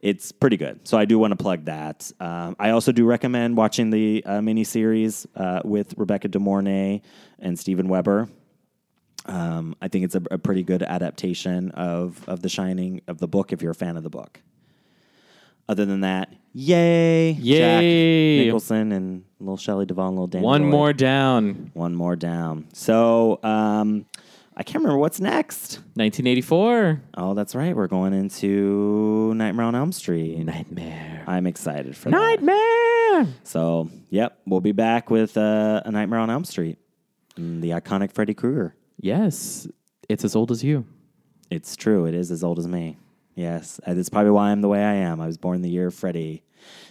It's 0.00 0.32
pretty 0.32 0.56
good. 0.56 0.88
So 0.88 0.98
i 0.98 1.04
do 1.04 1.18
want 1.18 1.30
to 1.30 1.36
plug 1.36 1.66
that. 1.66 2.10
Um, 2.20 2.56
i 2.58 2.70
also 2.70 2.92
do 2.92 3.04
recommend 3.04 3.56
watching 3.56 3.90
the 3.90 4.22
uh, 4.26 4.40
miniseries 4.40 5.26
uh, 5.36 5.60
with 5.64 5.94
rebecca 5.96 6.28
de 6.28 6.38
mornay 6.38 7.02
and 7.38 7.58
Steven 7.58 7.88
weber. 7.88 8.28
Um, 9.26 9.76
i 9.80 9.88
think 9.88 10.04
it's 10.04 10.16
a, 10.16 10.22
a 10.32 10.38
pretty 10.38 10.64
good 10.64 10.82
adaptation 10.82 11.70
of 11.72 12.28
of 12.28 12.42
the 12.42 12.48
shining 12.48 13.02
of 13.06 13.18
the 13.18 13.28
book 13.28 13.52
if 13.52 13.62
you're 13.62 13.72
a 13.72 13.74
fan 13.74 13.96
of 13.96 14.02
the 14.02 14.10
book. 14.10 14.40
Other 15.68 15.84
than 15.86 16.00
that 16.00 16.32
yay 16.54 17.34
jack 17.34 17.82
nicholson 17.82 18.92
and 18.92 19.24
little 19.40 19.56
shelley 19.56 19.86
Duvall, 19.86 20.10
little 20.10 20.26
Dan 20.26 20.42
One 20.42 20.62
Aykroyd. 20.64 20.70
more 20.70 20.92
down. 20.92 21.70
One 21.74 21.94
more 21.94 22.14
down. 22.16 22.68
So 22.72 23.40
um, 23.42 24.06
I 24.56 24.62
can't 24.62 24.76
remember 24.84 24.98
what's 24.98 25.18
next. 25.20 25.78
1984. 25.94 27.02
Oh, 27.16 27.34
that's 27.34 27.54
right. 27.54 27.74
We're 27.74 27.86
going 27.88 28.12
into 28.12 29.32
Nightmare 29.34 29.66
on 29.66 29.74
Elm 29.74 29.92
Street. 29.92 30.38
Nightmare. 30.38 31.24
I'm 31.26 31.46
excited 31.46 31.96
for 31.96 32.10
that. 32.10 32.16
Nightmare. 32.16 33.34
So, 33.44 33.88
yep, 34.10 34.38
we'll 34.46 34.60
be 34.60 34.72
back 34.72 35.10
with 35.10 35.36
uh, 35.36 35.82
a 35.84 35.90
Nightmare 35.90 36.18
on 36.20 36.30
Elm 36.30 36.44
Street. 36.44 36.78
Mm, 37.36 37.60
The 37.62 37.70
iconic 37.70 38.12
Freddy 38.12 38.34
Krueger. 38.34 38.74
Yes, 39.00 39.66
it's 40.08 40.24
as 40.24 40.36
old 40.36 40.50
as 40.50 40.62
you. 40.62 40.84
It's 41.50 41.74
true. 41.76 42.04
It 42.06 42.14
is 42.14 42.30
as 42.30 42.44
old 42.44 42.58
as 42.58 42.68
me. 42.68 42.96
Yes, 43.34 43.80
and 43.86 43.98
it's 43.98 44.08
probably 44.08 44.30
why 44.30 44.50
I'm 44.50 44.60
the 44.60 44.68
way 44.68 44.82
I 44.82 44.94
am. 44.94 45.20
I 45.20 45.26
was 45.26 45.38
born 45.38 45.62
the 45.62 45.70
year 45.70 45.90
Freddy, 45.90 46.42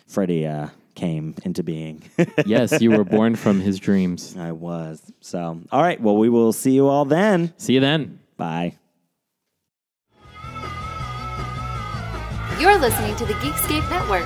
Freddy 0.07 0.47
uh, 0.47 0.69
came 0.95 1.35
into 1.43 1.63
being. 1.63 2.03
Yes, 2.45 2.81
you 2.81 2.91
were 2.91 3.03
born 3.03 3.35
from 3.35 3.59
his 3.59 3.79
dreams. 3.79 4.35
I 4.37 4.51
was. 4.51 5.01
So, 5.21 5.61
all 5.71 5.81
right. 5.81 6.01
Well, 6.01 6.17
we 6.17 6.29
will 6.29 6.53
see 6.53 6.71
you 6.71 6.87
all 6.87 7.05
then. 7.05 7.53
See 7.57 7.73
you 7.73 7.79
then. 7.79 8.19
Bye. 8.37 8.77
You're 12.59 12.77
listening 12.77 13.15
to 13.17 13.25
the 13.25 13.33
Geekscape 13.35 13.89
Network. 13.89 14.25